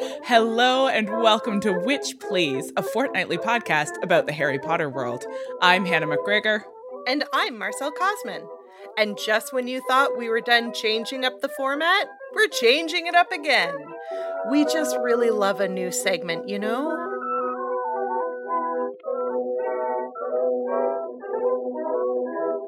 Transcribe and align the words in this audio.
Hello 0.00 0.88
and 0.88 1.08
welcome 1.10 1.60
to 1.60 1.72
Witch 1.72 2.18
Please, 2.18 2.72
a 2.78 2.82
fortnightly 2.82 3.36
podcast 3.36 4.02
about 4.02 4.26
the 4.26 4.32
Harry 4.32 4.58
Potter 4.58 4.88
world. 4.88 5.26
I'm 5.60 5.84
Hannah 5.84 6.06
McGregor. 6.06 6.62
And 7.06 7.24
I'm 7.32 7.58
Marcelle 7.58 7.92
Kosman. 7.92 8.46
And 8.96 9.18
just 9.18 9.52
when 9.52 9.68
you 9.68 9.82
thought 9.86 10.16
we 10.16 10.30
were 10.30 10.40
done 10.40 10.72
changing 10.72 11.26
up 11.26 11.40
the 11.40 11.50
format, 11.50 12.08
we're 12.34 12.48
changing 12.48 13.06
it 13.06 13.14
up 13.14 13.32
again. 13.32 13.74
We 14.50 14.64
just 14.64 14.96
really 15.02 15.30
love 15.30 15.60
a 15.60 15.68
new 15.68 15.92
segment, 15.92 16.48
you 16.48 16.58
know? 16.58 17.10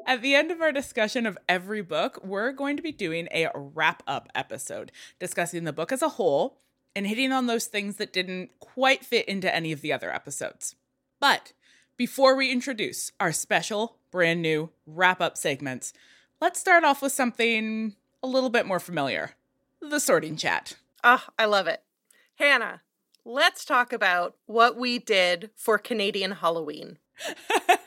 At 0.05 0.21
the 0.21 0.35
end 0.35 0.51
of 0.51 0.61
our 0.61 0.71
discussion 0.71 1.25
of 1.25 1.39
every 1.49 1.81
book, 1.81 2.23
we're 2.23 2.51
going 2.51 2.77
to 2.77 2.83
be 2.83 2.91
doing 2.91 3.27
a 3.33 3.49
wrap 3.55 4.03
up 4.05 4.29
episode, 4.35 4.91
discussing 5.19 5.63
the 5.63 5.73
book 5.73 5.91
as 5.91 6.03
a 6.03 6.09
whole 6.09 6.59
and 6.95 7.05
hitting 7.05 7.31
on 7.31 7.47
those 7.47 7.65
things 7.65 7.97
that 7.97 8.13
didn't 8.13 8.51
quite 8.59 9.05
fit 9.05 9.27
into 9.27 9.53
any 9.53 9.71
of 9.71 9.81
the 9.81 9.91
other 9.91 10.13
episodes. 10.13 10.75
But 11.19 11.53
before 11.97 12.35
we 12.35 12.51
introduce 12.51 13.11
our 13.19 13.31
special, 13.31 13.97
brand 14.11 14.41
new 14.41 14.69
wrap 14.85 15.21
up 15.21 15.37
segments, 15.37 15.93
let's 16.39 16.59
start 16.59 16.83
off 16.83 17.01
with 17.01 17.11
something 17.11 17.95
a 18.23 18.27
little 18.27 18.49
bit 18.49 18.65
more 18.65 18.79
familiar 18.79 19.31
the 19.81 19.99
sorting 19.99 20.35
chat. 20.35 20.77
Ah, 21.03 21.25
oh, 21.27 21.33
I 21.37 21.45
love 21.45 21.67
it. 21.67 21.83
Hannah, 22.35 22.81
let's 23.23 23.63
talk 23.65 23.93
about 23.93 24.35
what 24.45 24.77
we 24.77 24.99
did 24.99 25.51
for 25.55 25.77
Canadian 25.77 26.31
Halloween. 26.31 26.97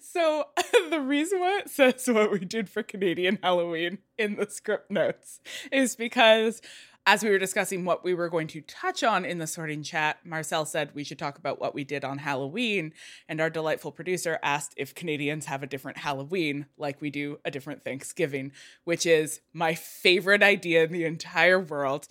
So 0.00 0.48
the 0.90 1.00
reason 1.00 1.40
why 1.40 1.58
it 1.58 1.70
says 1.70 2.06
what 2.08 2.32
we 2.32 2.40
did 2.40 2.68
for 2.68 2.82
Canadian 2.82 3.38
Halloween 3.42 3.98
in 4.18 4.36
the 4.36 4.48
script 4.48 4.90
notes 4.90 5.40
is 5.72 5.96
because 5.96 6.60
as 7.06 7.24
we 7.24 7.30
were 7.30 7.38
discussing 7.38 7.84
what 7.84 8.04
we 8.04 8.14
were 8.14 8.28
going 8.28 8.46
to 8.48 8.60
touch 8.60 9.02
on 9.02 9.24
in 9.24 9.38
the 9.38 9.46
sorting 9.46 9.82
chat, 9.82 10.18
Marcelle 10.24 10.66
said 10.66 10.90
we 10.94 11.02
should 11.02 11.18
talk 11.18 11.38
about 11.38 11.60
what 11.60 11.74
we 11.74 11.82
did 11.82 12.04
on 12.04 12.18
Halloween, 12.18 12.92
and 13.28 13.40
our 13.40 13.50
delightful 13.50 13.90
producer 13.90 14.38
asked 14.42 14.74
if 14.76 14.94
Canadians 14.94 15.46
have 15.46 15.62
a 15.62 15.66
different 15.66 15.98
Halloween 15.98 16.66
like 16.76 17.00
we 17.00 17.10
do 17.10 17.38
a 17.44 17.50
different 17.50 17.82
Thanksgiving, 17.82 18.52
which 18.84 19.06
is 19.06 19.40
my 19.52 19.74
favorite 19.74 20.42
idea 20.42 20.84
in 20.84 20.92
the 20.92 21.04
entire 21.04 21.58
world. 21.58 22.06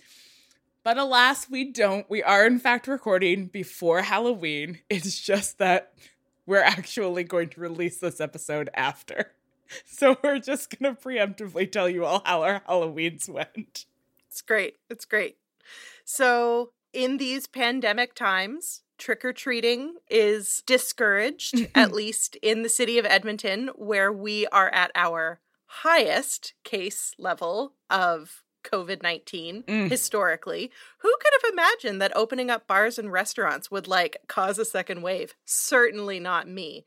But 0.82 0.98
alas, 0.98 1.48
we 1.48 1.70
don't. 1.70 2.08
We 2.10 2.22
are, 2.22 2.46
in 2.46 2.58
fact, 2.58 2.88
recording 2.88 3.46
before 3.46 4.02
Halloween. 4.02 4.80
It's 4.88 5.20
just 5.20 5.58
that 5.58 5.92
we're 6.50 6.58
actually 6.58 7.22
going 7.22 7.48
to 7.48 7.60
release 7.60 7.98
this 7.98 8.20
episode 8.20 8.68
after. 8.74 9.32
So 9.86 10.16
we're 10.24 10.40
just 10.40 10.76
going 10.76 10.96
to 10.96 11.00
preemptively 11.00 11.70
tell 11.70 11.88
you 11.88 12.04
all 12.04 12.22
how 12.26 12.42
our 12.42 12.60
Halloweens 12.68 13.28
went. 13.28 13.86
It's 14.26 14.42
great. 14.42 14.78
It's 14.90 15.04
great. 15.04 15.36
So, 16.04 16.72
in 16.92 17.18
these 17.18 17.46
pandemic 17.46 18.16
times, 18.16 18.82
trick 18.98 19.24
or 19.24 19.32
treating 19.32 19.94
is 20.10 20.64
discouraged, 20.66 21.68
at 21.76 21.92
least 21.92 22.34
in 22.42 22.64
the 22.64 22.68
city 22.68 22.98
of 22.98 23.06
Edmonton, 23.06 23.68
where 23.76 24.12
we 24.12 24.44
are 24.48 24.70
at 24.70 24.90
our 24.96 25.38
highest 25.66 26.54
case 26.64 27.12
level 27.16 27.74
of 27.88 28.42
COVID 28.62 29.02
19 29.02 29.62
mm. 29.62 29.90
historically. 29.90 30.70
Who 30.98 31.14
could 31.20 31.32
have 31.42 31.52
imagined 31.52 32.00
that 32.00 32.16
opening 32.16 32.50
up 32.50 32.66
bars 32.66 32.98
and 32.98 33.12
restaurants 33.12 33.70
would 33.70 33.88
like 33.88 34.18
cause 34.28 34.58
a 34.58 34.64
second 34.64 35.02
wave? 35.02 35.34
Certainly 35.44 36.20
not 36.20 36.48
me. 36.48 36.84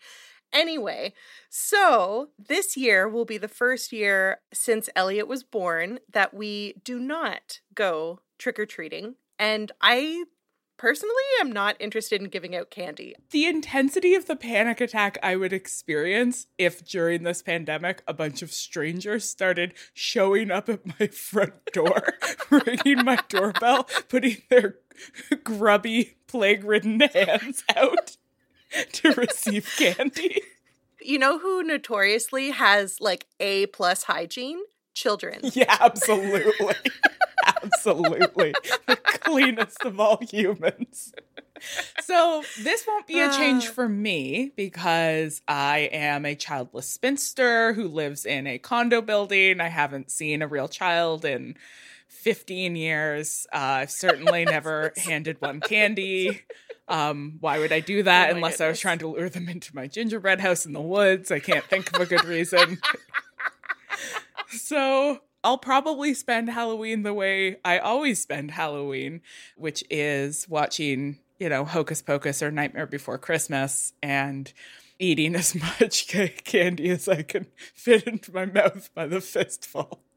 Anyway, 0.53 1.13
so 1.49 2.29
this 2.37 2.77
year 2.77 3.09
will 3.09 3.25
be 3.25 3.39
the 3.39 3.47
first 3.47 3.91
year 3.91 4.37
since 4.53 4.87
Elliot 4.95 5.27
was 5.27 5.43
born 5.43 5.99
that 6.11 6.33
we 6.33 6.75
do 6.83 6.99
not 6.99 7.59
go 7.73 8.19
trick 8.37 8.59
or 8.59 8.67
treating. 8.67 9.15
And 9.39 9.71
I 9.81 10.25
personally 10.77 11.13
am 11.39 11.51
not 11.51 11.75
interested 11.79 12.21
in 12.21 12.29
giving 12.29 12.55
out 12.55 12.69
candy. 12.69 13.15
The 13.31 13.45
intensity 13.45 14.15
of 14.15 14.25
the 14.25 14.35
panic 14.35 14.81
attack 14.81 15.17
I 15.23 15.35
would 15.35 15.53
experience 15.53 16.47
if 16.57 16.85
during 16.85 17.23
this 17.23 17.41
pandemic 17.41 18.03
a 18.07 18.13
bunch 18.13 18.41
of 18.41 18.51
strangers 18.51 19.29
started 19.29 19.73
showing 19.93 20.51
up 20.51 20.69
at 20.69 20.85
my 20.99 21.07
front 21.11 21.53
door, 21.73 22.03
ringing 22.49 23.05
my 23.05 23.19
doorbell, 23.29 23.83
putting 24.09 24.37
their 24.49 24.77
grubby, 25.43 26.15
plague 26.27 26.63
ridden 26.63 26.99
hands 26.99 27.63
out 27.75 28.17
to 28.93 29.11
receive 29.13 29.69
candy. 29.77 30.41
You 31.01 31.19
know 31.19 31.37
who 31.39 31.63
notoriously 31.63 32.51
has 32.51 32.99
like 33.01 33.25
A 33.39 33.67
plus 33.67 34.03
hygiene? 34.03 34.61
Children. 34.93 35.39
Yeah, 35.53 35.75
absolutely. 35.79 36.75
Absolutely. 37.85 38.53
the 38.87 38.95
cleanest 39.21 39.83
of 39.83 39.99
all 39.99 40.19
humans. 40.21 41.13
So, 42.01 42.43
this 42.61 42.85
won't 42.87 43.07
be 43.07 43.19
a 43.19 43.31
change 43.31 43.67
uh. 43.67 43.71
for 43.71 43.87
me 43.87 44.51
because 44.55 45.41
I 45.47 45.89
am 45.91 46.25
a 46.25 46.35
childless 46.35 46.87
spinster 46.87 47.73
who 47.73 47.87
lives 47.87 48.25
in 48.25 48.47
a 48.47 48.57
condo 48.57 49.01
building. 49.01 49.61
I 49.61 49.69
haven't 49.69 50.11
seen 50.11 50.41
a 50.41 50.47
real 50.47 50.67
child 50.67 51.23
in 51.25 51.55
15 52.07 52.75
years. 52.75 53.47
Uh, 53.53 53.57
I've 53.57 53.91
certainly 53.91 54.45
never 54.45 54.93
handed 54.97 55.41
one 55.41 55.59
candy. 55.59 56.41
Um, 56.87 57.37
why 57.39 57.59
would 57.59 57.71
I 57.71 57.79
do 57.79 58.03
that 58.03 58.29
oh 58.29 58.35
unless 58.35 58.53
goodness. 58.53 58.61
I 58.61 58.67
was 58.69 58.79
trying 58.79 58.99
to 58.99 59.07
lure 59.07 59.29
them 59.29 59.47
into 59.47 59.75
my 59.75 59.87
gingerbread 59.87 60.41
house 60.41 60.65
in 60.65 60.73
the 60.73 60.81
woods? 60.81 61.31
I 61.31 61.39
can't 61.39 61.65
think 61.65 61.93
of 61.95 62.01
a 62.01 62.05
good 62.05 62.25
reason. 62.25 62.79
so 64.49 65.19
I'll 65.43 65.57
probably 65.57 66.13
spend 66.13 66.49
Halloween 66.49 67.03
the 67.03 67.13
way 67.13 67.57
I 67.65 67.79
always 67.79 68.21
spend 68.21 68.51
Halloween, 68.51 69.21
which 69.57 69.83
is 69.89 70.47
watching, 70.47 71.19
you 71.37 71.49
know, 71.49 71.65
Hocus 71.65 72.01
Pocus 72.01 72.41
or 72.41 72.49
Nightmare 72.49 72.87
Before 72.87 73.17
Christmas 73.17 73.91
and 74.01 74.53
eating 74.99 75.35
as 75.43 75.55
much 75.55 76.07
candy 76.07 76.89
as 76.89 77.07
I 77.07 77.23
can 77.23 77.47
fit 77.73 78.07
into 78.07 78.33
my 78.33 78.45
mouth 78.45 78.89
by 78.95 79.07
the 79.07 79.19
fistful. 79.19 80.03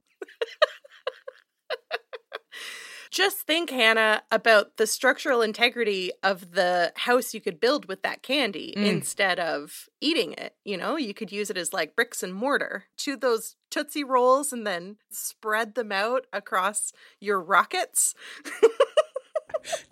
Just 3.17 3.39
think, 3.39 3.71
Hannah, 3.71 4.25
about 4.31 4.77
the 4.77 4.87
structural 4.87 5.41
integrity 5.41 6.13
of 6.23 6.53
the 6.53 6.93
house 6.97 7.33
you 7.33 7.41
could 7.41 7.59
build 7.59 7.89
with 7.89 8.03
that 8.03 8.23
candy 8.23 8.75
mm. 8.77 8.85
instead 8.85 9.41
of 9.41 9.89
eating 10.03 10.35
it. 10.35 10.55
You 10.67 10.77
know, 10.77 10.97
you 10.99 11.15
could 11.15 11.33
use 11.33 11.49
it 11.49 11.57
as 11.57 11.73
like 11.73 11.97
bricks 11.97 12.23
and 12.23 12.35
mortar. 12.35 12.85
Chew 12.99 13.17
those 13.17 13.57
Tootsie 13.71 14.05
Rolls 14.05 14.53
and 14.53 14.67
then 14.67 14.99
spread 15.11 15.77
them 15.77 15.93
out 15.93 16.27
across 16.31 16.93
your 17.19 17.41
rockets. 17.41 18.15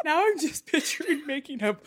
now 0.05 0.23
I'm 0.27 0.39
just 0.39 0.67
picturing 0.67 1.27
making 1.27 1.63
a 1.63 1.79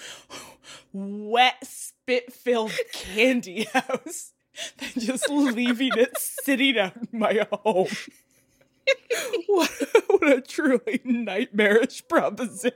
wet, 0.91 1.57
spit 1.61 2.33
filled 2.33 2.73
candy 2.93 3.65
house, 3.75 4.33
then 4.79 4.89
just 4.97 5.29
leaving 5.29 5.91
it 5.97 6.17
sitting 6.17 6.79
out 6.79 6.97
in 6.97 7.19
my 7.19 7.45
home. 7.51 7.89
what, 9.47 9.71
what 10.07 10.37
a 10.37 10.41
truly 10.41 11.01
nightmarish 11.03 12.07
proposition. 12.07 12.73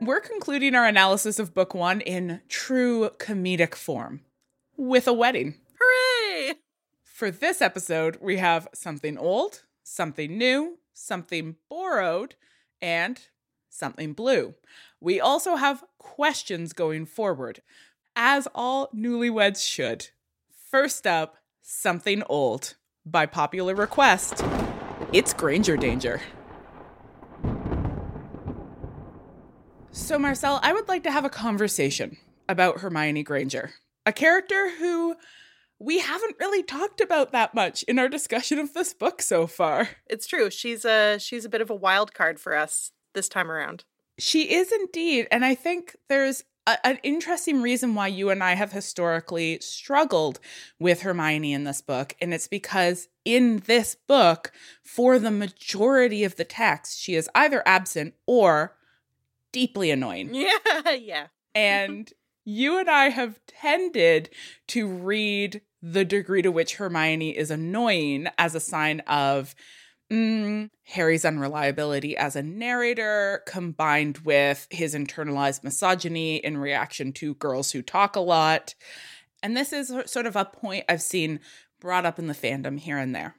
We're 0.00 0.20
concluding 0.20 0.74
our 0.74 0.86
analysis 0.86 1.38
of 1.38 1.54
book 1.54 1.74
one 1.74 2.02
in 2.02 2.42
true 2.48 3.10
comedic 3.18 3.74
form 3.74 4.20
with 4.76 5.08
a 5.08 5.14
wedding. 5.14 5.54
Hooray! 5.80 6.56
For 7.02 7.30
this 7.30 7.62
episode, 7.62 8.18
we 8.20 8.36
have 8.36 8.68
something 8.74 9.16
old, 9.16 9.62
something 9.82 10.36
new, 10.36 10.78
something 10.92 11.56
borrowed, 11.70 12.34
and 12.82 13.18
something 13.74 14.12
blue. 14.12 14.54
We 15.00 15.20
also 15.20 15.56
have 15.56 15.84
questions 15.98 16.72
going 16.72 17.06
forward, 17.06 17.60
as 18.16 18.48
all 18.54 18.88
newlyweds 18.94 19.66
should. 19.66 20.08
First 20.70 21.06
up, 21.06 21.36
something 21.60 22.22
old. 22.28 22.76
By 23.06 23.26
popular 23.26 23.74
request, 23.74 24.42
it's 25.12 25.34
Granger 25.34 25.76
Danger. 25.76 26.22
So, 29.90 30.18
Marcelle, 30.18 30.58
I 30.62 30.72
would 30.72 30.88
like 30.88 31.02
to 31.04 31.10
have 31.10 31.24
a 31.24 31.30
conversation 31.30 32.16
about 32.48 32.80
Hermione 32.80 33.22
Granger, 33.22 33.74
a 34.06 34.12
character 34.12 34.70
who 34.78 35.16
we 35.78 35.98
haven't 35.98 36.36
really 36.40 36.62
talked 36.62 37.00
about 37.00 37.32
that 37.32 37.54
much 37.54 37.82
in 37.82 37.98
our 37.98 38.08
discussion 38.08 38.58
of 38.58 38.72
this 38.72 38.94
book 38.94 39.20
so 39.20 39.46
far. 39.46 39.90
It's 40.06 40.26
true. 40.26 40.50
She's 40.50 40.84
a 40.84 41.18
she's 41.18 41.44
a 41.44 41.48
bit 41.50 41.60
of 41.60 41.68
a 41.68 41.74
wild 41.74 42.14
card 42.14 42.40
for 42.40 42.56
us 42.56 42.92
this 43.14 43.28
time 43.28 43.50
around. 43.50 43.84
She 44.18 44.54
is 44.54 44.70
indeed. 44.70 45.26
And 45.30 45.44
I 45.44 45.54
think 45.54 45.96
there's 46.08 46.44
a, 46.66 46.86
an 46.86 46.98
interesting 47.02 47.62
reason 47.62 47.94
why 47.94 48.08
you 48.08 48.30
and 48.30 48.42
I 48.42 48.54
have 48.54 48.72
historically 48.72 49.58
struggled 49.60 50.40
with 50.78 51.02
Hermione 51.02 51.52
in 51.52 51.64
this 51.64 51.80
book. 51.80 52.14
And 52.20 52.32
it's 52.32 52.48
because 52.48 53.08
in 53.24 53.62
this 53.66 53.94
book, 53.94 54.52
for 54.82 55.18
the 55.18 55.30
majority 55.30 56.24
of 56.24 56.36
the 56.36 56.44
text, 56.44 57.00
she 57.00 57.14
is 57.14 57.28
either 57.34 57.62
absent 57.66 58.14
or 58.26 58.76
deeply 59.52 59.90
annoying. 59.90 60.30
Yeah, 60.34 60.90
yeah. 60.90 61.26
And 61.56 62.12
you 62.44 62.80
and 62.80 62.90
I 62.90 63.10
have 63.10 63.38
tended 63.46 64.28
to 64.66 64.88
read 64.88 65.60
the 65.80 66.04
degree 66.04 66.42
to 66.42 66.50
which 66.50 66.74
Hermione 66.74 67.36
is 67.36 67.52
annoying 67.52 68.26
as 68.38 68.56
a 68.56 68.60
sign 68.60 69.00
of 69.00 69.54
mm, 70.10 70.70
Harry's 70.84 71.24
unreliability 71.24 72.16
as 72.16 72.36
a 72.36 72.42
narrator, 72.42 73.42
combined 73.46 74.18
with 74.18 74.66
his 74.70 74.94
internalized 74.94 75.64
misogyny 75.64 76.36
in 76.36 76.58
reaction 76.58 77.12
to 77.14 77.34
girls 77.34 77.72
who 77.72 77.82
talk 77.82 78.16
a 78.16 78.20
lot. 78.20 78.74
And 79.42 79.56
this 79.56 79.72
is 79.72 79.92
sort 80.06 80.26
of 80.26 80.36
a 80.36 80.44
point 80.44 80.84
I've 80.88 81.02
seen 81.02 81.40
brought 81.80 82.06
up 82.06 82.18
in 82.18 82.26
the 82.28 82.34
fandom 82.34 82.78
here 82.78 82.98
and 82.98 83.14
there. 83.14 83.36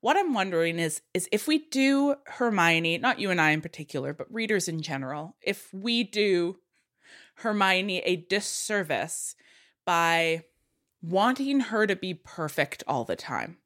What 0.00 0.16
I'm 0.16 0.34
wondering 0.34 0.78
is 0.78 1.02
is 1.14 1.28
if 1.30 1.46
we 1.46 1.58
do 1.68 2.16
Hermione, 2.26 2.98
not 2.98 3.20
you 3.20 3.30
and 3.30 3.40
I 3.40 3.50
in 3.50 3.60
particular, 3.60 4.12
but 4.12 4.32
readers 4.32 4.68
in 4.68 4.82
general, 4.82 5.36
if 5.40 5.72
we 5.72 6.02
do 6.02 6.58
Hermione 7.36 7.98
a 7.98 8.16
disservice 8.16 9.34
by 9.84 10.44
wanting 11.00 11.60
her 11.60 11.86
to 11.86 11.96
be 11.96 12.14
perfect 12.14 12.82
all 12.86 13.04
the 13.04 13.16
time 13.16 13.58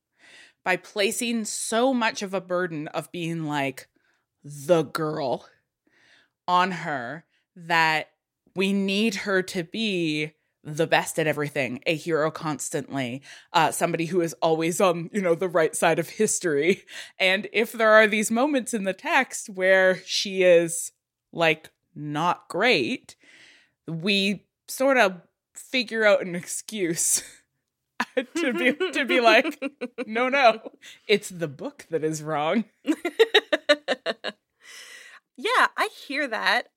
by 0.67 0.77
placing 0.77 1.45
so 1.45 1.95
much 1.95 2.23
of 2.23 2.35
a 2.35 2.41
burden 2.41 2.89
of 2.89 3.13
being 3.13 3.45
like 3.45 3.87
the 4.43 4.83
girl 4.83 5.47
on 6.49 6.73
her 6.73 7.25
that 7.55 8.09
we 8.57 8.73
need 8.73 9.15
her 9.15 9.43
to 9.43 9.63
be 9.63 10.33
the 10.65 10.89
best 10.89 11.21
at 11.21 11.29
everything, 11.29 11.81
a 11.87 11.95
hero 11.95 12.33
constantly, 12.33 13.23
uh, 13.53 13.71
somebody 13.71 14.07
who 14.07 14.21
is 14.21 14.35
always 14.43 14.81
on, 14.81 15.09
you 15.13 15.23
know, 15.23 15.37
the 15.37 15.49
right 15.49 15.77
side 15.77 16.01
of 16.01 16.09
history. 16.09 16.83
And 17.21 17.47
if 17.53 17.71
there 17.71 17.93
are 17.93 18.09
these 18.09 18.33
moments 18.33 18.75
in 18.75 18.83
the 18.83 18.93
text 18.93 19.49
where 19.49 20.01
she 20.05 20.43
is 20.43 20.91
like 21.33 21.71
not 21.95 22.49
great, 22.49 23.15
we 23.87 24.49
sort 24.67 24.97
of 24.97 25.21
figure 25.55 26.05
out 26.05 26.23
an 26.23 26.35
excuse 26.35 27.23
to 28.37 28.53
be 28.53 28.73
to 28.93 29.05
be 29.05 29.21
like, 29.21 29.59
no, 30.07 30.29
no, 30.29 30.61
it's 31.07 31.29
the 31.29 31.49
book 31.49 31.87
that 31.91 32.05
is 32.05 32.23
wrong. 32.23 32.65
yeah, 35.37 35.67
I 35.77 35.89
hear 36.07 36.29
that. 36.29 36.69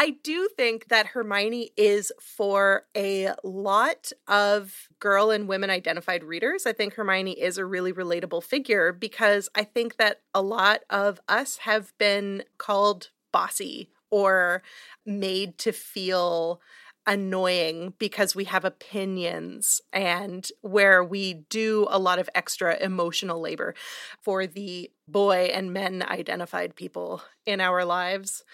I 0.00 0.10
do 0.22 0.48
think 0.56 0.88
that 0.88 1.06
Hermione 1.06 1.70
is 1.76 2.12
for 2.20 2.84
a 2.96 3.32
lot 3.42 4.12
of 4.28 4.88
girl 5.00 5.32
and 5.32 5.48
women 5.48 5.70
identified 5.70 6.22
readers. 6.22 6.66
I 6.66 6.72
think 6.72 6.94
Hermione 6.94 7.32
is 7.32 7.58
a 7.58 7.64
really 7.64 7.92
relatable 7.92 8.44
figure 8.44 8.92
because 8.92 9.48
I 9.56 9.64
think 9.64 9.96
that 9.96 10.20
a 10.32 10.40
lot 10.40 10.82
of 10.88 11.20
us 11.28 11.56
have 11.58 11.92
been 11.98 12.44
called 12.58 13.10
bossy 13.32 13.90
or 14.08 14.62
made 15.04 15.58
to 15.58 15.72
feel 15.72 16.60
annoying 17.08 17.94
because 17.98 18.36
we 18.36 18.44
have 18.44 18.66
opinions 18.66 19.80
and 19.94 20.50
where 20.60 21.02
we 21.02 21.32
do 21.32 21.86
a 21.88 21.98
lot 21.98 22.18
of 22.18 22.28
extra 22.34 22.76
emotional 22.76 23.40
labor 23.40 23.74
for 24.20 24.46
the 24.46 24.90
boy 25.08 25.50
and 25.54 25.72
men 25.72 26.04
identified 26.06 26.76
people 26.76 27.22
in 27.46 27.62
our 27.62 27.82
lives. 27.82 28.44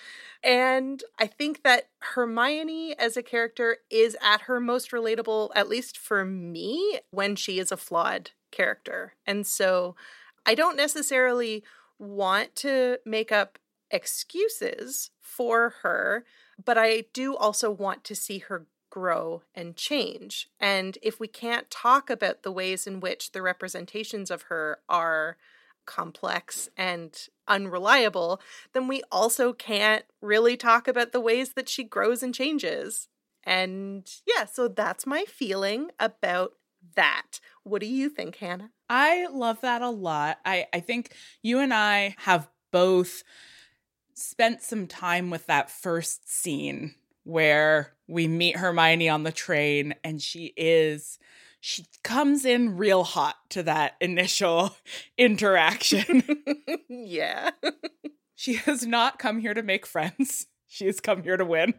And 0.44 1.02
I 1.18 1.26
think 1.26 1.64
that 1.64 1.88
Hermione 1.98 2.96
as 2.96 3.16
a 3.16 3.24
character 3.24 3.78
is 3.90 4.16
at 4.22 4.42
her 4.42 4.60
most 4.60 4.92
relatable, 4.92 5.50
at 5.56 5.68
least 5.68 5.98
for 5.98 6.24
me, 6.24 7.00
when 7.10 7.34
she 7.34 7.58
is 7.58 7.72
a 7.72 7.76
flawed 7.76 8.30
character. 8.52 9.14
And 9.26 9.44
so 9.44 9.96
I 10.46 10.54
don't 10.54 10.76
necessarily 10.76 11.64
want 11.98 12.54
to 12.56 12.98
make 13.04 13.32
up 13.32 13.58
excuses 13.90 15.10
for 15.20 15.74
her 15.82 16.24
but 16.62 16.78
I 16.78 17.04
do 17.12 17.36
also 17.36 17.70
want 17.70 18.04
to 18.04 18.14
see 18.14 18.38
her 18.38 18.66
grow 18.90 19.42
and 19.54 19.76
change. 19.76 20.48
And 20.60 20.98
if 21.02 21.18
we 21.18 21.26
can't 21.26 21.70
talk 21.70 22.10
about 22.10 22.42
the 22.42 22.52
ways 22.52 22.86
in 22.86 23.00
which 23.00 23.32
the 23.32 23.42
representations 23.42 24.30
of 24.30 24.42
her 24.42 24.78
are 24.88 25.36
complex 25.84 26.68
and 26.76 27.28
unreliable, 27.48 28.40
then 28.72 28.86
we 28.86 29.02
also 29.10 29.52
can't 29.52 30.04
really 30.22 30.56
talk 30.56 30.86
about 30.86 31.12
the 31.12 31.20
ways 31.20 31.54
that 31.54 31.68
she 31.68 31.82
grows 31.82 32.22
and 32.22 32.34
changes. 32.34 33.08
And 33.42 34.08
yeah, 34.26 34.46
so 34.46 34.68
that's 34.68 35.06
my 35.06 35.24
feeling 35.24 35.90
about 35.98 36.52
that. 36.94 37.40
What 37.62 37.80
do 37.80 37.86
you 37.86 38.08
think, 38.08 38.36
Hannah? 38.36 38.70
I 38.88 39.26
love 39.26 39.60
that 39.62 39.82
a 39.82 39.90
lot. 39.90 40.38
I, 40.44 40.66
I 40.72 40.80
think 40.80 41.14
you 41.42 41.58
and 41.58 41.74
I 41.74 42.14
have 42.18 42.48
both 42.70 43.22
spent 44.14 44.62
some 44.62 44.86
time 44.86 45.30
with 45.30 45.46
that 45.46 45.70
first 45.70 46.30
scene 46.30 46.94
where 47.24 47.92
we 48.06 48.28
meet 48.28 48.56
Hermione 48.56 49.08
on 49.08 49.22
the 49.22 49.32
train 49.32 49.94
and 50.04 50.20
she 50.20 50.52
is 50.56 51.18
she 51.60 51.86
comes 52.02 52.44
in 52.44 52.76
real 52.76 53.04
hot 53.04 53.36
to 53.48 53.62
that 53.62 53.94
initial 53.98 54.76
interaction. 55.18 56.22
yeah. 56.88 57.50
she 58.34 58.54
has 58.54 58.86
not 58.86 59.18
come 59.18 59.38
here 59.38 59.54
to 59.54 59.62
make 59.62 59.86
friends. 59.86 60.46
She 60.66 60.86
has 60.86 61.00
come 61.00 61.22
here 61.22 61.38
to 61.38 61.44
win 61.44 61.74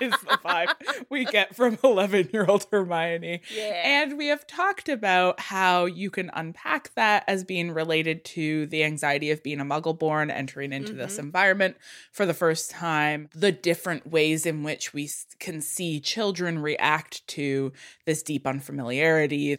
is 0.00 0.12
the 0.12 0.38
vibe 0.44 0.74
we 1.10 1.24
get 1.24 1.54
from 1.54 1.78
11 1.84 2.30
year 2.32 2.44
old 2.46 2.66
Hermione. 2.70 3.40
Yeah. 3.54 3.82
And 3.84 4.18
we 4.18 4.28
have 4.28 4.46
talked 4.46 4.88
about 4.88 5.40
how 5.40 5.86
you 5.86 6.10
can 6.10 6.30
unpack 6.34 6.94
that 6.94 7.24
as 7.26 7.44
being 7.44 7.70
related 7.72 8.24
to 8.26 8.66
the 8.66 8.84
anxiety 8.84 9.30
of 9.30 9.42
being 9.42 9.60
a 9.60 9.64
muggle 9.64 9.98
born, 9.98 10.30
entering 10.30 10.72
into 10.72 10.92
mm-hmm. 10.92 11.02
this 11.02 11.18
environment 11.18 11.76
for 12.12 12.26
the 12.26 12.34
first 12.34 12.70
time, 12.70 13.28
the 13.34 13.52
different 13.52 14.06
ways 14.06 14.46
in 14.46 14.62
which 14.62 14.92
we 14.92 15.10
can 15.38 15.60
see 15.60 16.00
children 16.00 16.58
react 16.58 17.26
to 17.28 17.72
this 18.06 18.22
deep 18.22 18.46
unfamiliarity 18.46 19.58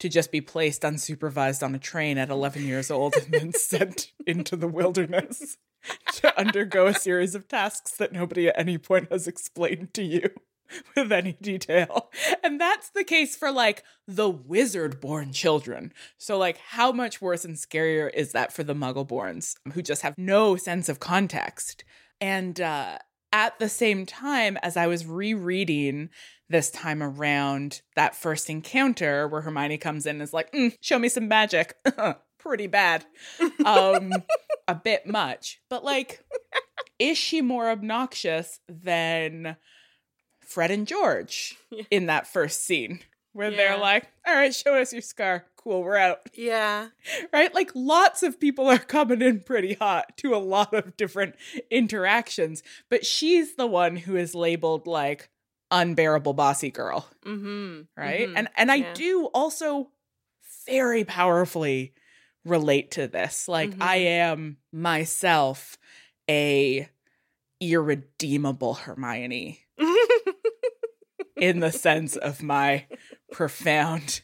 to 0.00 0.08
just 0.08 0.32
be 0.32 0.40
placed 0.40 0.82
unsupervised 0.82 1.62
on 1.62 1.74
a 1.74 1.78
train 1.78 2.18
at 2.18 2.30
11 2.30 2.64
years 2.64 2.90
old 2.90 3.14
and 3.14 3.32
then 3.32 3.52
sent 3.54 4.12
into 4.26 4.56
the 4.56 4.68
wilderness 4.68 5.58
to 6.14 6.38
undergo 6.38 6.86
a 6.86 6.94
series 6.94 7.34
of 7.34 7.48
tasks 7.48 7.92
that 7.96 8.12
nobody 8.12 8.48
at 8.48 8.58
any 8.58 8.78
point 8.78 9.10
has 9.10 9.26
explained 9.26 9.94
to 9.94 10.02
you 10.02 10.30
with 10.96 11.12
any 11.12 11.36
detail. 11.40 12.10
And 12.42 12.60
that's 12.60 12.90
the 12.90 13.04
case 13.04 13.36
for 13.36 13.50
like 13.50 13.84
the 14.06 14.28
wizard 14.28 15.00
born 15.00 15.32
children. 15.32 15.92
So, 16.18 16.38
like, 16.38 16.58
how 16.58 16.92
much 16.92 17.20
worse 17.20 17.44
and 17.44 17.56
scarier 17.56 18.10
is 18.12 18.32
that 18.32 18.52
for 18.52 18.64
the 18.64 18.74
muggle 18.74 19.08
borns 19.08 19.54
who 19.72 19.82
just 19.82 20.02
have 20.02 20.14
no 20.18 20.56
sense 20.56 20.88
of 20.88 21.00
context? 21.00 21.84
And 22.20 22.60
uh, 22.60 22.98
at 23.32 23.58
the 23.58 23.68
same 23.68 24.06
time, 24.06 24.58
as 24.62 24.76
I 24.76 24.86
was 24.86 25.06
rereading 25.06 26.10
this 26.48 26.70
time 26.70 27.02
around 27.02 27.80
that 27.94 28.16
first 28.16 28.50
encounter 28.50 29.28
where 29.28 29.40
Hermione 29.40 29.78
comes 29.78 30.04
in 30.04 30.16
and 30.16 30.22
is 30.22 30.32
like, 30.32 30.52
mm, 30.52 30.74
show 30.80 30.98
me 30.98 31.08
some 31.08 31.28
magic. 31.28 31.76
Pretty 32.42 32.66
bad. 32.66 33.04
Um, 33.64 34.12
a 34.66 34.74
bit 34.74 35.06
much. 35.06 35.60
But 35.68 35.84
like, 35.84 36.24
is 36.98 37.16
she 37.18 37.40
more 37.42 37.68
obnoxious 37.70 38.60
than 38.68 39.56
Fred 40.40 40.70
and 40.70 40.86
George 40.86 41.56
Yeah. 41.70 41.84
in 41.90 42.06
that 42.06 42.26
first 42.26 42.64
scene? 42.64 43.00
Where 43.32 43.50
Yeah. 43.50 43.56
they're 43.56 43.76
like, 43.78 44.08
all 44.26 44.34
right, 44.34 44.54
show 44.54 44.74
us 44.74 44.92
your 44.92 45.02
scar. 45.02 45.44
Cool, 45.56 45.82
we're 45.82 45.96
out. 45.96 46.20
Yeah. 46.34 46.88
Right? 47.32 47.54
Like 47.54 47.70
lots 47.74 48.22
of 48.22 48.40
people 48.40 48.66
are 48.66 48.78
coming 48.78 49.20
in 49.22 49.40
pretty 49.40 49.74
hot 49.74 50.16
to 50.18 50.34
a 50.34 50.38
lot 50.38 50.72
of 50.74 50.96
different 50.96 51.36
interactions, 51.70 52.62
but 52.88 53.04
she's 53.06 53.54
the 53.56 53.66
one 53.66 53.96
who 53.96 54.16
is 54.16 54.34
labeled 54.34 54.86
like 54.86 55.28
unbearable 55.70 56.32
bossy 56.32 56.70
girl, 56.70 57.06
Mm-hmm. 57.24 57.82
right? 57.96 58.28
Mhm. 58.28 58.32
And 58.36 58.48
and 58.56 58.72
I 58.72 58.76
Yeah. 58.76 58.94
do 58.94 59.24
also 59.26 59.90
very 60.66 61.04
powerfully 61.04 61.92
relate 62.44 62.90
to 62.92 63.06
this. 63.08 63.48
Like 63.48 63.72
I 63.80 63.98
Mhm. 63.98 64.06
am 64.06 64.56
myself 64.72 65.76
a 66.28 66.88
irredeemable 67.60 68.74
Hermione 68.74 69.60
in 71.36 71.60
the 71.60 71.72
sense 71.72 72.16
of 72.16 72.42
my 72.42 72.86
profound, 73.32 74.22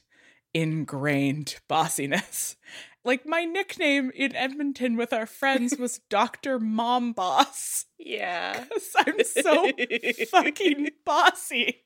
ingrained 0.55 1.57
bossiness. 1.69 2.57
Like 3.05 3.25
my 3.27 3.45
nickname 3.45 4.11
in 4.15 4.35
Edmonton 4.35 4.97
with 4.97 5.13
our 5.13 5.27
friends 5.27 5.77
was 5.79 5.99
Dr. 6.11 6.59
Mom 6.59 7.13
Boss. 7.13 7.85
yeah. 7.99 8.65
I'm 8.97 9.23
so 9.25 9.71
fucking 10.31 10.91
bossy. 11.05 11.86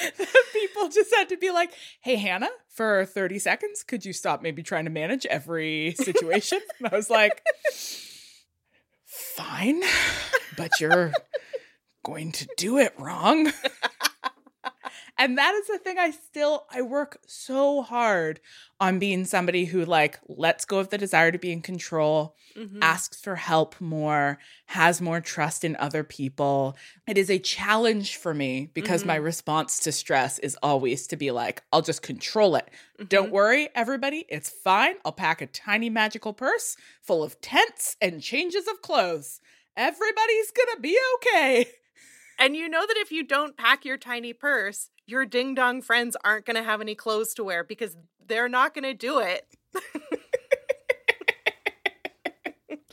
people 0.52 0.88
just 0.88 1.14
had 1.14 1.28
to 1.30 1.36
be 1.36 1.50
like, 1.50 1.72
hey, 2.00 2.16
Hannah, 2.16 2.50
for 2.68 3.04
30 3.04 3.38
seconds, 3.38 3.82
could 3.82 4.04
you 4.04 4.12
stop 4.12 4.42
maybe 4.42 4.62
trying 4.62 4.84
to 4.84 4.90
manage 4.90 5.26
every 5.26 5.94
situation? 5.98 6.60
and 6.78 6.88
I 6.92 6.96
was 6.96 7.10
like, 7.10 7.42
fine, 9.04 9.82
but 10.56 10.80
you're 10.80 11.12
going 12.04 12.32
to 12.32 12.48
do 12.56 12.78
it 12.78 12.94
wrong. 12.98 13.52
and 15.18 15.38
that 15.38 15.54
is 15.54 15.66
the 15.68 15.78
thing 15.78 15.98
I 15.98 16.10
still 16.10 16.66
I 16.70 16.82
work 16.82 17.18
so 17.26 17.82
hard 17.82 18.40
on 18.80 18.98
being 18.98 19.24
somebody 19.24 19.64
who 19.66 19.84
like 19.84 20.18
lets 20.28 20.64
go 20.64 20.78
of 20.78 20.90
the 20.90 20.98
desire 20.98 21.30
to 21.32 21.38
be 21.38 21.52
in 21.52 21.62
control, 21.62 22.36
Mhm. 22.56 22.78
asks 22.82 23.20
for 23.20 23.36
help 23.36 23.80
more, 23.80 24.38
has 24.66 25.00
more 25.00 25.20
trust 25.20 25.64
in 25.64 25.76
other 25.76 26.02
people. 26.04 26.76
It 27.06 27.16
is 27.18 27.30
a 27.30 27.38
challenge 27.38 28.16
for 28.16 28.34
me 28.34 28.70
because 28.74 29.04
my 29.04 29.14
response 29.16 29.78
to 29.80 29.92
stress 29.92 30.38
is 30.40 30.56
always 30.62 31.06
to 31.08 31.16
be 31.16 31.30
like, 31.30 31.62
I'll 31.72 31.82
just 31.82 32.02
control 32.02 32.56
it. 32.56 32.68
Don't 33.08 33.28
Mhm. 33.28 33.32
worry, 33.32 33.68
everybody, 33.74 34.26
it's 34.28 34.50
fine. 34.50 34.96
I'll 35.04 35.12
pack 35.12 35.40
a 35.40 35.46
tiny 35.46 35.90
magical 35.90 36.32
purse 36.32 36.76
full 37.00 37.22
of 37.22 37.40
tents 37.40 37.96
and 38.00 38.22
changes 38.22 38.66
of 38.68 38.82
clothes. 38.82 39.40
Everybody's 39.76 40.50
gonna 40.50 40.80
be 40.80 40.98
okay. 41.16 41.66
And 42.38 42.56
you 42.56 42.68
know 42.68 42.86
that 42.86 42.96
if 42.96 43.12
you 43.12 43.24
don't 43.24 43.56
pack 43.56 43.84
your 43.84 43.96
tiny 43.96 44.32
purse, 44.32 44.90
your 45.06 45.24
ding 45.24 45.54
dong 45.54 45.82
friends 45.82 46.16
aren't 46.24 46.46
going 46.46 46.56
to 46.56 46.62
have 46.62 46.80
any 46.80 46.94
clothes 46.94 47.34
to 47.34 47.44
wear 47.44 47.62
because 47.62 47.96
they're 48.26 48.48
not 48.48 48.74
going 48.74 48.84
to 48.84 48.94
do 48.94 49.18
it. 49.18 49.46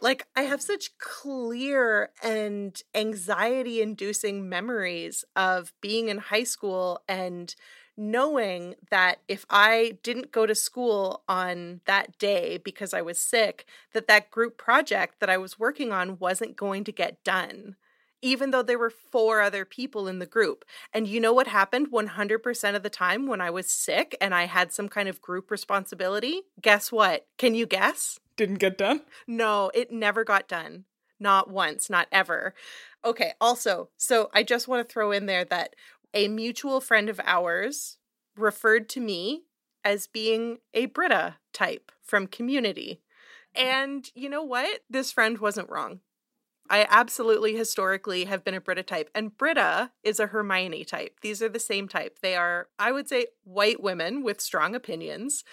like, 0.01 0.27
I 0.35 0.41
have 0.43 0.61
such 0.61 0.97
clear 0.97 2.09
and 2.23 2.81
anxiety 2.93 3.81
inducing 3.81 4.47
memories 4.49 5.23
of 5.35 5.73
being 5.81 6.09
in 6.09 6.17
high 6.17 6.43
school 6.43 7.01
and 7.07 7.55
knowing 7.97 8.75
that 8.89 9.19
if 9.27 9.45
I 9.49 9.97
didn't 10.01 10.31
go 10.31 10.45
to 10.45 10.55
school 10.55 11.23
on 11.27 11.81
that 11.85 12.17
day 12.17 12.57
because 12.57 12.93
I 12.93 13.01
was 13.01 13.19
sick, 13.19 13.65
that 13.93 14.07
that 14.07 14.31
group 14.31 14.57
project 14.57 15.19
that 15.19 15.29
I 15.29 15.37
was 15.37 15.59
working 15.59 15.91
on 15.91 16.17
wasn't 16.17 16.55
going 16.55 16.83
to 16.85 16.91
get 16.91 17.23
done 17.23 17.75
even 18.21 18.51
though 18.51 18.63
there 18.63 18.79
were 18.79 18.89
four 18.89 19.41
other 19.41 19.65
people 19.65 20.07
in 20.07 20.19
the 20.19 20.25
group. 20.25 20.65
And 20.93 21.07
you 21.07 21.19
know 21.19 21.33
what 21.33 21.47
happened 21.47 21.91
100% 21.91 22.75
of 22.75 22.83
the 22.83 22.89
time 22.89 23.27
when 23.27 23.41
I 23.41 23.49
was 23.49 23.69
sick 23.69 24.15
and 24.21 24.33
I 24.33 24.45
had 24.45 24.71
some 24.71 24.89
kind 24.89 25.09
of 25.09 25.21
group 25.21 25.49
responsibility? 25.51 26.41
Guess 26.61 26.91
what? 26.91 27.27
Can 27.37 27.55
you 27.55 27.65
guess? 27.65 28.19
Didn't 28.37 28.59
get 28.59 28.77
done. 28.77 29.01
No, 29.27 29.71
it 29.73 29.91
never 29.91 30.23
got 30.23 30.47
done. 30.47 30.85
Not 31.19 31.49
once, 31.49 31.89
not 31.89 32.07
ever. 32.11 32.53
Okay, 33.05 33.33
also, 33.39 33.89
so 33.97 34.29
I 34.33 34.43
just 34.43 34.67
want 34.67 34.87
to 34.87 34.91
throw 34.91 35.11
in 35.11 35.27
there 35.27 35.45
that 35.45 35.75
a 36.13 36.27
mutual 36.27 36.81
friend 36.81 37.09
of 37.09 37.19
ours 37.23 37.97
referred 38.35 38.89
to 38.89 38.99
me 38.99 39.43
as 39.83 40.07
being 40.07 40.57
a 40.73 40.85
Britta 40.87 41.35
type 41.53 41.91
from 42.01 42.27
community. 42.27 43.01
And 43.55 44.09
you 44.15 44.29
know 44.29 44.43
what? 44.43 44.81
This 44.89 45.11
friend 45.11 45.37
wasn't 45.39 45.69
wrong. 45.69 45.99
I 46.71 46.87
absolutely 46.89 47.55
historically 47.55 48.23
have 48.25 48.45
been 48.45 48.53
a 48.55 48.61
Britta 48.61 48.81
type, 48.83 49.09
and 49.13 49.37
Britta 49.37 49.91
is 50.03 50.19
a 50.21 50.27
Hermione 50.27 50.85
type. 50.85 51.19
These 51.21 51.41
are 51.43 51.49
the 51.49 51.59
same 51.59 51.89
type. 51.89 52.19
They 52.21 52.35
are, 52.35 52.69
I 52.79 52.93
would 52.93 53.09
say, 53.09 53.27
white 53.43 53.83
women 53.83 54.23
with 54.23 54.39
strong 54.39 54.73
opinions 54.73 55.43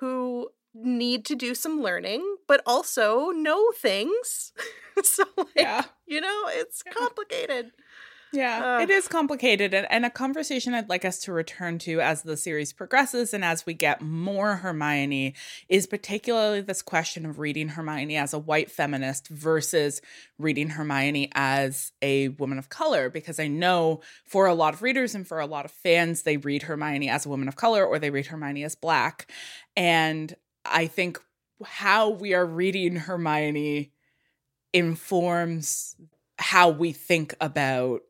who 0.00 0.50
need 0.74 1.24
to 1.24 1.34
do 1.34 1.54
some 1.54 1.80
learning, 1.82 2.36
but 2.46 2.60
also 2.66 3.30
know 3.30 3.70
things. 3.72 4.52
so, 5.02 5.24
like, 5.38 5.48
Yeah. 5.56 5.84
you 6.06 6.20
know, 6.20 6.44
it's 6.48 6.82
complicated. 6.82 7.72
Yeah, 8.36 8.62
Ugh. 8.62 8.82
it 8.82 8.90
is 8.90 9.08
complicated 9.08 9.72
and, 9.72 9.86
and 9.90 10.04
a 10.04 10.10
conversation 10.10 10.74
I'd 10.74 10.90
like 10.90 11.04
us 11.04 11.20
to 11.20 11.32
return 11.32 11.78
to 11.80 12.00
as 12.00 12.22
the 12.22 12.36
series 12.36 12.72
progresses 12.72 13.32
and 13.32 13.44
as 13.44 13.64
we 13.64 13.74
get 13.74 14.02
more 14.02 14.56
Hermione 14.56 15.34
is 15.68 15.86
particularly 15.86 16.60
this 16.60 16.82
question 16.82 17.24
of 17.24 17.38
reading 17.38 17.68
Hermione 17.68 18.16
as 18.16 18.34
a 18.34 18.38
white 18.38 18.70
feminist 18.70 19.28
versus 19.28 20.02
reading 20.38 20.68
Hermione 20.68 21.30
as 21.34 21.92
a 22.02 22.28
woman 22.28 22.58
of 22.58 22.68
color. 22.68 23.08
Because 23.08 23.40
I 23.40 23.48
know 23.48 24.02
for 24.24 24.46
a 24.46 24.54
lot 24.54 24.74
of 24.74 24.82
readers 24.82 25.14
and 25.14 25.26
for 25.26 25.40
a 25.40 25.46
lot 25.46 25.64
of 25.64 25.70
fans, 25.70 26.22
they 26.22 26.36
read 26.36 26.64
Hermione 26.64 27.08
as 27.08 27.24
a 27.24 27.30
woman 27.30 27.48
of 27.48 27.56
color 27.56 27.84
or 27.84 27.98
they 27.98 28.10
read 28.10 28.26
Hermione 28.26 28.64
as 28.64 28.74
black. 28.74 29.30
And 29.76 30.34
I 30.64 30.86
think 30.86 31.20
how 31.64 32.10
we 32.10 32.34
are 32.34 32.44
reading 32.44 32.96
Hermione 32.96 33.92
informs 34.72 35.96
how 36.38 36.68
we 36.68 36.92
think 36.92 37.34
about 37.40 38.02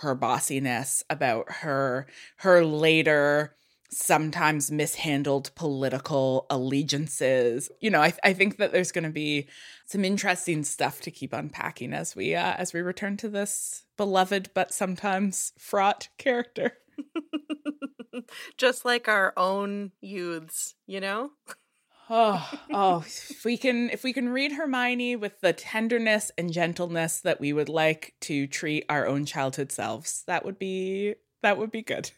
her 0.00 0.14
bossiness 0.14 1.02
about 1.10 1.50
her 1.50 2.06
her 2.38 2.64
later 2.64 3.54
sometimes 3.88 4.70
mishandled 4.70 5.54
political 5.54 6.46
allegiances 6.50 7.70
you 7.80 7.90
know 7.90 8.02
i, 8.02 8.12
I 8.24 8.32
think 8.32 8.56
that 8.56 8.72
there's 8.72 8.92
going 8.92 9.04
to 9.04 9.10
be 9.10 9.46
some 9.86 10.04
interesting 10.04 10.64
stuff 10.64 11.00
to 11.02 11.10
keep 11.10 11.32
unpacking 11.32 11.92
as 11.92 12.16
we 12.16 12.34
uh, 12.34 12.54
as 12.58 12.72
we 12.72 12.80
return 12.80 13.16
to 13.18 13.28
this 13.28 13.84
beloved 13.96 14.50
but 14.54 14.72
sometimes 14.72 15.52
fraught 15.58 16.08
character 16.18 16.78
Just 18.56 18.84
like 18.84 19.08
our 19.08 19.32
own 19.36 19.92
youths, 20.00 20.74
you 20.86 21.00
know? 21.00 21.30
Oh, 22.08 22.60
oh, 22.72 22.98
if 23.06 23.44
we 23.44 23.56
can 23.56 23.90
if 23.90 24.04
we 24.04 24.12
can 24.12 24.28
read 24.28 24.52
Hermione 24.52 25.16
with 25.16 25.40
the 25.40 25.52
tenderness 25.52 26.30
and 26.38 26.52
gentleness 26.52 27.20
that 27.20 27.40
we 27.40 27.52
would 27.52 27.68
like 27.68 28.14
to 28.22 28.46
treat 28.46 28.84
our 28.88 29.06
own 29.06 29.24
childhood 29.24 29.72
selves, 29.72 30.22
that 30.26 30.44
would 30.44 30.58
be 30.58 31.14
that 31.42 31.58
would 31.58 31.70
be 31.70 31.82
good. 31.82 32.12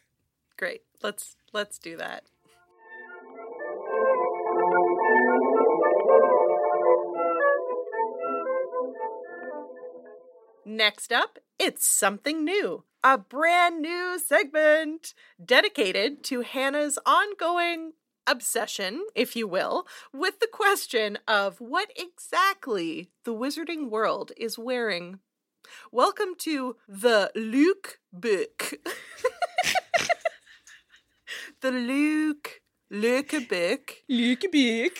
Great. 0.57 0.81
Let's 1.01 1.35
let's 1.53 1.79
do 1.79 1.97
that. 1.97 2.23
Next 10.65 11.11
up, 11.11 11.39
it's 11.57 11.85
something 11.85 12.45
new. 12.45 12.83
A 13.03 13.17
brand 13.17 13.81
new 13.81 14.19
segment 14.19 15.13
dedicated 15.43 16.23
to 16.25 16.41
Hannah's 16.41 16.99
ongoing 17.07 17.93
obsession, 18.29 19.03
if 19.15 19.35
you 19.35 19.47
will, 19.47 19.87
with 20.13 20.39
the 20.39 20.49
question 20.51 21.17
of 21.27 21.59
what 21.59 21.91
exactly 21.97 23.09
the 23.25 23.33
wizarding 23.33 23.89
world 23.89 24.31
is 24.37 24.57
wearing. 24.57 25.19
Welcome 25.91 26.35
to 26.39 26.77
the 26.87 27.31
Luke 27.35 27.99
book. 28.13 28.71
the 31.61 31.71
Luke 31.71 32.61
a 33.33 33.39
book. 33.39 33.95
A 34.07 34.35
book. 34.35 34.97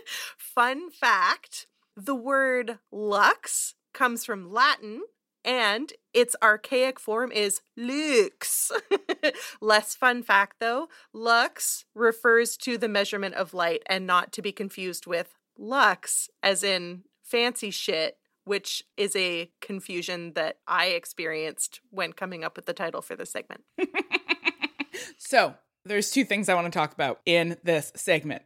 Fun 0.36 0.90
fact 0.90 1.68
the 1.96 2.16
word 2.16 2.78
lux 2.90 3.74
comes 3.94 4.24
from 4.24 4.50
Latin 4.50 5.02
and 5.44 5.92
its 6.14 6.36
archaic 6.42 7.00
form 7.00 7.32
is 7.32 7.60
lux. 7.76 8.70
Less 9.60 9.94
fun 9.94 10.22
fact 10.22 10.56
though, 10.60 10.88
lux 11.12 11.84
refers 11.94 12.56
to 12.58 12.78
the 12.78 12.88
measurement 12.88 13.34
of 13.34 13.54
light 13.54 13.82
and 13.86 14.06
not 14.06 14.32
to 14.32 14.42
be 14.42 14.52
confused 14.52 15.06
with 15.06 15.34
lux, 15.58 16.28
as 16.42 16.62
in 16.62 17.02
fancy 17.22 17.70
shit, 17.70 18.18
which 18.44 18.82
is 18.96 19.14
a 19.16 19.50
confusion 19.60 20.32
that 20.34 20.58
I 20.66 20.86
experienced 20.86 21.80
when 21.90 22.12
coming 22.12 22.44
up 22.44 22.56
with 22.56 22.66
the 22.66 22.72
title 22.72 23.02
for 23.02 23.16
this 23.16 23.30
segment. 23.30 23.62
so, 25.18 25.54
there's 25.84 26.10
two 26.10 26.24
things 26.24 26.48
I 26.48 26.54
want 26.54 26.72
to 26.72 26.76
talk 26.76 26.92
about 26.92 27.20
in 27.26 27.56
this 27.64 27.92
segment. 27.96 28.42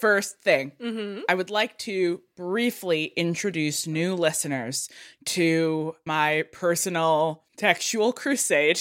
First 0.00 0.40
thing, 0.42 0.72
Mm-hmm. 0.80 1.22
I 1.28 1.34
would 1.34 1.50
like 1.50 1.76
to 1.78 2.20
briefly 2.36 3.06
introduce 3.16 3.86
new 3.86 4.14
listeners 4.14 4.88
to 5.26 5.96
my 6.06 6.44
personal 6.52 7.44
textual 7.56 8.12
crusade 8.12 8.80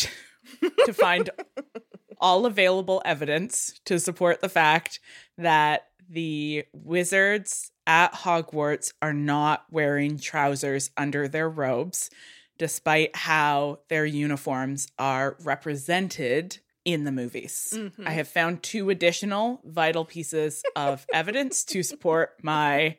to 0.86 0.93
find 0.93 1.29
all 2.19 2.45
available 2.45 3.01
evidence 3.05 3.79
to 3.86 4.00
support 4.00 4.41
the 4.41 4.50
fact 4.50 5.00
that 5.38 5.88
the 6.09 6.65
wizards 6.74 7.71
at 7.86 8.13
Hogwarts 8.13 8.93
are 9.01 9.13
not 9.13 9.65
wearing 9.71 10.19
trousers 10.19 10.91
under 10.97 11.27
their 11.27 11.50
robes, 11.50 12.09
despite 12.57 13.15
how 13.15 13.79
their 13.89 14.05
uniforms 14.05 14.88
are 15.00 15.36
represented 15.43 16.59
in 16.88 17.03
the 17.03 17.12
movies. 17.12 17.74
Mhm. 17.75 18.08
I 18.08 18.12
have 18.12 18.29
found 18.29 18.63
two 18.63 18.89
additional 18.89 19.62
vital 19.65 20.06
pieces 20.06 20.63
of 20.75 21.06
evidence 21.13 21.63
to 21.65 21.84
support 21.84 22.36
my 22.41 22.98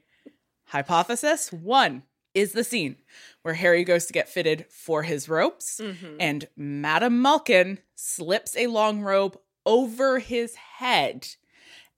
hypothesis. 0.66 1.50
One 1.52 2.02
is 2.34 2.52
the 2.52 2.64
scene 2.64 2.96
where 3.42 3.54
Harry 3.54 3.84
goes 3.84 4.06
to 4.06 4.12
get 4.12 4.28
fitted 4.28 4.66
for 4.70 5.02
his 5.02 5.28
robes, 5.28 5.80
Mm-hmm. 5.82 6.16
and 6.20 6.48
Madame 6.56 7.22
Malkin 7.22 7.78
slips 7.94 8.56
a 8.56 8.66
long 8.66 9.00
robe 9.00 9.38
over 9.64 10.18
his 10.18 10.54
head 10.54 11.26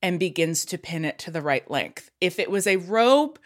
and 0.02 0.18
begins 0.18 0.64
to 0.66 0.78
pin 0.78 1.04
it 1.04 1.18
to 1.20 1.30
the 1.30 1.42
right 1.42 1.68
length. 1.70 2.10
If 2.20 2.38
it 2.38 2.50
was 2.50 2.66
a 2.66 2.76
robe 2.76 3.38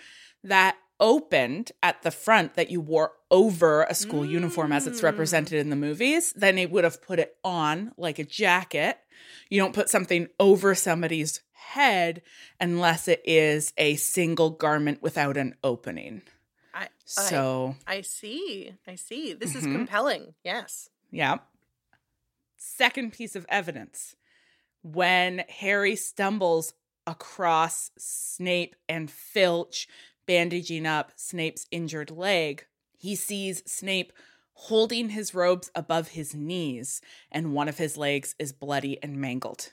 that 0.44 0.76
opened 1.00 1.72
at 1.82 2.02
the 2.02 2.10
front 2.10 2.54
that 2.54 2.70
you 2.70 2.80
wore 2.80 3.12
over 3.30 3.82
a 3.84 3.94
school 3.94 4.24
uniform 4.24 4.72
as 4.72 4.86
it's 4.86 5.00
Mm. 5.00 5.04
represented 5.04 5.58
in 5.58 5.70
the 5.70 5.76
movies, 5.76 6.32
then 6.34 6.56
it 6.58 6.70
would 6.70 6.84
have 6.84 7.02
put 7.02 7.18
it 7.18 7.36
on 7.44 7.92
like 7.96 8.18
a 8.18 8.24
jacket. 8.24 8.98
You 9.50 9.60
don't 9.60 9.74
put 9.74 9.88
something 9.90 10.28
over 10.38 10.74
somebody's 10.74 11.40
head 11.52 12.22
unless 12.60 13.08
it 13.08 13.22
is 13.24 13.72
a 13.76 13.96
single 13.96 14.50
garment 14.50 15.02
without 15.02 15.36
an 15.36 15.56
opening. 15.64 16.22
I, 16.72 16.84
I, 16.84 16.88
So, 17.06 17.76
I 17.86 18.00
see. 18.02 18.74
I 18.86 18.94
see. 18.96 19.32
This 19.32 19.54
is 19.54 19.64
Mhm. 19.64 19.72
compelling. 19.72 20.34
Yes. 20.44 20.90
Yeah. 21.10 21.38
Second 22.56 23.12
piece 23.12 23.36
of 23.36 23.46
evidence 23.48 24.16
when 24.82 25.44
Harry 25.48 25.96
stumbles 25.96 26.74
across 27.06 27.90
Snape 27.98 28.74
and 28.88 29.10
Filch 29.10 29.86
bandaging 30.26 30.86
up 30.86 31.12
Snape's 31.16 31.66
injured 31.70 32.10
leg, 32.10 32.66
he 32.96 33.14
sees 33.14 33.62
Snape 33.66 34.12
holding 34.54 35.10
his 35.10 35.34
robes 35.34 35.70
above 35.74 36.08
his 36.08 36.34
knees, 36.34 37.00
and 37.30 37.52
one 37.52 37.68
of 37.68 37.78
his 37.78 37.96
legs 37.96 38.34
is 38.38 38.52
bloody 38.52 39.02
and 39.02 39.16
mangled. 39.16 39.72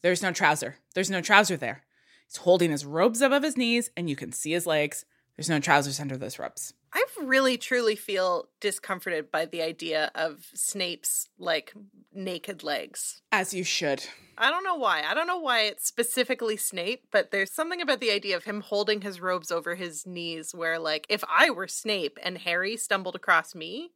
There's 0.00 0.22
no 0.22 0.32
trouser. 0.32 0.76
There's 0.94 1.10
no 1.10 1.20
trouser 1.20 1.56
there. 1.56 1.84
He's 2.26 2.38
holding 2.38 2.70
his 2.70 2.84
robes 2.84 3.20
above 3.20 3.42
his 3.42 3.56
knees, 3.56 3.90
and 3.96 4.08
you 4.08 4.16
can 4.16 4.32
see 4.32 4.52
his 4.52 4.66
legs. 4.66 5.04
There's 5.36 5.48
no 5.48 5.60
trousers 5.60 5.98
under 5.98 6.16
those 6.16 6.38
robes. 6.38 6.74
I 6.92 7.02
really 7.24 7.56
truly 7.56 7.96
feel 7.96 8.48
discomforted 8.60 9.30
by 9.30 9.46
the 9.46 9.62
idea 9.62 10.10
of 10.14 10.46
Snape's 10.54 11.28
like 11.38 11.72
naked 12.12 12.62
legs. 12.62 13.22
As 13.30 13.54
you 13.54 13.64
should. 13.64 14.04
I 14.36 14.50
don't 14.50 14.64
know 14.64 14.74
why. 14.74 15.02
I 15.02 15.14
don't 15.14 15.26
know 15.26 15.38
why 15.38 15.60
it's 15.62 15.86
specifically 15.86 16.56
Snape, 16.56 17.06
but 17.10 17.30
there's 17.30 17.52
something 17.52 17.80
about 17.80 18.00
the 18.00 18.10
idea 18.10 18.36
of 18.36 18.44
him 18.44 18.60
holding 18.60 19.00
his 19.00 19.20
robes 19.20 19.50
over 19.50 19.74
his 19.74 20.06
knees 20.06 20.54
where 20.54 20.78
like 20.78 21.06
if 21.08 21.22
I 21.28 21.50
were 21.50 21.68
Snape 21.68 22.18
and 22.22 22.38
Harry 22.38 22.76
stumbled 22.76 23.16
across 23.16 23.54
me 23.54 23.92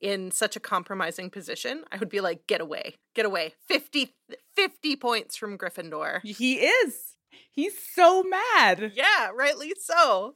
in 0.00 0.30
such 0.30 0.56
a 0.56 0.60
compromising 0.60 1.30
position, 1.30 1.84
I 1.90 1.98
would 1.98 2.10
be 2.10 2.20
like 2.20 2.46
get 2.46 2.60
away. 2.60 2.96
Get 3.14 3.26
away. 3.26 3.54
50 3.66 4.14
50 4.54 4.96
points 4.96 5.36
from 5.36 5.56
Gryffindor. 5.56 6.20
He 6.22 6.54
is. 6.56 7.16
He's 7.50 7.74
so 7.94 8.22
mad. 8.22 8.92
Yeah, 8.94 9.30
rightly 9.34 9.72
so. 9.78 10.34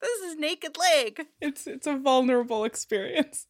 This 0.00 0.20
is 0.32 0.36
naked 0.36 0.76
leg. 0.76 1.26
It's 1.40 1.66
it's 1.66 1.86
a 1.86 1.96
vulnerable 1.96 2.64
experience. 2.64 3.46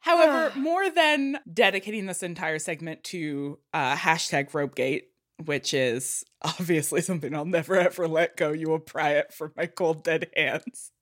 However, 0.00 0.52
more 0.58 0.90
than 0.90 1.38
dedicating 1.52 2.06
this 2.06 2.22
entire 2.22 2.58
segment 2.58 3.04
to 3.04 3.58
uh, 3.74 3.96
hashtag 3.96 4.54
Robegate, 4.54 5.08
which 5.44 5.74
is 5.74 6.24
obviously 6.42 7.00
something 7.00 7.34
I'll 7.34 7.44
never 7.44 7.76
ever 7.76 8.08
let 8.08 8.36
go, 8.36 8.52
you 8.52 8.68
will 8.68 8.78
pry 8.78 9.12
it 9.12 9.32
from 9.32 9.52
my 9.56 9.66
cold 9.66 10.02
dead 10.04 10.30
hands. 10.34 10.92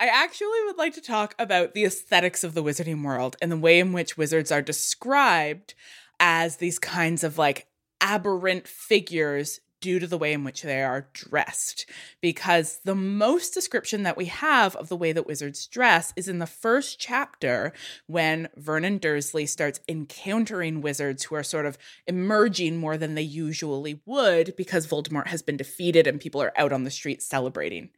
I 0.00 0.06
actually 0.06 0.64
would 0.66 0.78
like 0.78 0.94
to 0.94 1.00
talk 1.00 1.34
about 1.38 1.74
the 1.74 1.84
aesthetics 1.84 2.42
of 2.42 2.54
the 2.54 2.62
wizarding 2.62 3.04
world 3.04 3.36
and 3.40 3.52
the 3.52 3.56
way 3.56 3.78
in 3.78 3.92
which 3.92 4.16
wizards 4.18 4.50
are 4.50 4.62
described 4.62 5.74
as 6.18 6.56
these 6.56 6.80
kinds 6.80 7.22
of 7.22 7.38
like 7.38 7.68
aberrant 8.00 8.66
figures 8.66 9.60
due 9.82 9.98
to 9.98 10.06
the 10.06 10.16
way 10.16 10.32
in 10.32 10.44
which 10.44 10.62
they 10.62 10.82
are 10.82 11.08
dressed. 11.12 11.84
Because 12.22 12.80
the 12.84 12.94
most 12.94 13.52
description 13.52 14.04
that 14.04 14.16
we 14.16 14.26
have 14.26 14.74
of 14.76 14.88
the 14.88 14.96
way 14.96 15.12
that 15.12 15.26
wizards 15.26 15.66
dress 15.66 16.14
is 16.16 16.28
in 16.28 16.38
the 16.38 16.46
first 16.46 16.98
chapter 16.98 17.74
when 18.06 18.48
Vernon 18.56 18.96
Dursley 18.96 19.44
starts 19.44 19.80
encountering 19.86 20.80
wizards 20.80 21.24
who 21.24 21.34
are 21.34 21.42
sort 21.42 21.66
of 21.66 21.76
emerging 22.06 22.78
more 22.78 22.96
than 22.96 23.14
they 23.14 23.22
usually 23.22 24.00
would 24.06 24.54
because 24.56 24.86
Voldemort 24.86 25.26
has 25.26 25.42
been 25.42 25.58
defeated 25.58 26.06
and 26.06 26.20
people 26.20 26.40
are 26.40 26.52
out 26.56 26.72
on 26.72 26.84
the 26.84 26.90
streets 26.90 27.26
celebrating. 27.26 27.90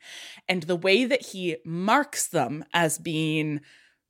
And 0.49 0.65
the 0.65 0.75
way 0.75 1.05
that 1.05 1.27
he 1.27 1.59
marks 1.65 2.27
them 2.27 2.65
as 2.73 2.99
being, 2.99 3.61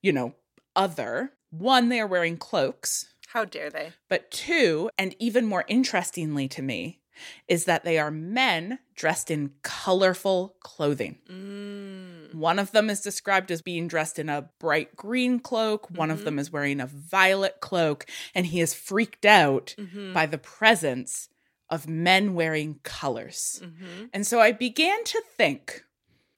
you 0.01 0.13
know, 0.13 0.35
other, 0.77 1.33
one, 1.51 1.89
they 1.89 2.01
are 2.01 2.07
wearing 2.07 2.37
cloaks. 2.37 3.15
How 3.29 3.45
dare 3.45 3.69
they? 3.69 3.93
But 4.09 4.31
two, 4.31 4.91
and 4.97 5.15
even 5.19 5.45
more 5.45 5.65
interestingly 5.67 6.47
to 6.49 6.63
me, 6.63 7.01
is 7.49 7.65
that 7.65 7.85
they 7.85 7.99
are 7.99 8.11
men 8.11 8.79
dressed 8.95 9.31
in 9.31 9.53
colorful 9.63 10.57
clothing. 10.61 11.19
Mm. 11.29 12.35
One 12.35 12.59
of 12.59 12.73
them 12.73 12.91
is 12.91 13.01
described 13.01 13.51
as 13.51 13.63
being 13.63 13.89
dressed 13.89 14.19
in 14.19 14.29
a 14.29 14.51
bright 14.59 14.97
green 14.97 15.39
cloak, 15.41 15.91
one 15.91 16.11
of 16.11 16.21
Mhm. 16.21 16.25
them 16.25 16.39
is 16.39 16.51
wearing 16.51 16.81
a 16.81 16.87
violet 16.87 17.61
cloak, 17.61 18.07
and 18.35 18.47
he 18.47 18.61
is 18.61 18.75
freaked 18.75 19.25
out 19.25 19.75
Mhm. 19.79 20.13
by 20.13 20.27
the 20.27 20.39
presence 20.39 21.29
of 21.71 21.89
men 21.89 22.35
wearing 22.35 22.81
colors. 22.83 23.61
Mhm. 23.63 24.11
And 24.13 24.27
so 24.27 24.41
I 24.41 24.53
began 24.53 25.03
to 25.05 25.23
think 25.37 25.85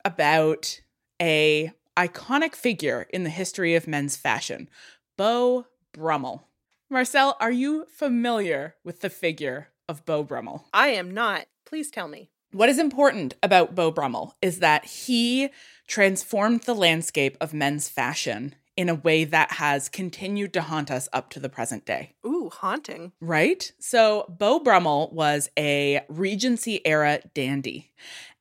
about 0.04 0.80
a 1.20 1.72
iconic 1.96 2.54
figure 2.54 3.06
in 3.10 3.24
the 3.24 3.30
history 3.30 3.74
of 3.74 3.88
men's 3.88 4.16
fashion, 4.16 4.68
Beau 5.16 5.66
Brummel. 5.92 6.46
Marcelle, 6.88 7.36
are 7.40 7.50
you 7.50 7.86
familiar 7.86 8.76
with 8.84 9.00
the 9.00 9.10
figure 9.10 9.68
of 9.88 10.04
Beau 10.04 10.22
Brummel? 10.22 10.66
I 10.72 10.88
am 10.88 11.12
not. 11.12 11.46
Please 11.64 11.90
tell 11.90 12.08
me. 12.08 12.30
What 12.52 12.68
is 12.68 12.78
important 12.78 13.34
about 13.42 13.74
Beau 13.74 13.90
Brummel 13.90 14.34
is 14.40 14.60
that 14.60 14.84
he 14.84 15.50
transformed 15.86 16.62
the 16.62 16.74
landscape 16.74 17.36
of 17.40 17.52
men's 17.52 17.88
fashion 17.88 18.54
in 18.76 18.88
a 18.88 18.94
way 18.94 19.24
that 19.24 19.52
has 19.52 19.88
continued 19.88 20.52
to 20.52 20.62
haunt 20.62 20.90
us 20.90 21.08
up 21.12 21.30
to 21.30 21.40
the 21.40 21.48
present 21.48 21.86
day. 21.86 22.14
Ooh, 22.26 22.50
haunting. 22.52 23.12
Right? 23.20 23.72
So, 23.78 24.26
Beau 24.28 24.60
Brummel 24.60 25.10
was 25.12 25.48
a 25.58 26.02
Regency 26.08 26.86
era 26.86 27.20
dandy, 27.34 27.92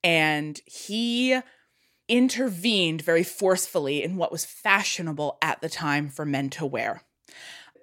and 0.04 0.60
he 0.66 1.40
intervened 2.08 3.02
very 3.02 3.24
forcefully 3.24 4.04
in 4.04 4.18
what 4.18 4.32
was 4.32 4.46
fashionable 4.46 5.38
at 5.42 5.62
the 5.62 5.70
time 5.70 6.10
for 6.10 6.26
men 6.26 6.50
to 6.52 6.66
wear. 6.66 7.02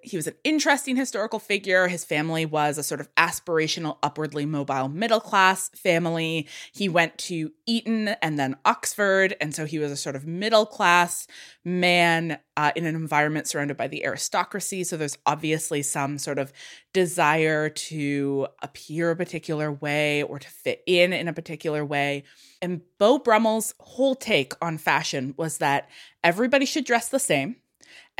He 0.03 0.17
was 0.17 0.27
an 0.27 0.35
interesting 0.43 0.97
historical 0.97 1.39
figure. 1.39 1.87
His 1.87 2.05
family 2.05 2.45
was 2.45 2.77
a 2.77 2.83
sort 2.83 3.01
of 3.01 3.15
aspirational, 3.15 3.99
upwardly 4.03 4.45
mobile 4.45 4.89
middle 4.89 5.21
class 5.21 5.69
family. 5.71 6.49
He 6.73 6.89
went 6.89 7.19
to 7.19 7.53
Eton 7.67 8.09
and 8.21 8.39
then 8.39 8.57
Oxford. 8.65 9.37
And 9.41 9.55
so 9.55 9.65
he 9.65 9.79
was 9.79 9.93
a 9.93 9.97
sort 9.97 10.17
of 10.17 10.27
middle 10.27 10.67
class 10.67 11.29
man 11.65 12.39
uh, 12.57 12.73
in 12.75 12.85
an 12.85 12.97
environment 12.97 13.47
surrounded 13.47 13.77
by 13.77 13.87
the 13.87 14.05
aristocracy. 14.05 14.83
So 14.85 14.97
there's 14.97 15.19
obviously 15.25 15.83
some 15.83 16.19
sort 16.19 16.39
of 16.39 16.53
desire 16.93 17.69
to 17.69 18.49
appear 18.61 19.13
a 19.13 19.17
particular 19.17 19.71
way 19.71 20.25
or 20.25 20.39
to 20.39 20.49
fit 20.49 20.83
in 20.87 21.13
in 21.13 21.29
a 21.29 21.33
particular 21.33 21.85
way. 21.85 22.25
And 22.61 22.83
Beau 22.99 23.19
Brummel's 23.19 23.75
whole 23.79 24.15
take 24.15 24.53
on 24.61 24.79
fashion 24.79 25.35
was 25.37 25.59
that 25.59 25.89
everybody 26.23 26.67
should 26.67 26.85
dress 26.85 27.09
the 27.09 27.19
same 27.19 27.57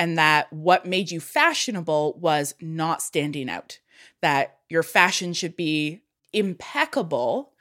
and 0.03 0.19
that 0.19 0.53
what 0.53 0.85
made 0.85 1.13
you 1.13 1.21
fashionable 1.21 2.19
was 2.19 2.57
not 2.61 3.01
standing 3.01 3.49
out. 3.49 3.79
that 4.21 4.59
your 4.69 4.83
fashion 4.83 5.33
should 5.33 5.55
be 5.55 6.03
impeccable, 6.33 7.53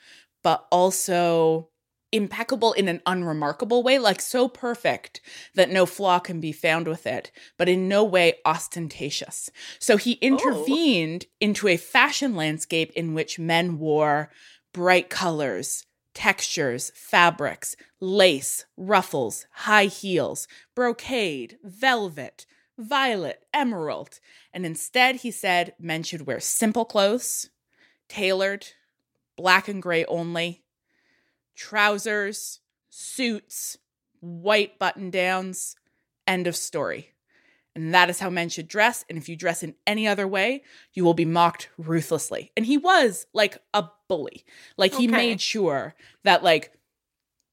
but 0.44 0.66
also 0.72 1.70
impeccable 2.12 2.74
in 2.74 2.88
an 2.88 3.00
unremarkable 3.06 3.84
way, 3.84 4.00
like 4.00 4.20
so 4.20 4.48
perfect 4.48 5.22
that 5.54 5.70
no 5.70 5.86
flaw 5.86 6.18
can 6.18 6.40
be 6.40 6.52
found 6.52 6.88
with 6.88 7.06
it, 7.06 7.32
but 7.60 7.70
in 7.70 7.88
no 7.88 8.04
way 8.04 8.34
ostentatious. 8.44 9.52
So 9.78 9.98
he 9.98 10.16
oh. 10.16 10.26
intervened 10.26 11.26
oh. 11.28 11.34
into 11.40 11.68
a 11.68 11.78
fashion 11.78 12.36
landscape 12.36 12.92
in 12.96 13.14
which 13.14 13.38
men 13.38 13.78
wore 13.78 14.32
bright 14.74 15.12
colors, 15.12 15.86
textures, 16.14 16.92
fabrics, 16.96 17.76
lace, 18.00 18.66
ruffles, 18.78 19.46
high 19.52 19.86
heels, 19.86 20.48
brocade, 20.76 21.58
velvet, 21.64 22.46
violet, 22.78 23.46
emerald. 23.54 24.20
And 24.54 24.66
instead, 24.66 25.18
he 25.18 25.32
said 25.32 25.74
men 25.80 26.04
should 26.04 26.28
wear 26.28 26.40
simple 26.40 26.86
clothes, 26.86 27.50
tailored, 28.10 28.68
black 29.38 29.68
and 29.68 29.82
gray 29.82 30.06
only, 30.06 30.64
trousers, 31.56 32.60
suits, 32.90 33.78
white 34.20 34.78
button 34.78 35.10
downs. 35.10 35.76
End 36.28 36.48
of 36.48 36.56
story. 36.56 37.11
And 37.76 37.94
that 37.94 38.10
is 38.10 38.20
how 38.20 38.30
men 38.30 38.50
should 38.50 38.68
dress. 38.68 39.06
And 39.10 39.18
if 39.18 39.30
you 39.30 39.36
dress 39.36 39.64
in 39.64 39.76
any 39.88 40.08
other 40.08 40.28
way, 40.28 40.64
you 40.94 41.06
will 41.06 41.14
be 41.14 41.26
mocked 41.26 41.70
ruthlessly. 41.78 42.52
And 42.58 42.66
he 42.66 42.78
was 42.78 43.26
like 43.34 43.58
a 43.74 43.86
bully. 44.08 44.44
Like 44.78 44.94
he 44.94 45.08
okay. 45.08 45.16
made 45.16 45.42
sure 45.42 45.96
that 46.24 46.44
like 46.44 46.74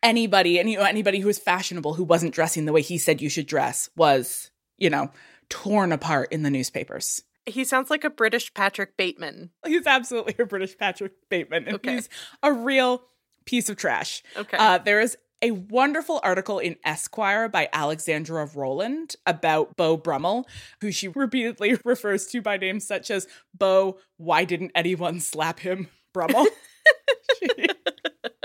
anybody, 0.03 0.59
any 0.59 0.77
anybody 0.77 1.21
who 1.21 1.29
was 1.29 1.39
fashionable 1.39 1.95
who 1.95 2.05
wasn't 2.05 2.35
dressing 2.35 2.65
the 2.65 2.73
way 2.73 2.83
he 2.83 2.99
said 2.99 3.23
you 3.23 3.29
should 3.29 3.47
dress 3.47 3.91
was, 3.97 4.51
you 4.77 4.91
know, 4.91 5.11
torn 5.49 5.93
apart 5.93 6.33
in 6.33 6.43
the 6.43 6.51
newspapers. 6.51 7.23
He 7.47 7.65
sounds 7.65 7.89
like 7.89 8.05
a 8.05 8.11
British 8.11 8.53
Patrick 8.53 8.97
Bateman. 8.97 9.51
He's 9.67 9.87
absolutely 9.87 10.35
a 10.39 10.47
British 10.47 10.77
Patrick 10.77 11.13
Bateman. 11.31 11.65
And 11.65 11.77
okay. 11.77 11.95
he's 11.95 12.09
a 12.43 12.53
real 12.53 13.03
piece 13.47 13.71
of 13.71 13.77
trash. 13.77 14.23
Okay. 14.37 14.57
Uh, 14.59 14.79
there 14.79 15.01
is 15.01 15.17
a 15.43 15.53
wonderful 15.53 16.21
article 16.23 16.59
in 16.59 16.77
Esquire 16.85 17.49
by 17.49 17.69
Alexandra 17.73 18.49
Rowland 18.55 19.17
about 19.27 19.77
Beau 19.77 19.97
Brummel, 19.97 20.47
who 20.81 20.91
she 20.91 21.09
repeatedly 21.15 21.79
refers 21.85 22.27
to 22.29 22.43
by 22.43 22.57
names 22.57 22.87
such 22.87 23.11
as 23.11 23.27
Beau, 23.57 23.99
why 24.17 24.45
didn't 24.45 24.73
anyone 24.75 25.21
slap 25.21 25.61
him? 25.61 25.89
Brummel. 26.13 26.47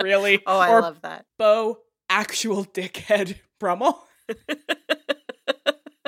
really? 0.02 0.42
Oh, 0.46 0.60
I 0.60 0.70
or 0.70 0.82
love 0.82 1.02
that. 1.02 1.26
Beau, 1.40 1.80
actual 2.10 2.66
dickhead 2.66 3.38
Brummel. 3.60 3.98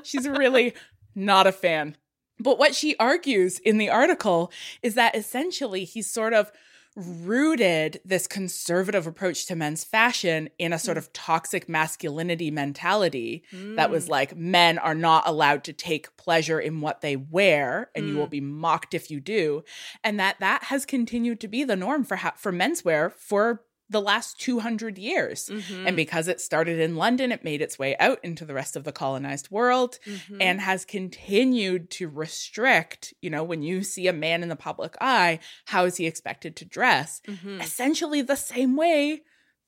She's 0.03 0.27
really 0.27 0.73
not 1.15 1.47
a 1.47 1.51
fan. 1.51 1.95
But 2.39 2.59
what 2.59 2.75
she 2.75 2.97
argues 2.97 3.59
in 3.59 3.77
the 3.77 3.89
article 3.89 4.51
is 4.83 4.95
that 4.95 5.15
essentially 5.15 5.85
he's 5.85 6.11
sort 6.11 6.33
of 6.33 6.51
rooted 6.95 7.99
this 8.05 8.25
conservative 8.25 9.05
approach 9.05 9.45
to 9.45 9.55
men's 9.55 9.83
fashion 9.83 10.49
in 10.57 10.71
a 10.71 10.79
sort 10.79 10.95
mm. 10.95 10.99
of 10.99 11.11
toxic 11.11 11.67
masculinity 11.67 12.49
mentality 12.49 13.43
mm. 13.51 13.75
that 13.75 13.89
was 13.89 14.05
mm. 14.05 14.11
like 14.11 14.37
men 14.37 14.77
are 14.77 14.95
not 14.95 15.27
allowed 15.27 15.63
to 15.63 15.73
take 15.73 16.15
pleasure 16.15 16.59
in 16.59 16.79
what 16.79 17.01
they 17.01 17.17
wear 17.17 17.89
and 17.95 18.05
mm. 18.05 18.09
you 18.09 18.17
will 18.17 18.27
mm. 18.27 18.31
be 18.31 18.41
mocked 18.41 18.93
if 18.93 19.11
you 19.11 19.19
do 19.19 19.61
and 20.03 20.17
that 20.19 20.39
that 20.39 20.63
has 20.65 20.85
continued 20.85 21.39
to 21.41 21.49
be 21.49 21.65
the 21.65 21.75
norm 21.75 22.03
for 22.03 22.15
ha- 22.15 22.33
for 22.37 22.53
menswear 22.53 23.11
for 23.11 23.61
the 23.89 24.01
last 24.01 24.39
200 24.39 24.97
years. 24.97 25.49
Mm-hmm. 25.49 25.87
And 25.87 25.95
because 25.95 26.27
it 26.27 26.41
started 26.41 26.79
in 26.79 26.95
London, 26.95 27.31
it 27.31 27.43
made 27.43 27.61
its 27.61 27.77
way 27.77 27.95
out 27.97 28.19
into 28.23 28.45
the 28.45 28.53
rest 28.53 28.75
of 28.75 28.83
the 28.83 28.91
colonized 28.91 29.51
world 29.51 29.99
mm-hmm. 30.05 30.41
and 30.41 30.59
has 30.59 30.85
continued 30.85 31.89
to 31.91 32.07
restrict, 32.07 33.13
you 33.21 33.29
know, 33.29 33.43
when 33.43 33.61
you 33.61 33.83
see 33.83 34.07
a 34.07 34.13
man 34.13 34.41
in 34.41 34.49
the 34.49 34.55
public 34.55 34.95
eye, 34.99 35.39
how 35.65 35.85
is 35.85 35.97
he 35.97 36.07
expected 36.07 36.55
to 36.55 36.65
dress? 36.65 37.21
Mm-hmm. 37.27 37.61
Essentially 37.61 38.21
the 38.21 38.35
same 38.35 38.75
way 38.75 39.21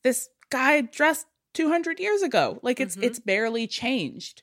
this 0.03 0.29
guy 0.49 0.81
dressed 0.81 1.27
200 1.53 1.99
years 1.99 2.21
ago. 2.21 2.59
Like 2.61 2.79
it's 2.79 2.95
it's 2.97 3.19
mm-hmm. 3.19 3.25
barely 3.25 3.67
changed. 3.67 4.41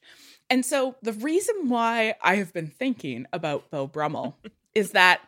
And 0.50 0.64
so 0.64 0.96
the 1.02 1.12
reason 1.12 1.68
why 1.68 2.14
I 2.22 2.37
have 2.37 2.52
been 2.52 2.68
thinking 2.68 3.26
about 3.32 3.70
Beau 3.70 3.87
Brummel 3.87 4.37
is 4.74 4.90
that 4.90 5.20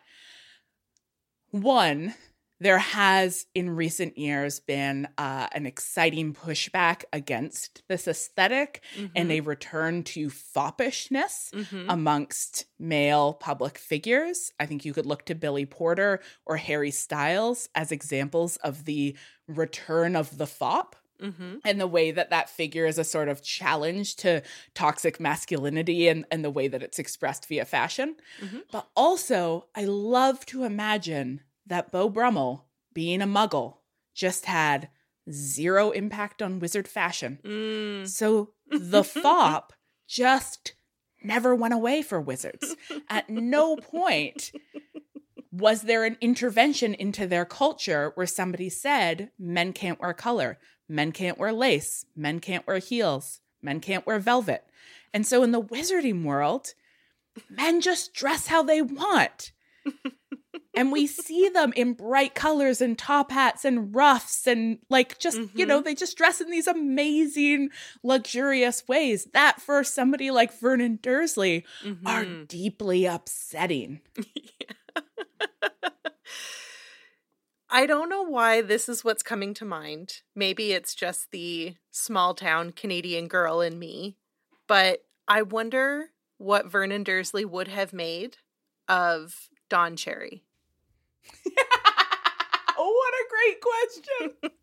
one, 1.50 2.14
there 2.60 2.78
has 2.78 3.46
in 3.54 3.70
recent 3.70 4.16
years 4.16 4.60
been 4.60 5.08
uh, 5.18 5.46
an 5.52 5.66
exciting 5.66 6.32
pushback 6.32 7.04
against 7.12 7.82
this 7.88 8.08
esthetic 8.08 8.82
mm-hmm. 8.96 9.06
and 9.14 9.30
a 9.30 9.40
return 9.40 10.02
to 10.02 10.28
foppishness 10.28 11.50
mm-hmm. 11.52 11.90
amongst 11.90 12.64
male 12.78 13.34
public 13.34 13.76
figures. 13.76 14.52
I 14.58 14.66
think 14.66 14.84
you 14.84 14.94
could 14.94 15.06
look 15.06 15.26
to 15.26 15.34
Billy 15.34 15.66
Porter 15.66 16.20
or 16.46 16.56
Harry 16.56 16.90
Styles 16.90 17.68
as 17.74 17.92
examples 17.92 18.56
of 18.56 18.84
the 18.84 19.16
return 19.46 20.16
of 20.16 20.38
the 20.38 20.46
fop. 20.46 20.96
Mm-hmm. 21.20 21.56
And 21.64 21.80
the 21.80 21.86
way 21.86 22.10
that 22.10 22.28
that 22.28 22.50
figure 22.50 22.84
is 22.84 22.98
a 22.98 23.04
sort 23.04 23.30
of 23.30 23.42
challenge 23.42 24.16
to 24.16 24.42
toxic 24.74 25.18
masculinity 25.18 26.08
and, 26.08 26.26
and 26.30 26.44
the 26.44 26.50
way 26.50 26.68
that 26.68 26.82
it's 26.82 26.98
expressed 26.98 27.48
via 27.48 27.64
fashion. 27.64 28.16
Mm-hmm. 28.38 28.58
But 28.70 28.86
also, 28.94 29.64
I 29.74 29.86
love 29.86 30.44
to 30.46 30.64
imagine 30.64 31.40
that 31.66 31.90
Beau 31.90 32.08
Brummel, 32.08 32.66
being 32.92 33.22
a 33.22 33.26
muggle, 33.26 33.78
just 34.14 34.46
had 34.46 34.88
zero 35.30 35.90
impact 35.90 36.40
on 36.42 36.60
wizard 36.60 36.88
fashion. 36.88 37.38
Mm. 37.44 38.08
So 38.08 38.50
the 38.70 39.04
fop 39.22 39.72
just 40.08 40.74
never 41.22 41.54
went 41.54 41.74
away 41.74 42.02
for 42.02 42.20
wizards. 42.20 42.76
At 43.08 43.28
no 43.28 43.76
point 43.76 44.52
was 45.50 45.82
there 45.82 46.04
an 46.04 46.16
intervention 46.20 46.94
into 46.94 47.26
their 47.26 47.44
culture 47.44 48.12
where 48.14 48.26
somebody 48.26 48.68
said 48.68 49.30
men 49.38 49.72
can't 49.72 50.00
wear 50.00 50.12
color, 50.12 50.58
men 50.88 51.12
can't 51.12 51.38
wear 51.38 51.52
lace, 51.52 52.04
men 52.14 52.40
can't 52.40 52.66
wear 52.66 52.78
heels, 52.78 53.40
men 53.62 53.80
can't 53.80 54.06
wear 54.06 54.18
velvet. 54.18 54.64
And 55.12 55.26
so 55.26 55.42
in 55.42 55.52
the 55.52 55.62
wizarding 55.62 56.24
world, 56.24 56.74
men 57.48 57.80
just 57.80 58.12
dress 58.12 58.48
how 58.48 58.62
they 58.62 58.82
want 58.82 59.52
and 60.76 60.92
we 60.92 61.06
see 61.06 61.48
them 61.48 61.72
in 61.74 61.94
bright 61.94 62.34
colors 62.34 62.80
and 62.80 62.98
top 62.98 63.32
hats 63.32 63.64
and 63.64 63.94
ruffs 63.94 64.46
and 64.46 64.78
like 64.90 65.18
just 65.18 65.38
mm-hmm. 65.38 65.58
you 65.58 65.66
know 65.66 65.78
mm-hmm. 65.78 65.84
they 65.84 65.94
just 65.94 66.16
dress 66.16 66.40
in 66.40 66.50
these 66.50 66.66
amazing 66.66 67.70
luxurious 68.02 68.86
ways 68.86 69.26
that 69.32 69.60
for 69.60 69.82
somebody 69.82 70.30
like 70.30 70.52
vernon 70.52 70.98
dursley 71.02 71.64
mm-hmm. 71.82 72.06
are 72.06 72.24
deeply 72.44 73.06
upsetting 73.06 74.00
I 77.68 77.84
don't 77.84 78.08
know 78.08 78.22
why 78.22 78.62
this 78.62 78.88
is 78.88 79.04
what's 79.04 79.24
coming 79.24 79.52
to 79.54 79.64
mind. 79.64 80.22
Maybe 80.36 80.72
it's 80.72 80.94
just 80.94 81.30
the 81.30 81.74
small 81.90 82.32
town 82.32 82.70
Canadian 82.70 83.26
girl 83.26 83.60
in 83.60 83.78
me, 83.78 84.16
but 84.68 85.00
I 85.26 85.42
wonder 85.42 86.06
what 86.38 86.70
Vernon 86.70 87.02
Dursley 87.02 87.44
would 87.44 87.68
have 87.68 87.92
made 87.92 88.36
of 88.88 89.48
Don 89.68 89.96
Cherry. 89.96 90.45
what 92.76 93.14
a 93.14 93.24
great 93.30 93.60
question. 93.60 94.54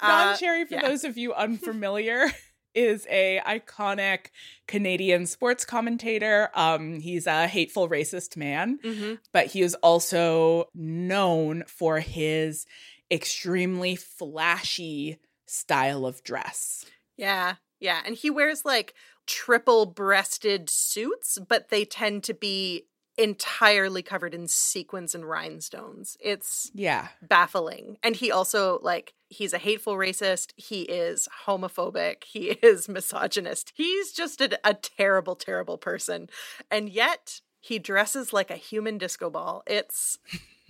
Don 0.00 0.28
uh, 0.28 0.36
Cherry, 0.36 0.64
for 0.64 0.74
yeah. 0.74 0.88
those 0.88 1.04
of 1.04 1.16
you 1.16 1.34
unfamiliar, 1.34 2.26
is 2.74 3.06
a 3.08 3.40
iconic 3.46 4.26
Canadian 4.66 5.26
sports 5.26 5.64
commentator. 5.64 6.50
Um, 6.54 7.00
he's 7.00 7.26
a 7.26 7.46
hateful 7.46 7.88
racist 7.88 8.36
man, 8.36 8.78
mm-hmm. 8.82 9.14
but 9.32 9.46
he 9.46 9.62
is 9.62 9.74
also 9.76 10.68
known 10.74 11.64
for 11.66 12.00
his 12.00 12.66
extremely 13.10 13.96
flashy 13.96 15.18
style 15.46 16.04
of 16.04 16.22
dress. 16.24 16.84
Yeah, 17.16 17.54
yeah, 17.80 18.00
and 18.04 18.16
he 18.16 18.30
wears 18.30 18.64
like 18.64 18.94
triple 19.26 19.86
breasted 19.86 20.68
suits, 20.68 21.38
but 21.48 21.68
they 21.68 21.84
tend 21.84 22.24
to 22.24 22.34
be 22.34 22.86
entirely 23.16 24.02
covered 24.02 24.34
in 24.34 24.48
sequins 24.48 25.14
and 25.14 25.24
rhinestones. 25.24 26.16
It's 26.20 26.70
yeah, 26.74 27.08
baffling. 27.22 27.98
And 28.02 28.16
he 28.16 28.30
also 28.30 28.78
like 28.82 29.14
he's 29.28 29.52
a 29.52 29.58
hateful 29.58 29.94
racist, 29.94 30.52
he 30.56 30.82
is 30.82 31.28
homophobic, 31.46 32.24
he 32.24 32.46
is 32.62 32.88
misogynist. 32.88 33.72
He's 33.74 34.12
just 34.12 34.40
a, 34.40 34.58
a 34.64 34.74
terrible 34.74 35.36
terrible 35.36 35.78
person. 35.78 36.28
And 36.70 36.88
yet 36.88 37.40
he 37.60 37.78
dresses 37.78 38.32
like 38.32 38.50
a 38.50 38.56
human 38.56 38.98
disco 38.98 39.30
ball. 39.30 39.62
It's 39.66 40.18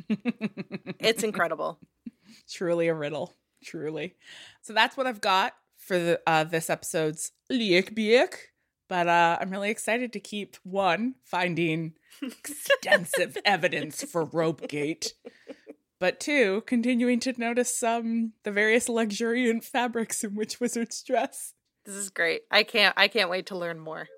it's 0.09 1.23
incredible. 1.23 1.79
Truly 2.51 2.89
a 2.89 2.95
riddle. 2.95 3.33
Truly. 3.65 4.15
So 4.63 4.73
that's 4.73 4.97
what 4.97 5.07
I've 5.07 5.21
got 5.21 5.55
for 5.79 5.99
the, 5.99 6.21
uh, 6.27 6.45
this 6.45 6.69
episode's 6.69 7.33
Liek 7.51 7.95
Biek. 7.95 8.35
But 8.89 9.09
uh, 9.09 9.39
I'm 9.41 9.51
really 9.51 9.71
excited 9.71 10.13
to 10.13 10.21
keep 10.21 10.57
one 10.63 11.15
finding 11.25 11.95
extensive 12.23 13.39
evidence 13.45 14.03
for 14.03 14.25
Robegate, 14.27 15.15
but 15.99 16.21
two 16.21 16.63
continuing 16.67 17.19
to 17.21 17.35
notice 17.39 17.83
um, 17.83 18.33
the 18.43 18.53
various 18.53 18.89
luxuriant 18.89 19.65
fabrics 19.65 20.23
in 20.23 20.35
which 20.35 20.61
wizards 20.61 21.03
dress. 21.03 21.55
This 21.87 21.95
is 21.95 22.11
great. 22.11 22.43
I 22.51 22.63
can't. 22.63 22.95
I 22.97 23.09
can't 23.09 23.31
wait 23.31 23.47
to 23.47 23.59
learn 23.59 23.79
more. 23.79 24.09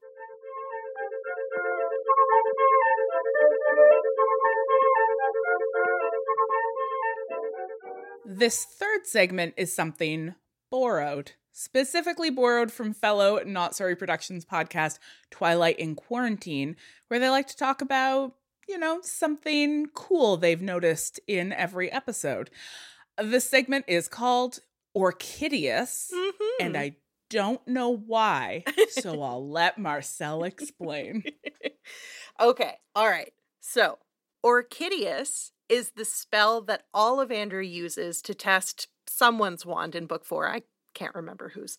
This 8.25 8.65
third 8.65 9.07
segment 9.07 9.55
is 9.57 9.75
something 9.75 10.35
borrowed 10.71 11.33
specifically 11.61 12.29
borrowed 12.29 12.71
from 12.71 12.93
fellow 12.93 13.41
Not 13.45 13.75
Sorry 13.75 13.97
Productions 13.97 14.45
podcast, 14.45 14.99
Twilight 15.31 15.79
in 15.79 15.95
Quarantine, 15.95 16.77
where 17.09 17.19
they 17.19 17.31
like 17.31 17.47
to 17.49 17.57
talk 17.57 17.81
about, 17.81 18.35
you 18.69 18.77
know, 18.79 19.01
something 19.03 19.87
cool 19.95 20.37
they've 20.37 20.61
noticed 20.61 21.19
in 21.27 21.55
every 21.55 21.91
episode. 21.91 22.51
This 23.17 23.49
segment 23.49 23.87
is 23.89 24.07
called 24.07 24.59
Orchideus, 24.95 26.11
Mm-hmm. 26.13 26.45
and 26.67 26.77
I 26.77 26.97
don't 27.31 27.67
know 27.67 27.89
why, 27.89 28.63
so 28.91 29.23
I'll 29.23 29.49
let 29.49 29.79
Marcelle 29.79 30.45
explain. 30.45 31.25
okay, 32.41 32.75
all 32.95 33.09
right. 33.09 33.33
So, 33.61 33.99
Orchideus 34.45 35.53
is 35.69 35.93
the 35.97 36.05
spell 36.05 36.61
that 36.63 36.85
Ollivander 36.95 37.67
uses 37.67 38.21
to 38.23 38.35
test 38.35 38.89
someone's 39.09 39.65
wand 39.67 39.95
in 39.95 40.07
book 40.07 40.25
four. 40.25 40.49
I 40.49 40.63
can't 40.97 41.15
remember 41.15 41.51
whose. 41.51 41.77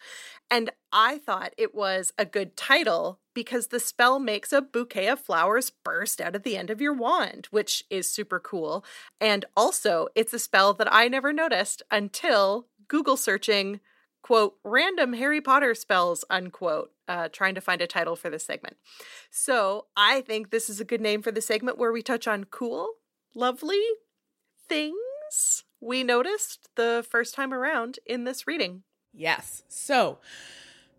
And 0.50 0.70
I 0.94 1.18
thought 1.18 1.54
it 1.58 1.76
was 1.76 2.14
a 2.18 2.26
good 2.26 2.56
title 2.56 3.20
because 3.34 3.68
the 3.68 3.80
spell 3.80 4.20
makes 4.20 4.54
a 4.54 4.62
bouquet 4.62 5.08
of 5.08 5.20
flowers 5.20 5.72
burst 5.84 6.22
out 6.22 6.36
of 6.36 6.44
the 6.44 6.56
end 6.56 6.70
of 6.70 6.80
your 6.80 6.94
wand, 6.94 7.48
which 7.52 7.84
is 7.90 8.10
super 8.10 8.40
cool. 8.40 8.86
And 9.20 9.44
also, 9.58 10.08
it's 10.16 10.34
a 10.34 10.40
spell 10.40 10.74
that 10.76 10.92
I 10.94 11.08
never 11.08 11.34
noticed 11.34 11.82
until 11.92 12.68
Google 12.88 13.18
searching, 13.18 13.80
quote, 14.22 14.56
random 14.64 15.14
Harry 15.14 15.42
Potter 15.42 15.74
spells, 15.74 16.24
unquote, 16.30 16.92
uh, 17.08 17.30
trying 17.30 17.56
to 17.56 17.62
find 17.62 17.82
a 17.82 17.88
title 17.88 18.16
for 18.16 18.30
this 18.30 18.46
segment. 18.46 18.78
So 19.32 19.88
I 19.96 20.22
think 20.22 20.52
this 20.52 20.70
is 20.70 20.80
a 20.80 20.86
good 20.86 21.02
name 21.02 21.22
for 21.22 21.32
the 21.32 21.42
segment 21.42 21.78
where 21.78 21.92
we 21.92 22.02
touch 22.02 22.28
on 22.28 22.46
cool, 22.46 22.88
lovely 23.34 23.82
things 24.70 25.64
we 25.80 26.04
noticed 26.04 26.70
the 26.76 27.06
first 27.10 27.36
time 27.36 27.54
around 27.54 28.00
in 28.06 28.24
this 28.24 28.48
reading. 28.48 28.84
Yes. 29.18 29.64
So 29.68 30.20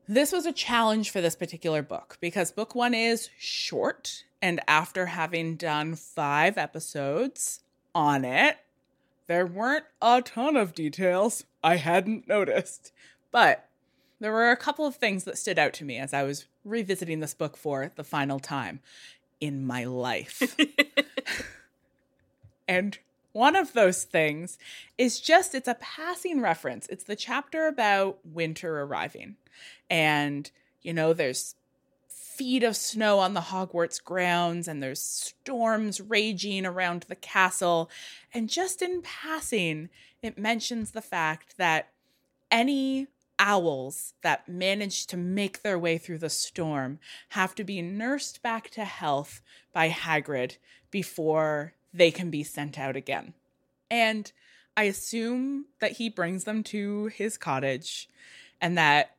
this 0.08 0.32
was 0.32 0.44
a 0.44 0.52
challenge 0.52 1.10
for 1.10 1.20
this 1.20 1.36
particular 1.36 1.82
book 1.82 2.18
because 2.20 2.50
book 2.50 2.74
one 2.74 2.94
is 2.94 3.30
short. 3.38 4.24
And 4.42 4.60
after 4.68 5.06
having 5.06 5.56
done 5.56 5.94
five 5.94 6.58
episodes 6.58 7.60
on 7.94 8.24
it, 8.24 8.56
there 9.26 9.46
weren't 9.46 9.84
a 10.02 10.22
ton 10.22 10.56
of 10.56 10.74
details 10.74 11.44
I 11.62 11.76
hadn't 11.76 12.26
noticed. 12.26 12.92
But 13.30 13.68
there 14.20 14.32
were 14.32 14.50
a 14.50 14.56
couple 14.56 14.86
of 14.86 14.96
things 14.96 15.24
that 15.24 15.38
stood 15.38 15.58
out 15.58 15.72
to 15.74 15.84
me 15.84 15.98
as 15.98 16.12
I 16.12 16.24
was 16.24 16.46
revisiting 16.64 17.20
this 17.20 17.34
book 17.34 17.56
for 17.56 17.92
the 17.94 18.04
final 18.04 18.40
time 18.40 18.80
in 19.40 19.64
my 19.64 19.84
life. 19.84 20.56
and 22.68 22.98
one 23.38 23.54
of 23.54 23.72
those 23.72 24.02
things 24.02 24.58
is 24.98 25.20
just 25.20 25.54
it's 25.54 25.68
a 25.68 25.74
passing 25.74 26.40
reference. 26.40 26.88
It's 26.88 27.04
the 27.04 27.14
chapter 27.14 27.68
about 27.68 28.18
winter 28.24 28.80
arriving. 28.80 29.36
And, 29.88 30.50
you 30.82 30.92
know, 30.92 31.12
there's 31.12 31.54
feet 32.08 32.64
of 32.64 32.76
snow 32.76 33.20
on 33.20 33.34
the 33.34 33.40
Hogwarts 33.40 34.02
grounds 34.02 34.66
and 34.66 34.82
there's 34.82 35.00
storms 35.00 36.00
raging 36.00 36.66
around 36.66 37.04
the 37.08 37.14
castle. 37.14 37.88
And 38.34 38.48
just 38.48 38.82
in 38.82 39.02
passing, 39.02 39.88
it 40.20 40.36
mentions 40.36 40.90
the 40.90 41.00
fact 41.00 41.56
that 41.58 41.90
any 42.50 43.06
owls 43.38 44.14
that 44.22 44.48
manage 44.48 45.06
to 45.06 45.16
make 45.16 45.62
their 45.62 45.78
way 45.78 45.96
through 45.96 46.18
the 46.18 46.28
storm 46.28 46.98
have 47.30 47.54
to 47.54 47.62
be 47.62 47.82
nursed 47.82 48.42
back 48.42 48.68
to 48.70 48.84
health 48.84 49.40
by 49.72 49.90
Hagrid 49.90 50.56
before 50.90 51.74
they 51.92 52.10
can 52.10 52.30
be 52.30 52.42
sent 52.42 52.78
out 52.78 52.96
again. 52.96 53.34
And 53.90 54.30
I 54.76 54.84
assume 54.84 55.66
that 55.80 55.92
he 55.92 56.08
brings 56.08 56.44
them 56.44 56.62
to 56.64 57.06
his 57.06 57.36
cottage 57.36 58.08
and 58.60 58.78
that, 58.78 59.16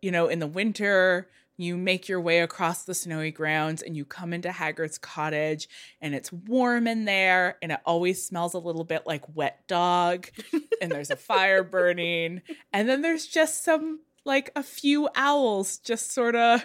you 0.00 0.10
know, 0.10 0.28
in 0.28 0.38
the 0.38 0.46
winter, 0.46 1.28
you 1.56 1.76
make 1.76 2.08
your 2.08 2.20
way 2.20 2.40
across 2.40 2.84
the 2.84 2.94
snowy 2.94 3.30
grounds 3.30 3.82
and 3.82 3.96
you 3.96 4.04
come 4.04 4.32
into 4.32 4.48
Hagrid's 4.48 4.98
cottage 4.98 5.68
and 6.00 6.14
it's 6.14 6.32
warm 6.32 6.86
in 6.86 7.04
there 7.04 7.56
and 7.62 7.72
it 7.72 7.80
always 7.84 8.24
smells 8.24 8.54
a 8.54 8.58
little 8.58 8.84
bit 8.84 9.06
like 9.06 9.22
wet 9.34 9.66
dog 9.68 10.28
and 10.80 10.90
there's 10.90 11.10
a 11.10 11.16
fire 11.16 11.62
burning 11.62 12.42
and 12.72 12.88
then 12.88 13.02
there's 13.02 13.26
just 13.26 13.64
some 13.64 14.00
like 14.24 14.50
a 14.56 14.62
few 14.62 15.08
owls 15.14 15.78
just 15.78 16.12
sort 16.12 16.34
of 16.34 16.64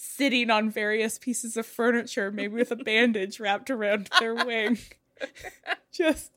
sitting 0.00 0.48
on 0.48 0.70
various 0.70 1.18
pieces 1.18 1.56
of 1.56 1.66
furniture 1.66 2.30
maybe 2.30 2.54
with 2.54 2.70
a 2.70 2.76
bandage 2.76 3.40
wrapped 3.40 3.68
around 3.68 4.08
their 4.20 4.32
wing 4.32 4.78
just 5.92 6.30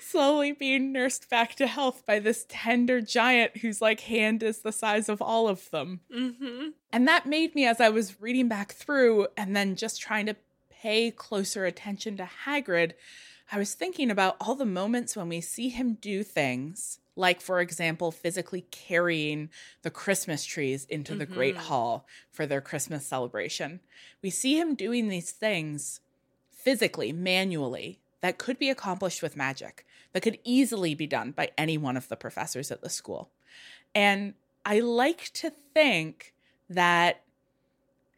slowly 0.00 0.50
being 0.50 0.90
nursed 0.90 1.30
back 1.30 1.54
to 1.54 1.68
health 1.68 2.04
by 2.04 2.18
this 2.18 2.44
tender 2.48 3.00
giant 3.00 3.58
whose 3.58 3.80
like 3.80 4.00
hand 4.00 4.42
is 4.42 4.58
the 4.58 4.72
size 4.72 5.08
of 5.08 5.22
all 5.22 5.46
of 5.48 5.70
them. 5.70 6.00
Mm-hmm. 6.12 6.70
And 6.92 7.06
that 7.06 7.26
made 7.26 7.54
me, 7.54 7.64
as 7.64 7.80
I 7.80 7.88
was 7.88 8.20
reading 8.20 8.48
back 8.48 8.72
through 8.72 9.28
and 9.36 9.54
then 9.54 9.76
just 9.76 10.00
trying 10.00 10.26
to 10.26 10.36
pay 10.68 11.12
closer 11.12 11.64
attention 11.64 12.16
to 12.16 12.28
Hagrid, 12.46 12.94
I 13.52 13.58
was 13.58 13.74
thinking 13.74 14.10
about 14.10 14.36
all 14.40 14.54
the 14.54 14.66
moments 14.66 15.16
when 15.16 15.28
we 15.28 15.40
see 15.40 15.68
him 15.68 15.94
do 16.00 16.22
things, 16.22 16.98
like, 17.18 17.40
for 17.40 17.60
example, 17.60 18.12
physically 18.12 18.62
carrying 18.70 19.50
the 19.82 19.90
Christmas 19.90 20.44
trees 20.44 20.84
into 20.84 21.16
the 21.16 21.26
Great 21.26 21.56
Mhm. 21.56 21.62
Hall 21.62 22.06
for 22.30 22.46
their 22.46 22.60
Christmas 22.60 23.04
celebration. 23.04 23.80
We 24.22 24.30
see 24.30 24.56
him 24.56 24.76
doing 24.76 25.08
these 25.08 25.32
things 25.32 26.00
physically, 26.52 27.12
manually, 27.12 27.98
that 28.20 28.38
could 28.38 28.56
be 28.56 28.70
accomplished 28.70 29.20
with 29.20 29.36
magic, 29.36 29.84
that 30.12 30.22
could 30.22 30.38
easily 30.44 30.94
be 30.94 31.08
done 31.08 31.32
by 31.32 31.50
any 31.58 31.76
one 31.76 31.96
of 31.96 32.08
the 32.08 32.16
professors 32.16 32.70
at 32.70 32.82
the 32.82 32.88
school. 32.88 33.32
And 33.96 34.34
I 34.64 34.78
like 34.78 35.32
to 35.34 35.50
think 35.50 36.34
that 36.70 37.24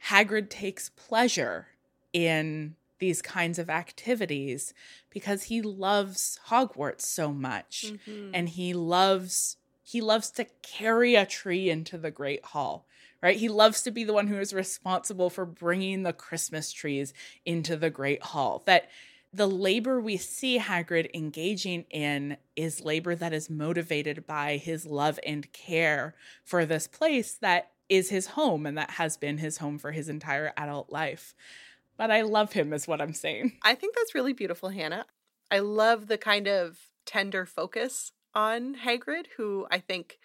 Hagrid 0.08 0.50
takes 0.50 0.90
pleasure 0.90 1.68
in 2.12 2.76
these 3.00 3.20
kinds 3.20 3.58
of 3.58 3.68
activities 3.68 4.72
because 5.10 5.44
he 5.44 5.60
loves 5.62 6.38
Hogwarts 6.48 7.02
so 7.02 7.32
much 7.32 7.92
Mm-hmm. 7.92 8.30
and 8.34 8.48
he 8.48 8.72
loves 8.74 9.56
he 9.82 10.00
loves 10.00 10.30
to 10.32 10.46
carry 10.62 11.16
a 11.16 11.26
tree 11.26 11.68
into 11.68 11.98
the 11.98 12.10
great 12.10 12.44
hall 12.44 12.86
right 13.22 13.36
he 13.36 13.48
loves 13.48 13.82
to 13.82 13.90
be 13.90 14.04
the 14.04 14.12
one 14.12 14.28
who 14.28 14.38
is 14.38 14.52
responsible 14.52 15.30
for 15.30 15.44
bringing 15.44 16.02
the 16.02 16.12
christmas 16.12 16.70
trees 16.72 17.12
into 17.44 17.76
the 17.76 17.90
great 17.90 18.22
hall 18.22 18.62
that 18.66 18.88
the 19.32 19.46
labor 19.48 20.00
we 20.00 20.16
see 20.16 20.58
Hagrid 20.58 21.08
engaging 21.14 21.84
in 21.90 22.36
is 22.56 22.80
labor 22.84 23.14
that 23.14 23.32
is 23.32 23.48
motivated 23.48 24.26
by 24.26 24.56
his 24.56 24.86
love 24.86 25.20
and 25.24 25.50
care 25.52 26.14
for 26.44 26.64
this 26.66 26.88
place 26.88 27.34
that 27.34 27.70
is 27.88 28.10
his 28.10 28.28
home 28.28 28.66
and 28.66 28.76
that 28.76 28.90
has 28.92 29.16
been 29.16 29.38
his 29.38 29.58
home 29.58 29.78
for 29.78 29.92
his 29.92 30.08
entire 30.08 30.52
adult 30.56 30.90
life. 30.90 31.34
But 32.00 32.10
I 32.10 32.22
love 32.22 32.54
him, 32.54 32.72
is 32.72 32.88
what 32.88 33.02
I'm 33.02 33.12
saying. 33.12 33.58
I 33.62 33.74
think 33.74 33.94
that's 33.94 34.14
really 34.14 34.32
beautiful, 34.32 34.70
Hannah. 34.70 35.04
I 35.50 35.58
love 35.58 36.06
the 36.06 36.16
kind 36.16 36.48
of 36.48 36.78
tender 37.04 37.44
focus 37.44 38.12
on 38.34 38.74
Hagrid, 38.74 39.26
who 39.36 39.66
I 39.70 39.80
think, 39.80 40.18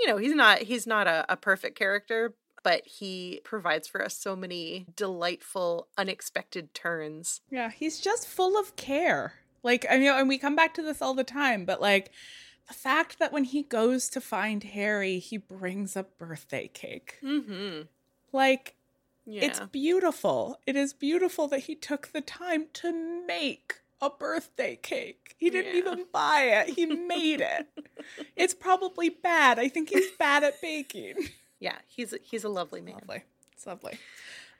you 0.00 0.06
know, 0.06 0.16
he's 0.16 0.34
not 0.34 0.60
he's 0.60 0.86
not 0.86 1.06
a, 1.06 1.26
a 1.28 1.36
perfect 1.36 1.78
character, 1.78 2.32
but 2.62 2.86
he 2.86 3.42
provides 3.44 3.86
for 3.86 4.02
us 4.02 4.16
so 4.16 4.36
many 4.36 4.86
delightful, 4.96 5.88
unexpected 5.98 6.72
turns. 6.72 7.42
Yeah, 7.50 7.68
he's 7.68 8.00
just 8.00 8.26
full 8.26 8.58
of 8.58 8.74
care. 8.76 9.34
Like, 9.62 9.84
I 9.90 9.98
mean, 9.98 10.08
and 10.08 10.30
we 10.30 10.38
come 10.38 10.56
back 10.56 10.72
to 10.74 10.82
this 10.82 11.02
all 11.02 11.12
the 11.12 11.24
time, 11.24 11.66
but 11.66 11.78
like 11.78 12.10
the 12.68 12.72
fact 12.74 13.18
that 13.18 13.34
when 13.34 13.44
he 13.44 13.64
goes 13.64 14.08
to 14.08 14.22
find 14.22 14.64
Harry, 14.64 15.18
he 15.18 15.36
brings 15.36 15.94
a 15.94 16.04
birthday 16.04 16.68
cake. 16.68 17.16
Mm-hmm. 17.22 17.82
Like, 18.32 18.76
Yeah. 19.30 19.44
It's 19.44 19.60
beautiful. 19.60 20.58
It 20.66 20.74
is 20.74 20.94
beautiful 20.94 21.48
that 21.48 21.60
he 21.60 21.74
took 21.74 22.12
the 22.12 22.22
time 22.22 22.66
to 22.74 22.92
make 23.26 23.80
a 24.00 24.08
birthday 24.08 24.76
cake. 24.76 25.34
He 25.38 25.50
didn't 25.50 25.74
Yeah. 25.74 25.78
even 25.80 26.06
buy 26.10 26.44
it, 26.44 26.70
he 26.70 26.86
made 26.86 27.42
it. 27.42 27.68
it's 28.36 28.54
probably 28.54 29.10
bad. 29.10 29.58
I 29.58 29.68
think 29.68 29.90
he's 29.90 30.10
bad 30.12 30.44
at 30.44 30.60
baking. 30.62 31.16
yeah, 31.60 31.76
he's 31.86 32.14
a, 32.14 32.18
he's 32.22 32.44
a 32.44 32.48
lovely 32.48 32.80
man. 32.80 32.94
Lovely. 32.94 33.24
It's 33.52 33.66
lovely. 33.66 33.98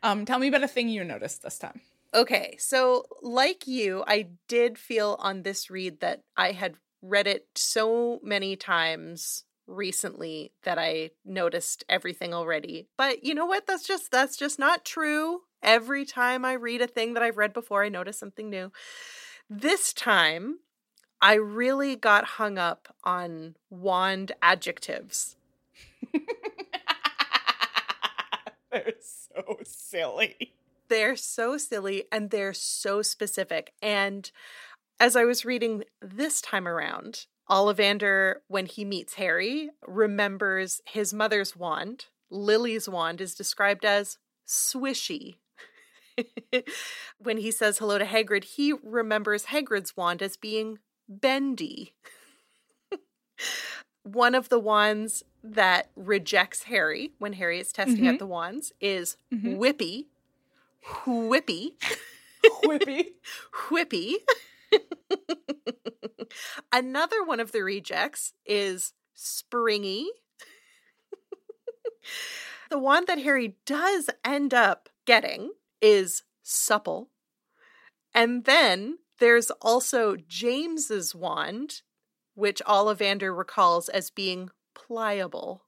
Um, 0.02 0.26
tell 0.26 0.38
me 0.38 0.48
about 0.48 0.64
a 0.64 0.68
thing 0.68 0.90
you 0.90 1.02
noticed 1.02 1.42
this 1.42 1.59
time. 1.59 1.81
Okay, 2.12 2.57
so 2.59 3.04
like 3.22 3.66
you, 3.66 4.04
I 4.07 4.28
did 4.48 4.76
feel 4.78 5.16
on 5.18 5.42
this 5.44 5.70
read 5.70 6.00
that 6.00 6.20
I 6.37 6.52
had 6.52 6.74
read 7.00 7.26
it 7.26 7.46
so 7.54 8.20
many 8.22 8.54
times 8.57 9.44
recently 9.68 10.50
that 10.64 10.78
I 10.78 11.11
noticed 11.24 11.85
everything 11.88 12.35
already. 12.35 12.88
But 12.96 13.22
you 13.24 13.35
know 13.35 13.46
what? 13.46 13.66
That's 13.66 13.87
just 13.87 14.11
that's 14.11 14.37
just 14.37 14.59
not 14.59 14.85
true. 14.85 15.42
Every 15.62 16.04
time 16.04 16.44
I 16.44 16.54
read 16.54 16.81
a 16.81 16.87
thing 16.87 17.14
that 17.14 17.22
I've 17.22 17.37
read 17.37 17.52
before, 17.52 17.85
I 17.85 17.88
notice 17.88 18.18
something 18.18 18.48
new. 18.48 18.72
This 19.50 19.92
time, 19.92 20.59
I 21.20 21.35
really 21.35 21.96
got 21.96 22.24
hung 22.24 22.59
up 22.59 22.94
on 23.04 23.57
wand 23.70 24.33
adjectives. 24.40 25.37
They're 28.70 28.92
so 29.00 29.59
silly. 29.64 30.52
They're 30.88 31.16
so 31.16 31.57
silly 31.59 32.04
and 32.12 32.31
they're 32.31 32.54
so 32.54 33.02
specific. 33.02 33.72
And 33.83 34.31
as 35.00 35.16
I 35.16 35.24
was 35.24 35.44
reading 35.44 35.85
this 36.00 36.40
time 36.40 36.68
around, 36.68 37.26
Ollivander, 37.50 38.37
when 38.48 38.66
he 38.66 38.84
meets 38.84 39.14
Harry, 39.14 39.70
remembers 39.87 40.82
his 40.87 41.14
mother's 41.14 41.56
wand. 41.56 42.06
Lily's 42.30 42.88
wand 42.88 43.20
is 43.20 43.34
described 43.34 43.84
as 43.84 44.18
swishy. 44.46 45.37
when 47.18 47.38
he 47.38 47.50
says 47.50 47.78
hello 47.78 47.96
to 47.98 48.04
Hagrid, 48.04 48.44
he 48.44 48.74
remembers 48.82 49.46
Hagrid's 49.46 49.96
wand 49.96 50.20
as 50.22 50.37
being 50.37 50.78
bendy. 51.08 51.94
One 54.02 54.34
of 54.34 54.48
the 54.48 54.58
wands 54.58 55.22
that 55.42 55.90
rejects 55.96 56.64
Harry 56.64 57.12
when 57.18 57.34
Harry 57.34 57.61
is 57.61 57.72
testing 57.72 58.04
Mhm. 58.04 58.12
out 58.14 58.18
the 58.18 58.26
wands 58.26 58.72
is 58.80 59.16
Mhm. 59.32 59.56
Whippy. 59.58 60.06
Whippy. 61.06 61.72
Whippy. 62.64 63.12
Whippy. 63.70 64.14
Another 66.72 67.22
one 67.22 67.40
of 67.40 67.52
the 67.52 67.62
rejects 67.62 68.33
is 68.46 68.92
Springy. 69.14 70.09
the 72.70 72.78
one 72.78 73.04
that 73.07 73.18
Harry 73.20 73.57
does 73.66 74.11
end 74.24 74.54
up 74.54 74.88
getting 75.07 75.52
is 75.81 76.22
Supple. 76.42 77.09
And 78.14 78.44
then 78.44 78.98
there's 79.18 79.50
also 79.62 80.16
James's 80.16 81.14
wand, 81.14 81.83
which 82.35 82.62
Ollivander 82.66 83.37
recalls 83.37 83.88
as 83.88 84.11
being 84.11 84.50
pliable. 84.74 85.62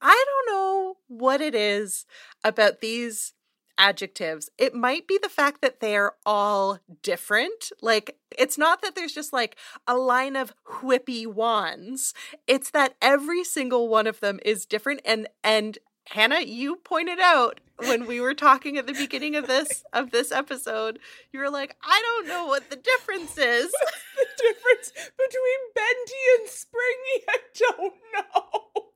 I 0.00 0.24
don't 0.26 0.54
know 0.54 0.96
what 1.08 1.40
it 1.40 1.54
is 1.54 2.06
about 2.42 2.80
these 2.80 3.34
adjectives. 3.78 4.50
It 4.58 4.74
might 4.74 5.06
be 5.06 5.18
the 5.22 5.28
fact 5.28 5.60
that 5.62 5.80
they're 5.80 6.12
all 6.24 6.78
different. 7.02 7.70
Like, 7.80 8.16
it's 8.36 8.58
not 8.58 8.82
that 8.82 8.94
there's 8.94 9.12
just 9.12 9.32
like 9.32 9.56
a 9.86 9.96
line 9.96 10.36
of 10.36 10.52
whippy 10.80 11.26
wands. 11.26 12.14
It's 12.46 12.70
that 12.70 12.94
every 13.00 13.44
single 13.44 13.88
one 13.88 14.06
of 14.06 14.20
them 14.20 14.40
is 14.44 14.66
different. 14.66 15.00
And, 15.04 15.28
and, 15.42 15.78
Hannah, 16.08 16.40
you 16.40 16.76
pointed 16.76 17.18
out 17.18 17.60
when 17.78 18.06
we 18.06 18.20
were 18.20 18.34
talking 18.34 18.76
at 18.76 18.86
the 18.86 18.92
beginning 18.92 19.36
of 19.36 19.46
this 19.46 19.84
of 19.92 20.10
this 20.10 20.30
episode, 20.30 20.98
you 21.32 21.40
were 21.40 21.50
like, 21.50 21.76
I 21.82 22.00
don't 22.02 22.28
know 22.28 22.46
what 22.46 22.70
the 22.70 22.76
difference 22.76 23.36
is. 23.38 23.72
the 24.16 24.26
difference 24.36 24.92
between 24.92 25.60
bendy 25.74 26.22
and 26.38 26.48
springy, 26.48 27.24
I 27.28 27.38
don't 27.54 27.94
know. 28.14 28.93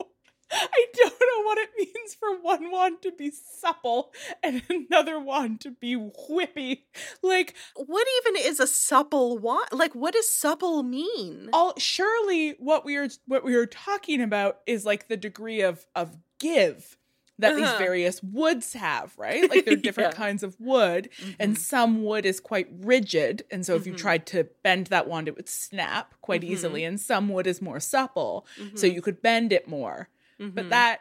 I 0.50 0.86
don't 0.94 1.20
know 1.20 1.42
what 1.44 1.58
it 1.58 1.70
means 1.78 2.14
for 2.14 2.40
one 2.40 2.70
wand 2.70 3.02
to 3.02 3.12
be 3.12 3.30
supple 3.30 4.12
and 4.42 4.62
another 4.70 5.20
wand 5.20 5.60
to 5.62 5.70
be 5.70 5.94
whippy. 5.96 6.84
Like, 7.22 7.54
What 7.76 8.06
even 8.22 8.42
is 8.42 8.60
a 8.60 8.66
supple 8.66 9.38
wand? 9.38 9.68
Like, 9.72 9.94
what 9.94 10.14
does 10.14 10.30
supple 10.30 10.82
mean? 10.82 11.50
all 11.52 11.74
surely 11.78 12.50
what 12.58 12.84
we 12.84 12.96
are 12.96 13.08
what 13.26 13.44
we 13.44 13.54
are 13.54 13.66
talking 13.66 14.20
about 14.20 14.60
is 14.66 14.84
like 14.84 15.08
the 15.08 15.16
degree 15.16 15.62
of 15.62 15.86
of 15.94 16.16
give 16.38 16.96
that 17.38 17.54
these 17.54 17.72
Uh-huh. 17.72 17.78
various 17.78 18.20
woods 18.22 18.72
have, 18.72 19.16
right? 19.16 19.48
Like 19.50 19.64
there 19.64 19.74
are 19.74 19.76
different 19.76 20.10
Yeah. 20.10 20.14
kinds 20.14 20.42
of 20.42 20.56
wood, 20.60 21.08
and 21.38 21.56
some 21.56 22.04
wood 22.04 22.26
is 22.26 22.40
quite 22.40 22.66
rigid, 22.70 23.44
and 23.50 23.64
so 23.64 23.76
if 23.76 23.86
you 23.86 23.92
Mhm. 23.92 23.96
tried 23.96 24.26
to 24.26 24.44
bend 24.64 24.88
that 24.88 25.08
wand, 25.08 25.28
it 25.28 25.36
would 25.36 25.48
snap 25.48 26.14
quite 26.20 26.42
Mhm. 26.42 26.44
easily. 26.44 26.84
And 26.84 27.00
some 27.00 27.28
wood 27.28 27.46
is 27.46 27.62
more 27.62 27.80
supple, 27.80 28.46
so 28.74 28.86
Mhm. 28.86 28.94
you 28.94 29.00
could 29.00 29.22
bend 29.22 29.52
it 29.52 29.68
more. 29.68 30.08
But 30.38 30.66
Mhm. 30.66 30.68
that 30.70 31.00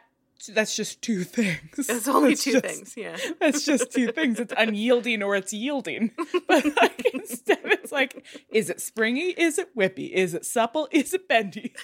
that's 0.54 0.76
just 0.76 1.02
two 1.02 1.24
things. 1.24 1.58
It's 1.88 2.06
only 2.06 2.30
That's 2.30 2.44
two 2.44 2.52
just- 2.52 2.64
things, 2.64 2.94
yeah. 2.96 3.16
That's 3.40 3.64
just 3.64 3.90
two 3.90 4.12
things. 4.12 4.38
It's 4.38 4.54
unyielding 4.56 5.20
or 5.22 5.34
it's 5.34 5.52
yielding. 5.52 6.12
But 6.46 6.64
like 6.80 7.04
instead, 7.14 7.58
it's 7.64 7.90
like, 7.90 8.24
is 8.50 8.70
it 8.70 8.80
springy? 8.80 9.30
Is 9.36 9.58
it 9.58 9.76
whippy? 9.76 10.10
Is 10.10 10.34
it 10.34 10.44
supple? 10.46 10.88
Is 10.92 11.12
it 11.12 11.26
bendy? 11.28 11.74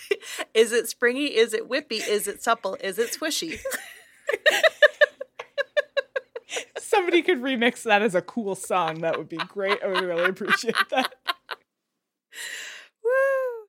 Is 0.54 0.70
it 0.72 0.88
springy? 0.88 1.34
Is 1.36 1.52
it 1.52 1.68
whippy? 1.68 2.06
Is 2.06 2.28
it 2.28 2.42
supple? 2.44 2.76
Is 2.80 2.98
it 2.98 3.10
swishy? 3.12 3.58
Somebody 6.78 7.22
could 7.22 7.38
remix 7.42 7.82
that 7.82 8.02
as 8.02 8.14
a 8.14 8.22
cool 8.22 8.54
song. 8.54 9.00
That 9.00 9.18
would 9.18 9.28
be 9.28 9.36
great. 9.36 9.82
I 9.82 9.88
would 9.88 10.04
really 10.04 10.24
appreciate 10.26 10.76
that. 10.90 11.12
Woo! 13.02 13.10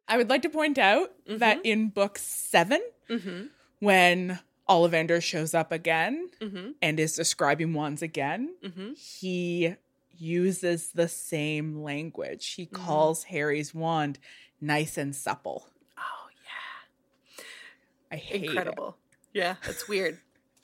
I 0.08 0.17
would 0.17 0.30
like 0.30 0.43
to 0.43 0.50
point 0.50 0.78
out 0.78 1.10
that 1.28 1.60
in 1.65 1.89
book 1.89 2.17
seven, 2.19 2.82
Mm-hmm. 3.10 3.45
When 3.79 4.39
Ollivander 4.69 5.21
shows 5.21 5.53
up 5.53 5.71
again 5.71 6.29
Mm-hmm. 6.41 6.71
and 6.81 6.99
is 6.99 7.15
describing 7.15 7.73
wands 7.73 8.01
again, 8.01 8.55
Mm-hmm. 8.63 8.93
he 8.93 9.75
uses 10.17 10.91
the 10.93 11.07
same 11.07 11.83
language. 11.83 12.53
He 12.53 12.65
calls 12.65 13.23
Harry's 13.25 13.73
wand 13.75 14.17
nice 14.61 14.97
and 14.97 15.15
supple. 15.15 15.67
Oh 15.97 16.27
yeah. 17.38 17.43
I 18.11 18.15
hate 18.15 18.43
it. 18.43 18.47
Incredible. 18.47 18.97
Yeah, 19.33 19.55
that's 19.65 19.88
weird. 19.89 20.19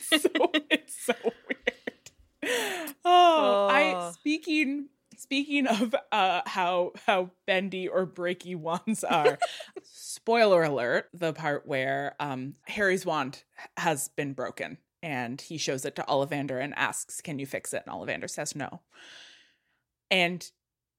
so 0.00 0.28
it's 0.70 0.98
so 1.04 1.12
weird. 1.24 2.94
Oh, 3.04 3.68
I 3.70 3.92
Oh. 3.94 4.12
speaking 4.12 4.86
speaking 5.20 5.66
of 5.66 5.94
uh 6.12 6.40
how 6.46 6.92
how 7.06 7.30
bendy 7.46 7.86
or 7.88 8.06
breaky 8.06 8.56
wands 8.56 9.04
are. 9.04 9.38
spoiler 9.82 10.62
alert, 10.62 11.08
the 11.12 11.32
part 11.32 11.66
where 11.66 12.14
um 12.20 12.54
Harry's 12.66 13.06
wand 13.06 13.44
has 13.76 14.08
been 14.08 14.32
broken 14.32 14.78
and 15.02 15.40
he 15.40 15.58
shows 15.58 15.84
it 15.84 15.96
to 15.96 16.04
Ollivander 16.08 16.62
and 16.62 16.74
asks, 16.76 17.20
"Can 17.20 17.38
you 17.38 17.46
fix 17.46 17.72
it?" 17.72 17.84
and 17.86 17.94
Ollivander 17.94 18.28
says 18.28 18.54
no. 18.54 18.80
And 20.10 20.50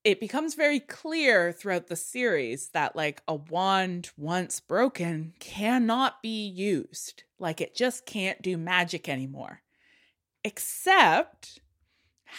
it 0.03 0.19
becomes 0.19 0.55
very 0.55 0.79
clear 0.79 1.51
throughout 1.51 1.87
the 1.87 1.95
series 1.95 2.69
that 2.69 2.95
like 2.95 3.21
a 3.27 3.35
wand 3.35 4.09
once 4.17 4.59
broken 4.59 5.33
cannot 5.39 6.23
be 6.23 6.47
used. 6.47 7.23
Like 7.37 7.61
it 7.61 7.75
just 7.75 8.05
can't 8.05 8.41
do 8.41 8.57
magic 8.57 9.07
anymore. 9.07 9.61
Except 10.43 11.59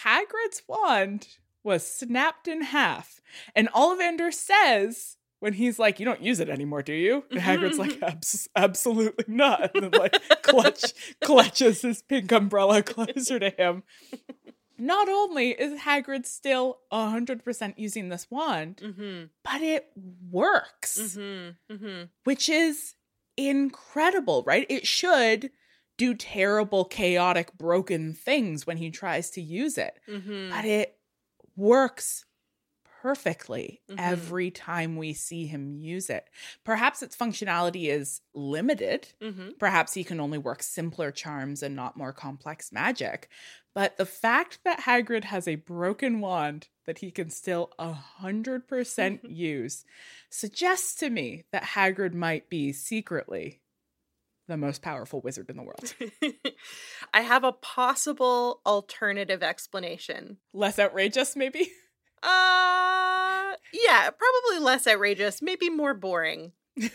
Hagrid's 0.03 0.63
wand 0.67 1.37
was 1.63 1.85
snapped 1.85 2.47
in 2.47 2.61
half. 2.61 3.21
And 3.55 3.69
Ollivander 3.73 4.33
says 4.33 5.17
when 5.39 5.53
he's 5.53 5.77
like, 5.79 5.99
"You 5.99 6.05
don't 6.05 6.21
use 6.21 6.39
it 6.39 6.49
anymore, 6.49 6.81
do 6.83 6.93
you?" 6.93 7.23
And 7.31 7.39
Hagrid's 7.39 7.77
like, 7.79 7.99
Abs- 8.01 8.47
"Absolutely 8.55 9.25
not." 9.27 9.71
And 9.75 9.83
then 9.85 9.91
like 9.99 10.15
clutch 10.41 10.93
clutches 11.21 11.81
his 11.81 12.01
pink 12.01 12.31
umbrella 12.31 12.81
closer 12.93 13.39
to 13.39 13.49
him. 13.49 13.83
Not 14.77 15.07
only 15.07 15.51
is 15.51 15.81
Hagrid 15.81 16.25
still 16.25 16.79
100% 16.91 17.73
using 17.77 18.09
this 18.09 18.27
wand, 18.31 18.81
Mm-hmm. 18.83 19.25
but 19.43 19.61
it 19.61 19.87
works, 20.31 20.97
Mm-hmm. 20.97 21.73
Mm-hmm. 21.73 22.03
which 22.23 22.49
is 22.49 22.95
incredible, 23.37 24.43
right? 24.45 24.65
It 24.69 24.85
should 24.87 25.51
do 25.97 26.15
terrible, 26.15 26.85
chaotic, 26.85 27.53
broken 27.57 28.13
things 28.13 28.65
when 28.65 28.77
he 28.77 28.89
tries 28.89 29.29
to 29.31 29.41
use 29.41 29.77
it, 29.77 29.99
Mm-hmm. 30.09 30.49
but 30.49 30.65
it 30.65 30.97
works 31.55 32.25
perfectly 33.01 33.81
Mhm. 33.89 33.95
every 33.97 34.49
time 34.49 34.95
we 34.95 35.13
see 35.13 35.45
him 35.45 35.73
use 35.73 36.09
it. 36.09 36.29
Perhaps 36.63 37.01
its 37.03 37.17
functionality 37.17 37.89
is 37.89 38.21
limited. 38.33 39.09
Mm-hmm. 39.21 39.49
Perhaps 39.59 39.93
he 39.93 40.05
can 40.05 40.21
only 40.21 40.37
work 40.37 40.63
simpler 40.63 41.11
charms 41.11 41.61
and 41.63 41.75
not 41.75 41.97
more 41.97 42.13
complex 42.13 42.71
magic. 42.71 43.29
But 43.75 43.97
the 43.97 44.05
fact 44.05 44.59
that 44.63 44.81
Hagrid 44.81 45.25
has 45.25 45.47
a 45.49 45.55
broken 45.55 46.21
wand 46.21 46.69
that 46.85 46.99
he 46.99 47.11
can 47.11 47.29
still 47.29 47.73
100% 47.79 49.21
use 49.29 49.83
suggests 50.29 50.95
to 50.95 51.09
me 51.09 51.43
that 51.51 51.63
Hagrid 51.63 52.13
might 52.13 52.49
be 52.49 52.71
secretly 52.71 53.62
the 54.47 54.57
most 54.57 54.81
powerful 54.81 55.21
wizard 55.21 55.49
in 55.49 55.57
the 55.57 55.63
world. 55.63 55.93
I 57.13 57.21
have 57.21 57.43
a 57.43 57.51
possible 57.51 58.61
alternative 58.65 59.41
explanation. 59.43 60.37
Less 60.53 60.79
outrageous, 60.79 61.35
maybe? 61.35 61.71
Uh, 62.21 63.53
yeah, 63.73 64.09
probably 64.09 64.63
less 64.63 64.87
outrageous, 64.87 65.41
maybe 65.41 65.69
more 65.69 65.93
boring. 65.93 66.53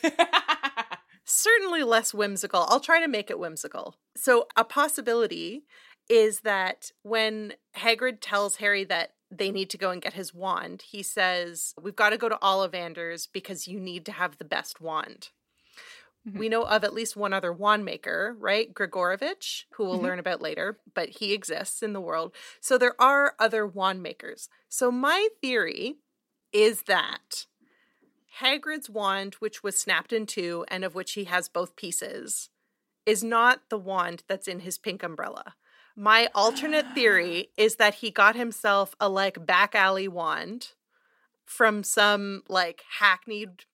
Certainly 1.24 1.82
less 1.82 2.14
whimsical. 2.14 2.64
I'll 2.68 2.80
try 2.80 3.00
to 3.00 3.08
make 3.08 3.30
it 3.30 3.38
whimsical. 3.38 3.96
So, 4.16 4.46
a 4.56 4.64
possibility 4.64 5.64
is 6.08 6.40
that 6.40 6.90
when 7.02 7.52
Hagrid 7.76 8.18
tells 8.22 8.56
Harry 8.56 8.84
that 8.84 9.10
they 9.30 9.50
need 9.50 9.68
to 9.70 9.78
go 9.78 9.90
and 9.90 10.00
get 10.00 10.14
his 10.14 10.32
wand, 10.32 10.82
he 10.90 11.02
says, 11.02 11.74
We've 11.80 11.94
got 11.94 12.10
to 12.10 12.16
go 12.16 12.30
to 12.30 12.38
Ollivander's 12.42 13.26
because 13.26 13.68
you 13.68 13.78
need 13.78 14.06
to 14.06 14.12
have 14.12 14.38
the 14.38 14.44
best 14.44 14.80
wand. 14.80 15.28
We 16.34 16.48
know 16.48 16.62
of 16.62 16.84
at 16.84 16.94
least 16.94 17.16
one 17.16 17.32
other 17.32 17.52
wand 17.52 17.84
maker, 17.84 18.36
right? 18.38 18.72
Gregorovitch, 18.72 19.64
who 19.72 19.84
we'll 19.84 19.98
Mhm. 19.98 20.02
learn 20.02 20.18
about 20.18 20.42
later, 20.42 20.80
but 20.94 21.08
he 21.08 21.32
exists 21.32 21.82
in 21.82 21.92
the 21.92 22.00
world. 22.00 22.34
So 22.60 22.76
there 22.78 23.00
are 23.00 23.34
other 23.38 23.66
wand 23.66 24.02
makers. 24.02 24.48
So 24.68 24.90
my 24.90 25.28
theory 25.40 25.98
is 26.52 26.82
that 26.82 27.46
Hagrid's 28.40 28.88
wand, 28.90 29.34
which 29.36 29.62
was 29.62 29.76
snapped 29.78 30.12
in 30.12 30.26
two 30.26 30.64
and 30.68 30.84
of 30.84 30.94
which 30.94 31.12
he 31.12 31.24
has 31.24 31.48
both 31.48 31.76
pieces, 31.76 32.50
is 33.06 33.24
not 33.24 33.68
the 33.70 33.78
wand 33.78 34.22
that's 34.28 34.48
in 34.48 34.60
his 34.60 34.78
pink 34.78 35.02
umbrella. 35.02 35.56
My 35.96 36.28
alternate 36.34 36.86
theory 36.94 37.50
is 37.56 37.76
that 37.76 37.96
he 37.96 38.10
got 38.10 38.36
himself 38.36 38.94
a 39.00 39.08
like 39.08 39.44
back 39.44 39.74
alley 39.74 40.08
wand 40.08 40.72
from 41.44 41.82
some 41.82 42.42
like 42.48 42.84
hackneyed, 43.00 43.64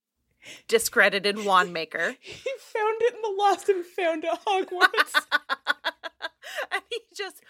discredited 0.68 1.44
wand 1.44 1.72
maker. 1.72 2.16
He 2.20 2.50
found 2.58 2.96
it 3.00 3.14
in 3.14 3.22
the 3.22 3.34
lost 3.36 3.68
and 3.68 3.84
found 3.84 4.24
at 4.24 4.44
Hogwarts. 4.44 5.26
and 6.72 6.82
he 6.90 7.00
just 7.16 7.42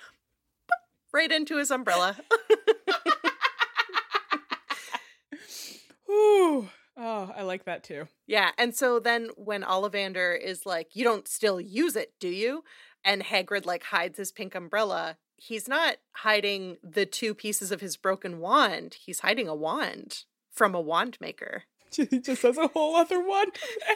right 1.13 1.31
into 1.33 1.59
his 1.59 1.71
umbrella. 1.71 2.17
Ooh. 6.11 6.69
Oh, 6.97 7.33
I 7.37 7.43
like 7.43 7.65
that 7.65 7.83
too. 7.83 8.07
Yeah, 8.27 8.51
and 8.57 8.73
so 8.75 9.01
then 9.01 9.31
when 9.37 9.63
Ollivander 9.65 10.41
is 10.41 10.65
like, 10.65 10.95
"You 10.95 11.03
don't 11.03 11.27
still 11.27 11.61
use 11.61 11.97
it, 11.97 12.13
do 12.21 12.29
you?" 12.29 12.63
and 13.05 13.23
Hagrid 13.23 13.67
like 13.67 13.85
hides 13.85 14.19
his 14.19 14.33
pink 14.33 14.55
umbrella, 14.55 15.19
he's 15.37 15.69
not 15.69 15.97
hiding 16.13 16.79
the 16.83 17.07
two 17.07 17.35
pieces 17.35 17.71
of 17.71 17.81
his 17.81 17.97
broken 17.97 18.39
wand. 18.41 18.97
He's 19.05 19.21
hiding 19.21 19.47
a 19.47 19.55
wand 19.55 20.25
from 20.51 20.75
a 20.75 20.81
wand 20.81 21.19
maker. 21.21 21.65
He 22.11 22.19
just 22.21 22.43
has 22.43 22.59
a 22.59 22.69
whole 22.69 22.97
other 22.97 23.21
one. 23.25 23.47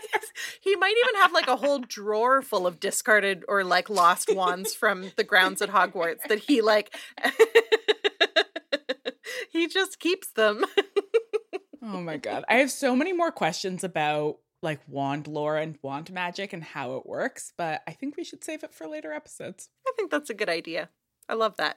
he 0.61 0.77
might 0.77 0.95
even 1.05 1.21
have 1.21 1.33
like 1.33 1.49
a 1.49 1.57
whole 1.57 1.81
drawer 1.81 2.43
full 2.43 2.67
of 2.67 2.81
discarded 2.81 3.45
or 3.49 3.65
like 3.65 3.91
lost 3.91 4.35
wands 4.35 4.75
from 4.75 5.11
the 5.17 5.25
grounds 5.25 5.63
at 5.63 5.71
Hogwarts 5.71 6.23
that 6.29 6.39
he 6.39 6.61
like 6.63 6.95
he 9.51 9.67
just 9.69 9.99
keeps 9.99 10.29
them. 10.29 10.65
oh 11.83 12.01
my 12.01 12.17
god. 12.17 12.45
I 12.49 12.57
have 12.57 12.71
so 12.71 12.95
many 12.97 13.13
more 13.13 13.31
questions 13.31 13.85
about 13.85 14.39
like 14.63 14.81
wand 14.89 15.27
lore 15.27 15.57
and 15.57 15.79
wand 15.83 16.13
magic 16.13 16.53
and 16.53 16.63
how 16.63 16.97
it 16.97 17.07
works, 17.07 17.53
but 17.57 17.83
I 17.87 17.93
think 17.93 18.17
we 18.17 18.25
should 18.25 18.43
save 18.43 18.65
it 18.65 18.75
for 18.75 18.87
later 18.87 19.13
episodes. 19.13 19.69
I 19.87 19.93
think 19.97 20.11
that's 20.11 20.31
a 20.31 20.35
good 20.35 20.49
idea. 20.49 20.89
I 21.29 21.35
love 21.35 21.57
that. 21.59 21.77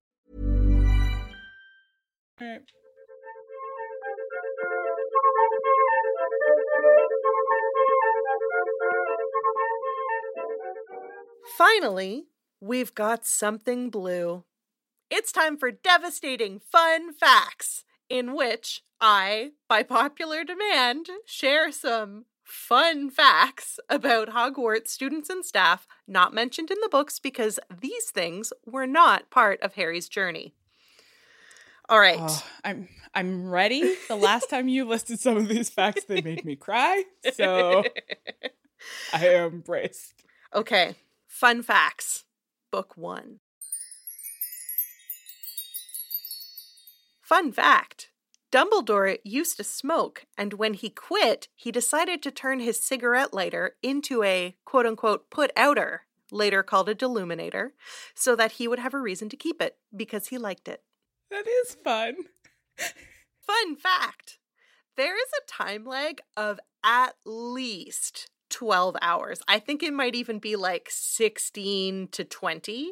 Finally, 11.57 12.25
we've 12.59 12.95
got 12.95 13.25
something 13.25 13.91
blue. 13.91 14.43
It's 15.11 15.31
time 15.31 15.55
for 15.55 15.69
devastating 15.69 16.59
fun 16.59 17.13
facts 17.13 17.83
in 18.09 18.33
which 18.33 18.81
I, 18.99 19.51
by 19.69 19.83
popular 19.83 20.43
demand, 20.43 21.07
share 21.25 21.71
some 21.71 22.25
fun 22.43 23.11
facts 23.11 23.79
about 23.87 24.29
Hogwarts 24.29 24.87
students 24.87 25.29
and 25.29 25.45
staff 25.45 25.87
not 26.07 26.33
mentioned 26.33 26.71
in 26.71 26.77
the 26.81 26.89
books 26.89 27.19
because 27.19 27.59
these 27.79 28.05
things 28.05 28.51
were 28.65 28.87
not 28.87 29.29
part 29.29 29.61
of 29.61 29.75
Harry's 29.75 30.09
journey. 30.09 30.55
All 31.89 31.99
right. 31.99 32.17
Oh, 32.19 32.43
I'm 32.63 32.87
I'm 33.13 33.49
ready. 33.49 33.95
The 34.07 34.15
last 34.15 34.49
time 34.49 34.67
you 34.67 34.85
listed 34.85 35.19
some 35.19 35.37
of 35.37 35.47
these 35.47 35.69
facts 35.69 36.05
they 36.05 36.21
made 36.21 36.45
me 36.45 36.55
cry. 36.55 37.03
So 37.33 37.83
I 39.13 39.27
am 39.27 39.59
braced. 39.61 40.23
Okay. 40.53 40.95
Fun 41.27 41.63
facts. 41.63 42.25
Book 42.71 42.95
1. 42.95 43.39
Fun 47.21 47.51
fact 47.51 48.09
Dumbledore 48.51 49.17
used 49.23 49.55
to 49.57 49.63
smoke, 49.63 50.25
and 50.37 50.53
when 50.53 50.73
he 50.73 50.89
quit, 50.89 51.47
he 51.55 51.71
decided 51.71 52.21
to 52.21 52.31
turn 52.31 52.59
his 52.59 52.83
cigarette 52.83 53.33
lighter 53.33 53.75
into 53.81 54.23
a 54.23 54.55
quote 54.65 54.85
unquote 54.85 55.29
put 55.29 55.51
outer, 55.55 56.01
later 56.31 56.61
called 56.61 56.89
a 56.89 56.95
deluminator, 56.95 57.69
so 58.13 58.35
that 58.35 58.53
he 58.53 58.67
would 58.67 58.79
have 58.79 58.93
a 58.93 58.99
reason 58.99 59.29
to 59.29 59.37
keep 59.37 59.61
it 59.61 59.77
because 59.95 60.27
he 60.27 60.37
liked 60.37 60.67
it. 60.67 60.83
That 61.31 61.47
is 61.47 61.75
fun. 61.75 62.15
fun 63.41 63.75
fact 63.77 64.37
there 64.97 65.15
is 65.15 65.29
a 65.39 65.51
time 65.51 65.85
lag 65.85 66.21
of 66.35 66.59
at 66.83 67.15
least 67.25 68.29
12 68.49 68.97
hours. 69.01 69.39
I 69.47 69.57
think 69.57 69.81
it 69.81 69.93
might 69.93 70.13
even 70.13 70.39
be 70.39 70.57
like 70.57 70.89
16 70.91 72.09
to 72.11 72.23
20 72.25 72.91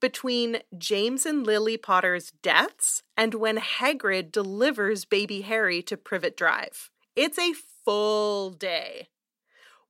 between 0.00 0.58
James 0.76 1.26
and 1.26 1.46
Lily 1.46 1.76
Potter's 1.76 2.32
deaths 2.42 3.02
and 3.16 3.34
when 3.34 3.58
Hagrid 3.58 4.32
delivers 4.32 5.04
baby 5.04 5.42
Harry 5.42 5.82
to 5.82 5.96
Privet 5.96 6.36
Drive. 6.36 6.90
It's 7.14 7.38
a 7.38 7.54
full 7.84 8.50
day. 8.50 9.08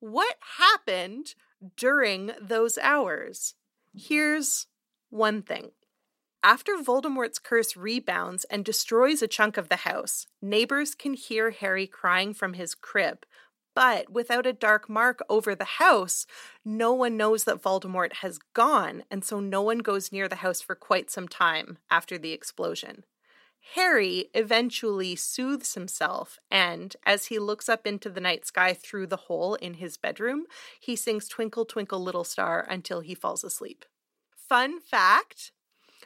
What 0.01 0.37
happened 0.59 1.35
during 1.77 2.33
those 2.41 2.77
hours? 2.77 3.55
Here's 3.95 4.67
one 5.11 5.43
thing. 5.43 5.71
After 6.45 6.77
Voldemort's 6.77 7.39
curse 7.39 7.75
rebounds 7.75 8.45
and 8.51 8.67
destroys 8.67 9.23
a 9.23 9.27
chunk 9.27 9.57
of 9.57 9.71
the 9.71 9.77
house, 9.77 10.27
neighbors 10.43 10.95
can 10.95 11.15
hear 11.15 11.51
Harry 11.53 11.87
crying 11.87 12.35
from 12.35 12.53
his 12.53 12.75
crib, 12.75 13.25
but 13.75 14.11
without 14.11 14.45
a 14.45 14.53
dark 14.53 14.87
mark 14.87 15.21
over 15.31 15.55
the 15.55 15.65
house, 15.65 16.27
no 16.63 16.93
one 16.93 17.17
knows 17.17 17.45
that 17.45 17.63
Voldemort 17.63 18.17
has 18.17 18.39
gone, 18.53 19.05
and 19.11 19.25
so 19.25 19.41
no 19.41 19.63
one 19.63 19.79
goes 19.79 20.13
near 20.13 20.29
the 20.29 20.37
house 20.37 20.61
for 20.61 20.75
quite 20.75 21.11
some 21.11 21.29
time 21.29 21.79
after 21.91 22.19
the 22.19 22.33
explosion. 22.33 23.05
Harry 23.75 24.27
eventually 24.35 25.17
soothes 25.17 25.73
himself, 25.73 26.39
and 26.51 26.95
as 27.07 27.27
he 27.27 27.39
looks 27.39 27.71
up 27.71 27.87
into 27.87 28.11
the 28.11 28.21
night 28.21 28.45
sky 28.47 28.75
through 28.75 29.07
the 29.07 29.17
hole 29.17 29.55
in 29.55 29.73
his 29.73 29.97
bedroom, 29.97 30.45
he 30.79 30.95
sings 30.95 31.27
Twinkle, 31.27 31.65
Twinkle, 31.65 32.03
Little 32.03 32.23
Star 32.23 32.67
until 32.69 33.01
he 33.01 33.15
falls 33.15 33.45
asleep. 33.45 33.87
Fun 34.37 34.79
fact 34.79 35.53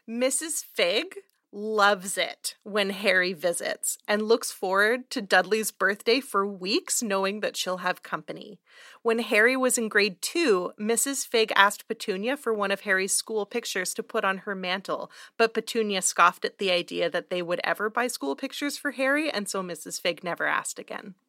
Mrs. 0.09 0.65
Figg 0.65 1.19
loves 1.53 2.17
it 2.17 2.57
when 2.63 2.91
Harry 2.91 3.35
visits 3.35 3.99
and 4.07 4.23
looks 4.23 4.51
forward 4.51 5.11
to 5.11 5.21
Dudley's 5.21 5.71
birthday 5.71 6.21
for 6.21 6.47
weeks, 6.47 7.03
knowing 7.03 7.41
that 7.41 7.57
she'll 7.57 7.79
have 7.79 8.03
company. 8.03 8.59
When 9.03 9.19
Harry 9.19 9.55
was 9.55 9.77
in 9.77 9.89
grade 9.89 10.23
two, 10.23 10.73
Mrs. 10.81 11.27
Figg 11.27 11.53
asked 11.55 11.89
Petunia 11.89 12.39
for 12.39 12.55
one 12.55 12.71
of 12.71 12.81
Harry's 12.83 13.15
school 13.15 13.45
pictures 13.45 13.93
to 13.95 14.03
put 14.03 14.25
on 14.25 14.39
her 14.39 14.55
mantle, 14.55 15.11
but 15.37 15.53
Petunia 15.53 16.01
scoffed 16.01 16.47
at 16.47 16.57
the 16.57 16.71
idea 16.71 17.11
that 17.11 17.29
they 17.29 17.43
would 17.43 17.61
ever 17.63 17.91
buy 17.91 18.07
school 18.07 18.35
pictures 18.35 18.79
for 18.79 18.93
Harry, 18.93 19.31
and 19.31 19.47
so 19.47 19.63
Mrs. 19.63 20.01
Figg 20.01 20.25
never 20.25 20.47
asked 20.47 20.79
again. 20.79 21.15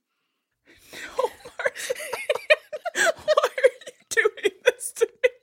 No, 0.91 1.29
Why 2.95 3.49
are 3.57 3.69
you 3.85 3.91
doing 4.09 4.53
this 4.65 4.91
to 4.93 5.07
me? 5.23 5.38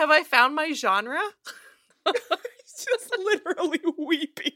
Have 0.00 0.10
I 0.10 0.22
found 0.22 0.54
my 0.54 0.72
genre? 0.72 1.20
He's 2.06 2.86
just 2.86 3.14
literally 3.18 3.80
weeping. 3.98 4.52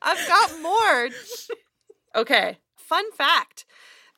I've 0.00 0.26
got 0.26 0.62
more. 0.62 1.08
okay, 2.16 2.58
fun 2.78 3.04
fact. 3.12 3.49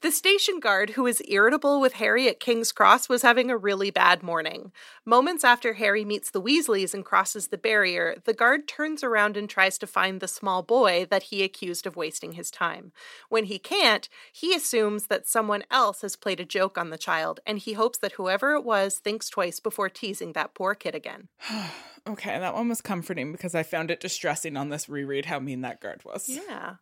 The 0.02 0.10
station 0.10 0.58
guard, 0.58 0.90
who 0.90 1.06
is 1.06 1.22
irritable 1.28 1.80
with 1.80 1.92
Harry 1.92 2.28
at 2.28 2.40
King's 2.40 2.72
Cross, 2.72 3.08
was 3.08 3.22
having 3.22 3.52
a 3.52 3.56
really 3.56 3.92
bad 3.92 4.20
morning. 4.20 4.72
Moments 5.06 5.44
after 5.44 5.74
Harry 5.74 6.04
meets 6.04 6.28
the 6.28 6.42
Weasleys 6.42 6.92
and 6.92 7.04
crosses 7.04 7.48
the 7.48 7.56
barrier, 7.56 8.16
the 8.24 8.34
guard 8.34 8.66
turns 8.66 9.04
around 9.04 9.36
and 9.36 9.48
tries 9.48 9.78
to 9.78 9.86
find 9.86 10.18
the 10.18 10.26
small 10.26 10.64
boy 10.64 11.06
that 11.08 11.24
he 11.24 11.44
accused 11.44 11.86
of 11.86 11.94
wasting 11.94 12.32
his 12.32 12.50
time. 12.50 12.90
When 13.28 13.44
he 13.44 13.60
can't, 13.60 14.08
he 14.32 14.56
assumes 14.56 15.06
that 15.06 15.28
someone 15.28 15.62
else 15.70 16.02
has 16.02 16.16
played 16.16 16.40
a 16.40 16.44
joke 16.44 16.76
on 16.76 16.90
the 16.90 16.98
child, 16.98 17.38
and 17.46 17.60
he 17.60 17.74
hopes 17.74 17.98
that 17.98 18.14
whoever 18.14 18.54
it 18.54 18.64
was 18.64 18.98
thinks 18.98 19.28
twice 19.28 19.60
before 19.60 19.88
teasing 19.88 20.32
that 20.32 20.52
poor 20.52 20.74
kid 20.74 20.96
again. 20.96 21.28
okay, 22.08 22.40
that 22.40 22.54
one 22.54 22.68
was 22.68 22.80
comforting 22.80 23.30
because 23.30 23.54
I 23.54 23.62
found 23.62 23.88
it 23.88 24.00
distressing 24.00 24.56
on 24.56 24.68
this 24.68 24.88
reread 24.88 25.26
how 25.26 25.38
mean 25.38 25.60
that 25.60 25.80
guard 25.80 26.04
was. 26.04 26.28
Yeah 26.28 26.74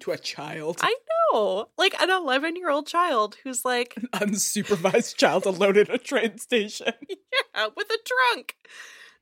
to 0.00 0.10
a 0.12 0.18
child. 0.18 0.78
I 0.80 0.88
know. 0.88 1.19
Like 1.32 2.00
an 2.00 2.10
11 2.10 2.56
year 2.56 2.70
old 2.70 2.86
child 2.86 3.36
who's 3.44 3.64
like. 3.64 3.94
An 3.96 4.08
unsupervised 4.12 5.16
child 5.16 5.46
alone 5.46 5.78
at 5.78 5.92
a 5.92 5.98
train 5.98 6.38
station. 6.38 6.92
yeah, 7.08 7.68
with 7.76 7.88
a 7.90 7.98
trunk. 8.04 8.56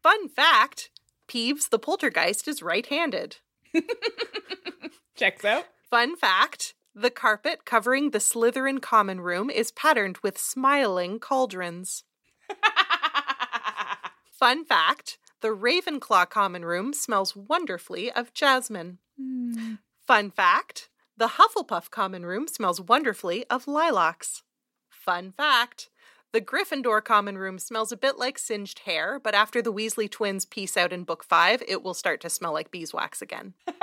Fun 0.02 0.28
fact 0.28 0.90
Peeves 1.28 1.68
the 1.68 1.78
poltergeist 1.78 2.48
is 2.48 2.62
right 2.62 2.86
handed. 2.86 3.36
Checks 5.16 5.44
out. 5.44 5.66
Fun 5.90 6.16
fact 6.16 6.74
the 6.94 7.10
carpet 7.10 7.64
covering 7.64 8.10
the 8.10 8.18
Slytherin 8.18 8.80
common 8.80 9.20
room 9.20 9.50
is 9.50 9.70
patterned 9.70 10.18
with 10.22 10.38
smiling 10.38 11.20
cauldrons. 11.20 12.04
Fun 14.32 14.64
fact 14.64 15.18
The 15.40 15.48
Ravenclaw 15.48 16.28
common 16.30 16.64
room 16.64 16.92
smells 16.92 17.36
wonderfully 17.36 18.10
of 18.10 18.32
jasmine. 18.34 18.98
Hmm. 19.20 19.74
Fun 20.06 20.30
fact 20.30 20.88
the 21.18 21.32
Hufflepuff 21.36 21.90
common 21.90 22.24
room 22.24 22.48
smells 22.48 22.80
wonderfully 22.80 23.44
of 23.50 23.68
lilacs. 23.68 24.42
Fun 24.88 25.32
fact 25.36 25.90
the 26.32 26.40
Gryffindor 26.40 27.02
common 27.02 27.38
room 27.38 27.58
smells 27.58 27.90
a 27.90 27.96
bit 27.96 28.18
like 28.18 28.38
singed 28.38 28.80
hair, 28.80 29.18
but 29.18 29.34
after 29.34 29.62
the 29.62 29.72
Weasley 29.72 30.10
twins 30.10 30.44
piece 30.44 30.76
out 30.76 30.92
in 30.92 31.04
book 31.04 31.24
five, 31.24 31.62
it 31.66 31.82
will 31.82 31.94
start 31.94 32.20
to 32.20 32.30
smell 32.30 32.52
like 32.52 32.70
beeswax 32.70 33.22
again. 33.22 33.54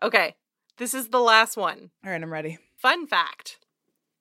Okay, 0.00 0.36
this 0.76 0.94
is 0.94 1.08
the 1.08 1.20
last 1.20 1.56
one. 1.56 1.90
All 2.04 2.12
right, 2.12 2.22
I'm 2.22 2.32
ready. 2.32 2.58
Fun 2.76 3.06
fact 3.06 3.58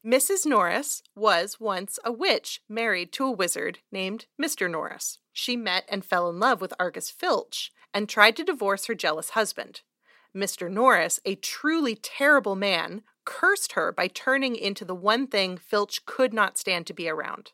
Mrs. 0.05 0.45
Norris 0.45 1.03
was 1.15 1.59
once 1.59 1.99
a 2.03 2.11
witch 2.11 2.61
married 2.67 3.11
to 3.13 3.25
a 3.25 3.31
wizard 3.31 3.79
named 3.91 4.25
Mr. 4.41 4.69
Norris. 4.69 5.19
She 5.31 5.55
met 5.55 5.85
and 5.87 6.03
fell 6.03 6.29
in 6.29 6.39
love 6.39 6.61
with 6.61 6.73
Argus 6.79 7.11
Filch 7.11 7.71
and 7.93 8.09
tried 8.09 8.35
to 8.37 8.43
divorce 8.43 8.85
her 8.85 8.95
jealous 8.95 9.31
husband. 9.31 9.81
Mr. 10.37 10.71
Norris, 10.71 11.19
a 11.25 11.35
truly 11.35 11.95
terrible 11.95 12.55
man, 12.55 13.01
cursed 13.25 13.73
her 13.73 13.91
by 13.91 14.07
turning 14.07 14.55
into 14.55 14.85
the 14.85 14.95
one 14.95 15.27
thing 15.27 15.57
Filch 15.57 16.05
could 16.05 16.33
not 16.33 16.57
stand 16.57 16.87
to 16.87 16.93
be 16.93 17.09
around 17.09 17.51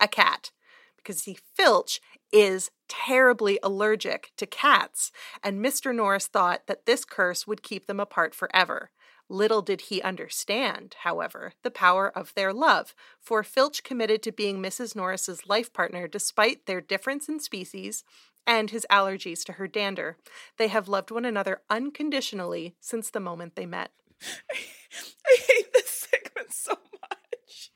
a 0.00 0.08
cat. 0.08 0.50
Because 0.96 1.18
see, 1.22 1.36
Filch 1.54 2.00
is 2.32 2.70
terribly 2.88 3.58
allergic 3.62 4.32
to 4.36 4.46
cats, 4.46 5.12
and 5.42 5.64
Mr. 5.64 5.94
Norris 5.94 6.26
thought 6.26 6.66
that 6.66 6.86
this 6.86 7.04
curse 7.04 7.46
would 7.46 7.62
keep 7.62 7.86
them 7.86 8.00
apart 8.00 8.34
forever. 8.34 8.90
Little 9.28 9.62
did 9.62 9.82
he 9.82 10.02
understand, 10.02 10.96
however, 11.02 11.52
the 11.62 11.70
power 11.70 12.10
of 12.16 12.34
their 12.34 12.52
love, 12.52 12.94
for 13.20 13.44
Filch 13.44 13.84
committed 13.84 14.22
to 14.24 14.32
being 14.32 14.58
Mrs. 14.58 14.96
Norris's 14.96 15.46
life 15.46 15.72
partner 15.72 16.08
despite 16.08 16.66
their 16.66 16.80
difference 16.80 17.28
in 17.28 17.38
species 17.38 18.02
and 18.46 18.70
his 18.70 18.86
allergies 18.90 19.44
to 19.44 19.52
her 19.52 19.68
dander. 19.68 20.16
They 20.56 20.68
have 20.68 20.88
loved 20.88 21.10
one 21.10 21.24
another 21.24 21.62
unconditionally 21.70 22.74
since 22.80 23.10
the 23.10 23.20
moment 23.20 23.56
they 23.56 23.66
met. 23.66 23.90
I 24.50 25.36
hate 25.48 25.72
this 25.72 26.06
segment 26.10 26.52
so 26.52 26.72
much. 27.00 27.70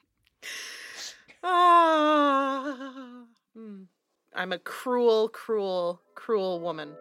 Ah. 1.43 3.25
Hmm. 3.55 3.83
I'm 4.35 4.53
a 4.53 4.59
cruel, 4.59 5.29
cruel, 5.29 6.03
cruel 6.15 6.61
woman. 6.61 6.97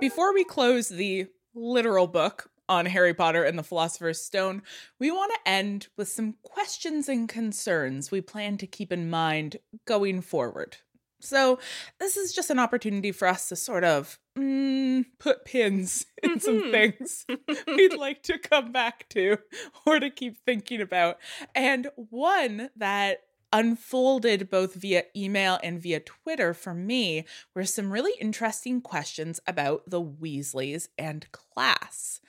Before 0.00 0.34
we 0.34 0.44
close 0.44 0.88
the 0.88 1.26
literal 1.54 2.06
book 2.06 2.49
on 2.70 2.86
Harry 2.86 3.12
Potter 3.12 3.44
and 3.44 3.58
the 3.58 3.62
Philosopher's 3.62 4.22
Stone, 4.22 4.62
we 4.98 5.10
want 5.10 5.32
to 5.34 5.50
end 5.50 5.88
with 5.98 6.08
some 6.08 6.36
questions 6.42 7.08
and 7.08 7.28
concerns 7.28 8.10
we 8.10 8.22
plan 8.22 8.56
to 8.58 8.66
keep 8.66 8.92
in 8.92 9.10
mind 9.10 9.56
going 9.86 10.22
forward. 10.22 10.78
So, 11.22 11.58
this 11.98 12.16
is 12.16 12.32
just 12.32 12.48
an 12.48 12.58
opportunity 12.58 13.12
for 13.12 13.28
us 13.28 13.50
to 13.50 13.56
sort 13.56 13.84
of 13.84 14.18
mm, 14.38 15.04
put 15.18 15.44
pins 15.44 16.06
in 16.22 16.40
some 16.40 16.62
Mhm. 16.62 16.70
things 16.70 17.26
we'd 17.66 17.92
like 17.98 18.22
to 18.22 18.38
come 18.38 18.72
back 18.72 19.06
to 19.10 19.36
or 19.84 20.00
to 20.00 20.08
keep 20.08 20.38
thinking 20.46 20.80
about. 20.80 21.18
And 21.54 21.88
one 21.96 22.70
that 22.76 23.18
unfolded 23.52 24.50
both 24.50 24.74
via 24.74 25.04
email 25.16 25.58
and 25.62 25.80
via 25.80 26.00
Twitter 26.00 26.54
for 26.54 26.74
me 26.74 27.24
were 27.54 27.64
some 27.64 27.92
really 27.92 28.12
interesting 28.20 28.80
questions 28.80 29.40
about 29.46 29.82
the 29.88 30.02
Weasleys 30.02 30.88
and 30.98 31.30
class. 31.32 32.20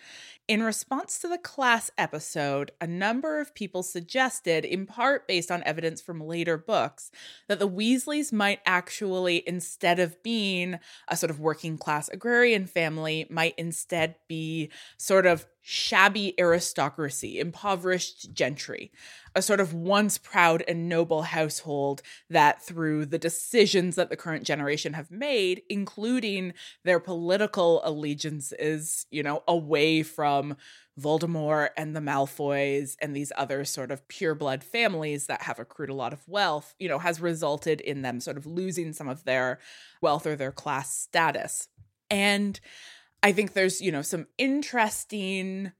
In 0.47 0.63
response 0.63 1.19
to 1.19 1.29
the 1.29 1.37
class 1.37 1.91
episode, 1.97 2.71
a 2.81 2.87
number 2.87 3.39
of 3.39 3.55
people 3.55 3.83
suggested, 3.83 4.65
in 4.65 4.85
part 4.85 5.25
based 5.27 5.49
on 5.49 5.63
evidence 5.63 6.01
from 6.01 6.19
later 6.19 6.57
books, 6.57 7.09
that 7.47 7.59
the 7.59 7.69
Weasleys 7.69 8.33
might 8.33 8.59
actually, 8.65 9.47
instead 9.47 9.99
of 9.99 10.21
being 10.23 10.77
a 11.07 11.15
sort 11.15 11.29
of 11.29 11.39
working 11.39 11.77
class 11.77 12.09
agrarian 12.09 12.65
family, 12.65 13.27
might 13.29 13.53
instead 13.57 14.15
be 14.27 14.71
sort 14.97 15.25
of 15.25 15.45
shabby 15.61 16.33
aristocracy, 16.39 17.39
impoverished 17.39 18.33
gentry, 18.33 18.91
a 19.35 19.41
sort 19.41 19.59
of 19.59 19.73
once 19.73 20.17
proud 20.17 20.63
and 20.67 20.89
noble 20.89 21.21
household 21.21 22.01
that, 22.29 22.61
through 22.61 23.05
the 23.05 23.19
decisions 23.19 23.95
that 23.95 24.09
the 24.09 24.17
current 24.17 24.43
generation 24.43 24.93
have 24.93 25.11
made, 25.11 25.61
including 25.69 26.53
their 26.83 26.99
political 26.99 27.81
allegiances, 27.83 29.05
you 29.11 29.21
know, 29.21 29.43
away 29.47 30.03
from 30.03 30.57
Voldemort 30.99 31.69
and 31.77 31.95
the 31.95 32.01
Malfoys 32.01 32.95
and 33.01 33.15
these 33.15 33.31
other 33.37 33.63
sort 33.63 33.91
of 33.91 34.05
pureblood 34.07 34.63
families 34.63 35.27
that 35.27 35.43
have 35.43 35.59
accrued 35.59 35.89
a 35.89 35.95
lot 35.95 36.11
of 36.11 36.27
wealth, 36.27 36.75
you 36.79 36.89
know, 36.89 36.99
has 36.99 37.21
resulted 37.21 37.79
in 37.81 38.01
them 38.01 38.19
sort 38.19 38.37
of 38.37 38.45
losing 38.45 38.93
some 38.93 39.07
of 39.07 39.23
their 39.23 39.59
wealth 40.01 40.25
or 40.25 40.35
their 40.35 40.51
class 40.51 40.95
status. 40.97 41.69
And 42.09 42.59
I 43.23 43.31
think 43.31 43.53
there's, 43.53 43.81
you 43.81 43.91
know, 43.91 44.01
some 44.01 44.27
interesting 44.37 45.71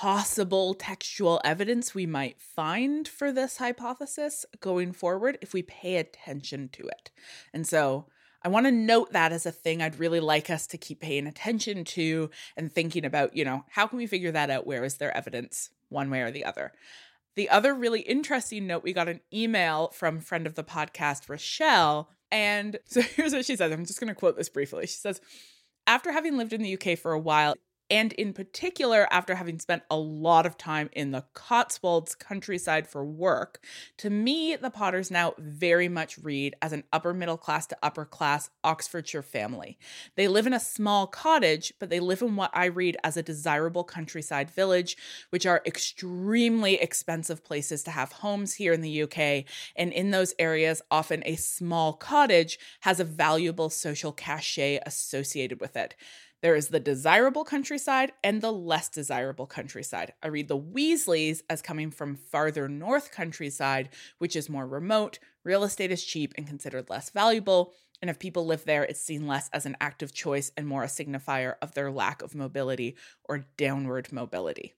possible 0.00 0.74
textual 0.74 1.40
evidence 1.44 1.94
we 1.94 2.06
might 2.06 2.40
find 2.40 3.08
for 3.08 3.32
this 3.32 3.56
hypothesis 3.56 4.46
going 4.60 4.92
forward 4.92 5.38
if 5.42 5.52
we 5.52 5.62
pay 5.62 5.96
attention 5.96 6.68
to 6.68 6.86
it. 6.86 7.10
And 7.52 7.66
so 7.66 8.06
I 8.42 8.48
want 8.48 8.66
to 8.66 8.72
note 8.72 9.12
that 9.12 9.32
as 9.32 9.44
a 9.44 9.52
thing 9.52 9.82
I'd 9.82 9.98
really 9.98 10.20
like 10.20 10.50
us 10.50 10.66
to 10.68 10.78
keep 10.78 11.00
paying 11.00 11.26
attention 11.26 11.84
to 11.84 12.30
and 12.56 12.72
thinking 12.72 13.04
about, 13.04 13.34
you 13.34 13.44
know, 13.44 13.64
how 13.70 13.86
can 13.86 13.98
we 13.98 14.06
figure 14.06 14.30
that 14.32 14.50
out? 14.50 14.66
Where 14.66 14.84
is 14.84 14.98
there 14.98 15.16
evidence 15.16 15.70
one 15.88 16.10
way 16.10 16.20
or 16.20 16.30
the 16.30 16.44
other? 16.44 16.72
The 17.34 17.48
other 17.48 17.74
really 17.74 18.00
interesting 18.00 18.66
note 18.66 18.84
we 18.84 18.92
got 18.92 19.08
an 19.08 19.20
email 19.32 19.88
from 19.88 20.20
friend 20.20 20.46
of 20.46 20.54
the 20.54 20.64
podcast, 20.64 21.28
Rochelle. 21.28 22.10
And 22.30 22.78
so 22.84 23.00
here's 23.00 23.32
what 23.32 23.44
she 23.44 23.56
says. 23.56 23.72
I'm 23.72 23.84
just 23.84 24.00
going 24.00 24.08
to 24.08 24.14
quote 24.14 24.36
this 24.36 24.48
briefly. 24.48 24.86
She 24.86 24.96
says, 24.96 25.20
after 25.88 26.12
having 26.12 26.38
lived 26.38 26.54
in 26.54 26.62
the 26.62 26.74
UK 26.74 26.98
for 26.98 27.12
a 27.12 27.20
while, 27.20 27.56
and 27.90 28.12
in 28.14 28.32
particular 28.32 29.06
after 29.10 29.34
having 29.34 29.58
spent 29.58 29.82
a 29.90 29.96
lot 29.96 30.46
of 30.46 30.56
time 30.56 30.90
in 30.92 31.10
the 31.10 31.24
Cotswolds 31.34 32.14
countryside 32.14 32.86
for 32.86 33.04
work, 33.04 33.64
to 33.98 34.10
me, 34.10 34.56
the 34.56 34.70
Potters 34.70 35.10
now 35.10 35.34
very 35.38 35.88
much 35.88 36.18
read 36.18 36.54
as 36.60 36.72
an 36.72 36.84
upper 36.92 37.14
middle 37.14 37.36
class 37.36 37.66
to 37.68 37.78
upper 37.82 38.04
class 38.04 38.50
Oxfordshire 38.62 39.22
family. 39.22 39.78
They 40.16 40.28
live 40.28 40.46
in 40.46 40.52
a 40.52 40.60
small 40.60 41.06
cottage, 41.06 41.72
but 41.78 41.88
they 41.90 42.00
live 42.00 42.22
in 42.22 42.36
what 42.36 42.50
I 42.54 42.66
read 42.66 42.96
as 43.02 43.16
a 43.16 43.22
desirable 43.22 43.84
countryside 43.84 44.50
village, 44.50 44.96
which 45.30 45.46
are 45.46 45.62
extremely 45.64 46.74
expensive 46.74 47.44
places 47.44 47.82
to 47.84 47.90
have 47.90 48.12
homes 48.12 48.54
here 48.54 48.72
in 48.72 48.82
the 48.82 49.02
UK. 49.02 49.44
And 49.76 49.92
in 49.92 50.10
those 50.10 50.34
areas, 50.38 50.82
often 50.90 51.22
a 51.24 51.36
small 51.36 51.92
cottage 51.94 52.58
has 52.80 53.00
a 53.00 53.04
valuable 53.04 53.70
social 53.70 54.12
cachet 54.12 54.80
associated 54.84 55.60
with 55.60 55.76
it. 55.76 55.94
There 56.40 56.54
is 56.54 56.68
the 56.68 56.78
desirable 56.78 57.44
countryside 57.44 58.12
and 58.22 58.40
the 58.40 58.52
less 58.52 58.88
desirable 58.88 59.46
countryside. 59.46 60.12
I 60.22 60.28
read 60.28 60.46
the 60.46 60.58
Weasleys 60.58 61.42
as 61.50 61.62
coming 61.62 61.90
from 61.90 62.14
farther 62.14 62.68
north 62.68 63.10
countryside, 63.10 63.88
which 64.18 64.36
is 64.36 64.48
more 64.48 64.66
remote, 64.66 65.18
real 65.42 65.64
estate 65.64 65.90
is 65.90 66.04
cheap 66.04 66.34
and 66.36 66.46
considered 66.46 66.90
less 66.90 67.10
valuable. 67.10 67.72
And 68.00 68.08
if 68.08 68.20
people 68.20 68.46
live 68.46 68.64
there, 68.64 68.84
it's 68.84 69.00
seen 69.00 69.26
less 69.26 69.50
as 69.52 69.66
an 69.66 69.76
active 69.80 70.14
choice 70.14 70.52
and 70.56 70.68
more 70.68 70.84
a 70.84 70.86
signifier 70.86 71.54
of 71.60 71.74
their 71.74 71.90
lack 71.90 72.22
of 72.22 72.36
mobility 72.36 72.96
or 73.24 73.46
downward 73.56 74.12
mobility. 74.12 74.74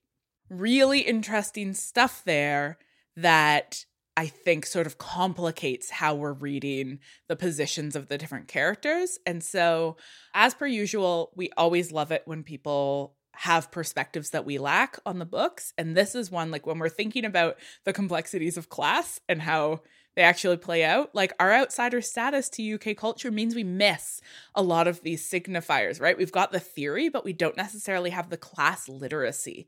Really 0.49 1.01
interesting 1.01 1.75
stuff 1.75 2.23
there 2.25 2.79
that 3.15 3.85
I 4.17 4.27
think 4.27 4.65
sort 4.65 4.87
of 4.87 4.97
complicates 4.97 5.89
how 5.89 6.15
we're 6.15 6.33
reading 6.33 6.99
the 7.27 7.35
positions 7.35 7.95
of 7.95 8.07
the 8.07 8.17
different 8.17 8.47
characters. 8.47 9.17
And 9.25 9.43
so, 9.43 9.97
as 10.33 10.53
per 10.53 10.67
usual, 10.67 11.31
we 11.35 11.49
always 11.55 11.91
love 11.91 12.11
it 12.11 12.23
when 12.25 12.43
people 12.43 13.15
have 13.33 13.71
perspectives 13.71 14.31
that 14.31 14.45
we 14.45 14.57
lack 14.57 14.99
on 15.05 15.19
the 15.19 15.25
books. 15.25 15.73
And 15.77 15.95
this 15.95 16.15
is 16.15 16.29
one 16.29 16.51
like 16.51 16.67
when 16.67 16.79
we're 16.79 16.89
thinking 16.89 17.25
about 17.25 17.57
the 17.85 17.93
complexities 17.93 18.57
of 18.57 18.69
class 18.69 19.19
and 19.29 19.41
how 19.41 19.81
they 20.15 20.21
actually 20.23 20.57
play 20.57 20.83
out, 20.83 21.15
like 21.15 21.31
our 21.39 21.53
outsider 21.53 22.01
status 22.01 22.49
to 22.49 22.73
UK 22.73 22.97
culture 22.97 23.31
means 23.31 23.55
we 23.55 23.63
miss 23.63 24.19
a 24.53 24.61
lot 24.61 24.87
of 24.87 25.01
these 25.01 25.27
signifiers, 25.27 26.01
right? 26.01 26.17
We've 26.17 26.31
got 26.31 26.51
the 26.51 26.59
theory, 26.59 27.07
but 27.07 27.23
we 27.23 27.31
don't 27.31 27.55
necessarily 27.55 28.09
have 28.09 28.29
the 28.29 28.37
class 28.37 28.89
literacy 28.89 29.67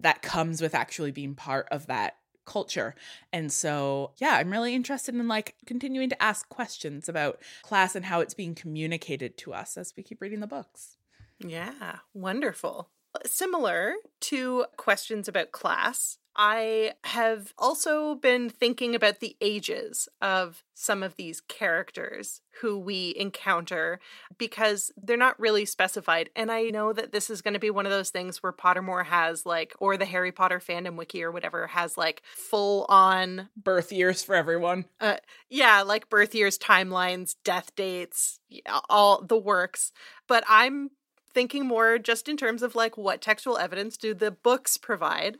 that 0.00 0.22
comes 0.22 0.60
with 0.60 0.74
actually 0.74 1.12
being 1.12 1.36
part 1.36 1.68
of 1.70 1.86
that 1.86 2.16
culture. 2.44 2.94
And 3.32 3.52
so, 3.52 4.12
yeah, 4.18 4.36
I'm 4.36 4.50
really 4.50 4.74
interested 4.74 5.14
in 5.14 5.28
like 5.28 5.54
continuing 5.66 6.08
to 6.10 6.22
ask 6.22 6.48
questions 6.48 7.08
about 7.08 7.40
class 7.62 7.94
and 7.94 8.04
how 8.04 8.20
it's 8.20 8.34
being 8.34 8.54
communicated 8.54 9.36
to 9.38 9.52
us 9.52 9.76
as 9.76 9.94
we 9.96 10.02
keep 10.02 10.20
reading 10.20 10.40
the 10.40 10.46
books. 10.46 10.96
Yeah, 11.38 11.98
wonderful. 12.12 12.90
Similar 13.24 13.94
to 14.22 14.66
questions 14.76 15.28
about 15.28 15.52
class, 15.52 16.18
I 16.36 16.92
have 17.04 17.54
also 17.58 18.16
been 18.16 18.50
thinking 18.50 18.94
about 18.94 19.20
the 19.20 19.36
ages 19.40 20.08
of 20.20 20.64
some 20.74 21.02
of 21.02 21.14
these 21.14 21.40
characters 21.40 22.40
who 22.60 22.78
we 22.78 23.14
encounter 23.16 24.00
because 24.36 24.90
they're 24.96 25.16
not 25.16 25.38
really 25.38 25.64
specified. 25.64 26.30
And 26.34 26.50
I 26.50 26.64
know 26.64 26.92
that 26.92 27.12
this 27.12 27.30
is 27.30 27.40
going 27.40 27.54
to 27.54 27.60
be 27.60 27.70
one 27.70 27.86
of 27.86 27.92
those 27.92 28.10
things 28.10 28.42
where 28.42 28.52
Pottermore 28.52 29.06
has 29.06 29.46
like, 29.46 29.74
or 29.78 29.96
the 29.96 30.04
Harry 30.04 30.32
Potter 30.32 30.58
fandom 30.58 30.96
wiki 30.96 31.22
or 31.22 31.30
whatever 31.30 31.68
has 31.68 31.96
like 31.96 32.22
full 32.34 32.86
on 32.88 33.48
birth 33.56 33.92
years 33.92 34.24
for 34.24 34.34
everyone. 34.34 34.86
Uh, 35.00 35.16
yeah, 35.48 35.82
like 35.82 36.10
birth 36.10 36.34
years, 36.34 36.58
timelines, 36.58 37.36
death 37.44 37.74
dates, 37.76 38.40
all 38.88 39.22
the 39.22 39.38
works. 39.38 39.92
But 40.26 40.42
I'm 40.48 40.90
thinking 41.34 41.66
more 41.66 41.98
just 41.98 42.28
in 42.28 42.36
terms 42.36 42.62
of 42.62 42.74
like 42.74 42.96
what 42.96 43.20
textual 43.20 43.58
evidence 43.58 43.96
do 43.96 44.14
the 44.14 44.30
books 44.30 44.76
provide. 44.76 45.36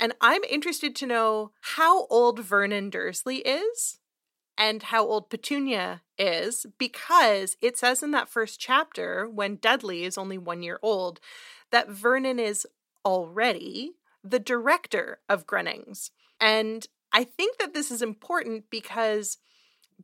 And 0.00 0.14
I'm 0.20 0.44
interested 0.44 0.94
to 0.96 1.06
know 1.06 1.52
how 1.60 2.06
old 2.06 2.40
Vernon 2.40 2.90
Dursley 2.90 3.38
is 3.38 3.98
and 4.56 4.84
how 4.84 5.06
old 5.06 5.30
Petunia 5.30 6.02
is 6.18 6.66
because 6.78 7.56
it 7.60 7.76
says 7.76 8.02
in 8.02 8.10
that 8.12 8.28
first 8.28 8.60
chapter, 8.60 9.28
when 9.28 9.56
Dudley 9.56 10.04
is 10.04 10.18
only 10.18 10.38
one 10.38 10.62
year 10.62 10.78
old, 10.82 11.20
that 11.70 11.88
Vernon 11.88 12.38
is 12.38 12.66
already 13.04 13.92
the 14.24 14.38
director 14.38 15.20
of 15.28 15.46
Grunnings. 15.46 16.10
And 16.40 16.86
I 17.12 17.24
think 17.24 17.58
that 17.58 17.74
this 17.74 17.90
is 17.90 18.02
important 18.02 18.64
because 18.70 19.38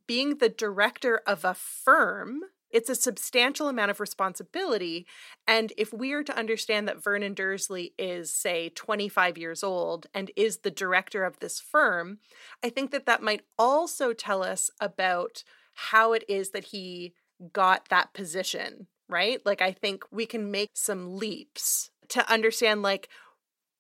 being 0.07 0.38
the 0.38 0.49
director 0.49 1.20
of 1.26 1.45
a 1.45 1.55
firm 1.55 2.42
it's 2.75 2.91
a 2.91 2.95
substantial 2.97 3.68
amount 3.68 3.93
of 3.93 4.01
responsibility. 4.01 5.07
And 5.47 5.72
if 5.79 5.95
we 5.95 6.12
are 6.12 6.25
to 6.25 6.37
understand 6.37 6.89
that 6.89 7.03
Vernon 7.03 7.33
Dursley 7.33 7.95
is, 7.97 8.35
say, 8.35 8.68
25 8.70 9.39
years 9.39 9.62
old 9.62 10.09
and 10.12 10.31
is 10.37 10.59
the 10.59 10.72
director 10.72 11.25
of 11.25 11.39
this 11.39 11.61
firm, 11.61 12.18
I 12.64 12.68
think 12.68 12.91
that 12.91 13.07
that 13.07 13.22
might 13.22 13.43
also 13.57 14.12
tell 14.12 14.43
us 14.43 14.70
about 14.81 15.45
how 15.75 16.12
it 16.12 16.25
is 16.29 16.51
that 16.51 16.64
he 16.64 17.14
got 17.53 17.89
that 17.91 18.12
position, 18.12 18.89
right? 19.09 19.41
Like, 19.47 19.62
I 19.62 19.70
think 19.70 20.05
we 20.11 20.27
can 20.27 20.51
make 20.51 20.70
some 20.75 21.16
leaps 21.16 21.91
to 22.09 22.29
understand, 22.31 22.83
like, 22.83 23.09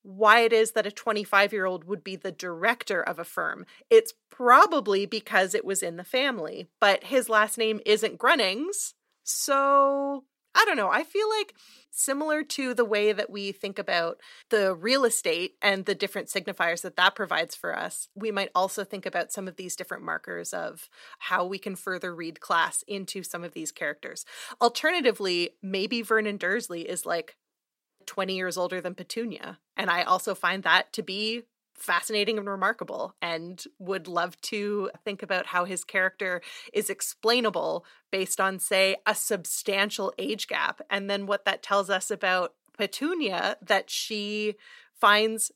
why 0.04 0.40
it 0.40 0.52
is 0.52 0.72
that 0.72 0.86
a 0.86 0.92
25 0.92 1.52
year 1.52 1.64
old 1.64 1.84
would 1.84 2.04
be 2.04 2.14
the 2.14 2.30
director 2.30 3.02
of 3.02 3.18
a 3.18 3.24
firm. 3.24 3.66
It's 3.90 4.12
probably 4.30 5.06
because 5.06 5.54
it 5.54 5.64
was 5.64 5.82
in 5.82 5.96
the 5.96 6.04
family, 6.04 6.68
but 6.80 7.04
his 7.04 7.28
last 7.28 7.58
name 7.58 7.80
isn't 7.84 8.18
Grunnings. 8.18 8.92
So 9.24 10.24
I 10.54 10.64
don't 10.66 10.76
know. 10.76 10.90
I 10.90 11.02
feel 11.02 11.28
like 11.30 11.54
similar 11.90 12.42
to 12.42 12.74
the 12.74 12.84
way 12.84 13.12
that 13.12 13.30
we 13.30 13.50
think 13.50 13.78
about 13.78 14.20
the 14.50 14.74
real 14.74 15.04
estate 15.04 15.54
and 15.62 15.84
the 15.84 15.94
different 15.94 16.28
signifiers 16.28 16.82
that 16.82 16.96
that 16.96 17.14
provides 17.14 17.56
for 17.56 17.76
us, 17.76 18.08
we 18.14 18.30
might 18.30 18.50
also 18.54 18.84
think 18.84 19.06
about 19.06 19.32
some 19.32 19.48
of 19.48 19.56
these 19.56 19.74
different 19.74 20.04
markers 20.04 20.52
of 20.52 20.88
how 21.18 21.44
we 21.44 21.58
can 21.58 21.76
further 21.76 22.14
read 22.14 22.40
class 22.40 22.84
into 22.86 23.22
some 23.22 23.42
of 23.42 23.52
these 23.52 23.72
characters. 23.72 24.24
Alternatively, 24.60 25.50
maybe 25.62 26.02
Vernon 26.02 26.36
Dursley 26.36 26.82
is 26.82 27.06
like 27.06 27.36
20 28.06 28.34
years 28.34 28.56
older 28.56 28.80
than 28.80 28.94
Petunia. 28.94 29.58
And 29.76 29.90
I 29.90 30.02
also 30.02 30.34
find 30.34 30.62
that 30.62 30.92
to 30.94 31.02
be 31.02 31.44
fascinating 31.74 32.38
and 32.38 32.48
remarkable 32.48 33.14
and 33.20 33.64
would 33.78 34.06
love 34.06 34.40
to 34.40 34.90
think 35.04 35.22
about 35.22 35.46
how 35.46 35.64
his 35.64 35.84
character 35.84 36.40
is 36.72 36.88
explainable 36.88 37.84
based 38.10 38.40
on 38.40 38.58
say 38.58 38.96
a 39.06 39.14
substantial 39.14 40.12
age 40.18 40.46
gap 40.46 40.80
and 40.88 41.10
then 41.10 41.26
what 41.26 41.44
that 41.44 41.62
tells 41.62 41.90
us 41.90 42.10
about 42.10 42.54
Petunia 42.78 43.56
that 43.60 43.90
she 43.90 44.54
finds 44.98 45.50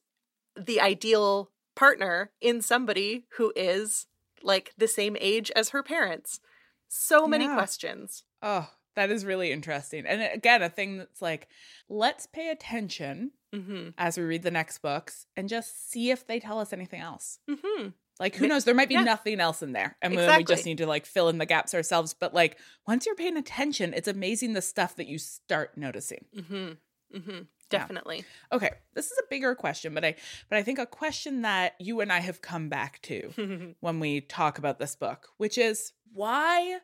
the 0.57 0.81
ideal 0.81 1.51
partner 1.77 2.33
in 2.41 2.61
somebody 2.61 3.25
who 3.37 3.53
is 3.55 4.07
like 4.43 4.73
the 4.77 4.89
same 4.89 5.17
age 5.21 5.51
as 5.55 5.71
her 5.71 5.83
parents 5.83 6.41
so 6.89 7.27
many 7.27 7.45
yeah. 7.45 7.55
questions 7.55 8.25
oh 8.43 8.69
that 8.99 9.13
is 9.13 9.25
really 9.25 9.53
interesting. 9.53 10.05
And 10.07 10.21
again, 10.35 10.61
a 10.61 10.69
thing 10.69 10.99
that's 10.99 11.23
like, 11.23 11.47
let's 11.89 12.27
pay 12.27 12.51
attention 12.51 13.31
mm-hmm. 13.55 13.91
as 13.97 14.19
we 14.19 14.25
read 14.25 14.43
the 14.43 14.51
next 14.51 14.79
books 14.79 15.27
and 15.37 15.49
just 15.49 15.91
see 15.91 16.11
if 16.11 16.27
they 16.27 16.41
tell 16.41 16.59
us 16.59 16.73
anything 16.73 17.01
else. 17.01 17.39
Mm-hmm. 17.49 17.91
Like, 18.19 18.35
who 18.35 18.49
knows? 18.49 18.65
There 18.65 18.75
might 18.75 18.89
be 18.89 18.95
yeah. 18.95 19.05
nothing 19.05 19.39
else 19.39 19.63
in 19.63 19.71
there. 19.71 19.97
And 20.03 20.13
exactly. 20.13 20.39
we 20.39 20.45
just 20.45 20.67
need 20.67 20.79
to 20.79 20.87
like 20.87 21.07
fill 21.07 21.29
in 21.29 21.39
the 21.39 21.47
gaps 21.47 21.75
ourselves. 21.75 22.13
But 22.13 22.35
like, 22.35 22.59
once 22.89 23.07
you're 23.07 23.15
paying 23.15 23.37
attention, 23.37 23.95
it's 23.95 24.09
amazing 24.09 24.55
the 24.55 24.63
stuff 24.63 24.97
that 24.97 25.07
you 25.07 25.19
start 25.19 25.77
noticing. 25.77 26.25
Mm-hmm. 26.37 27.17
mm-hmm. 27.17 27.39
Definitely. 27.71 28.25
Yeah. 28.51 28.57
Okay, 28.57 28.71
this 28.95 29.11
is 29.11 29.19
a 29.19 29.29
bigger 29.29 29.55
question, 29.55 29.93
but 29.93 30.03
I 30.03 30.15
but 30.49 30.57
I 30.57 30.63
think 30.63 30.79
a 30.79 30.87
question 30.87 31.43
that 31.43 31.75
you 31.79 32.01
and 32.01 32.11
I 32.11 32.21
have 32.21 32.41
come 32.41 32.71
back 32.71 32.99
to 33.03 33.75
when 33.81 34.01
we 34.01 34.23
talk 34.23 34.57
about 34.57 34.79
this 34.79 34.97
book, 34.97 35.29
which 35.37 35.59
is 35.59 35.93
why 36.15 36.79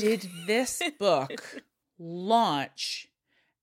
did 0.00 0.28
this 0.46 0.82
book 0.98 1.62
launch 1.98 3.08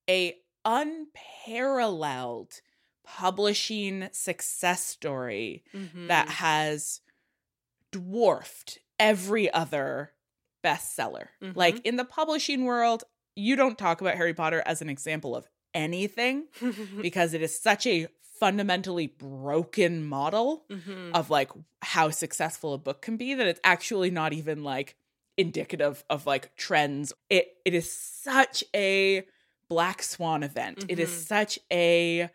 a 0.09 0.35
unparalleled 0.63 2.61
publishing 3.03 4.09
success 4.11 4.83
story 4.83 5.63
mm-hmm. 5.73 6.07
that 6.07 6.29
has 6.29 7.01
dwarfed 7.91 8.79
every 8.99 9.51
other 9.51 10.11
bestseller. 10.63 11.27
Mm-hmm. 11.41 11.57
Like 11.57 11.85
in 11.85 11.95
the 11.95 12.05
publishing 12.05 12.65
world, 12.65 13.03
you 13.35 13.55
don't 13.55 13.77
talk 13.77 14.01
about 14.01 14.15
Harry 14.15 14.33
Potter 14.33 14.61
as 14.65 14.81
an 14.81 14.89
example 14.89 15.35
of 15.35 15.47
anything 15.73 16.45
because 17.01 17.33
it 17.33 17.41
is 17.41 17.57
such 17.57 17.88
a 17.88 18.07
fundamentally 18.39 19.07
broken 19.07 20.05
model 20.05 20.65
mm-hmm. 20.69 21.11
of 21.13 21.29
like 21.29 21.49
how 21.81 22.09
successful 22.09 22.73
a 22.73 22.77
book 22.77 23.01
can 23.01 23.17
be 23.17 23.33
that 23.33 23.47
it's 23.47 23.59
actually 23.63 24.11
not 24.11 24.33
even 24.33 24.63
like 24.63 24.95
indicative 25.38 26.03
of 26.09 26.25
like 26.25 26.55
trends. 26.55 27.13
It 27.29 27.49
it 27.65 27.73
is 27.73 27.91
such 27.91 28.63
a 28.75 29.23
black 29.69 30.01
swan 30.01 30.43
event. 30.43 30.79
Mm-hmm. 30.79 30.89
It 30.89 30.99
is 30.99 31.09
mm-hmm. 31.09 31.19
such 31.19 31.59
a 31.71 32.29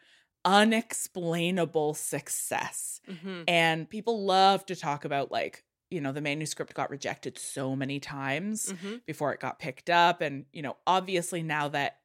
unexplainable 0.44 1.94
success. 1.94 3.00
Mm-hmm. 3.08 3.42
And 3.48 3.88
people 3.88 4.24
love 4.24 4.66
to 4.66 4.76
talk 4.76 5.04
about 5.04 5.30
like 5.30 5.64
you 5.90 6.00
know 6.00 6.12
the 6.12 6.22
manuscript 6.22 6.74
got 6.74 6.90
rejected 6.90 7.38
so 7.38 7.76
many 7.76 8.00
times 8.00 8.72
mm-hmm. 8.72 8.96
before 9.06 9.32
it 9.32 9.40
got 9.40 9.58
picked 9.58 9.90
up 9.90 10.22
and 10.22 10.46
you 10.52 10.62
know 10.62 10.76
obviously 10.86 11.42
now 11.42 11.68
that 11.68 11.98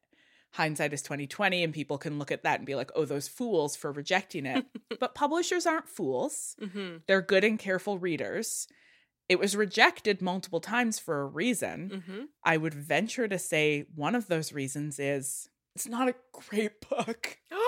hindsight 0.52 0.92
is 0.92 1.02
2020 1.02 1.64
and 1.64 1.72
people 1.72 1.96
can 1.96 2.18
look 2.18 2.30
at 2.30 2.42
that 2.42 2.58
and 2.58 2.66
be 2.66 2.74
like 2.74 2.90
oh 2.94 3.06
those 3.06 3.28
fools 3.28 3.76
for 3.76 3.90
rejecting 3.90 4.44
it 4.44 4.66
but 5.00 5.14
publishers 5.14 5.66
aren't 5.66 5.88
fools 5.88 6.54
mm-hmm. 6.60 6.96
they're 7.06 7.22
good 7.22 7.44
and 7.44 7.58
careful 7.58 7.98
readers 7.98 8.68
it 9.28 9.38
was 9.38 9.54
rejected 9.54 10.22
multiple 10.22 10.60
times 10.60 10.98
for 10.98 11.20
a 11.20 11.26
reason. 11.26 11.90
Mm-hmm. 11.94 12.20
I 12.44 12.56
would 12.56 12.74
venture 12.74 13.28
to 13.28 13.38
say 13.38 13.84
one 13.94 14.14
of 14.14 14.26
those 14.26 14.52
reasons 14.52 14.98
is 14.98 15.48
it's 15.74 15.86
not 15.86 16.08
a 16.08 16.14
great 16.32 16.80
book. 16.88 17.38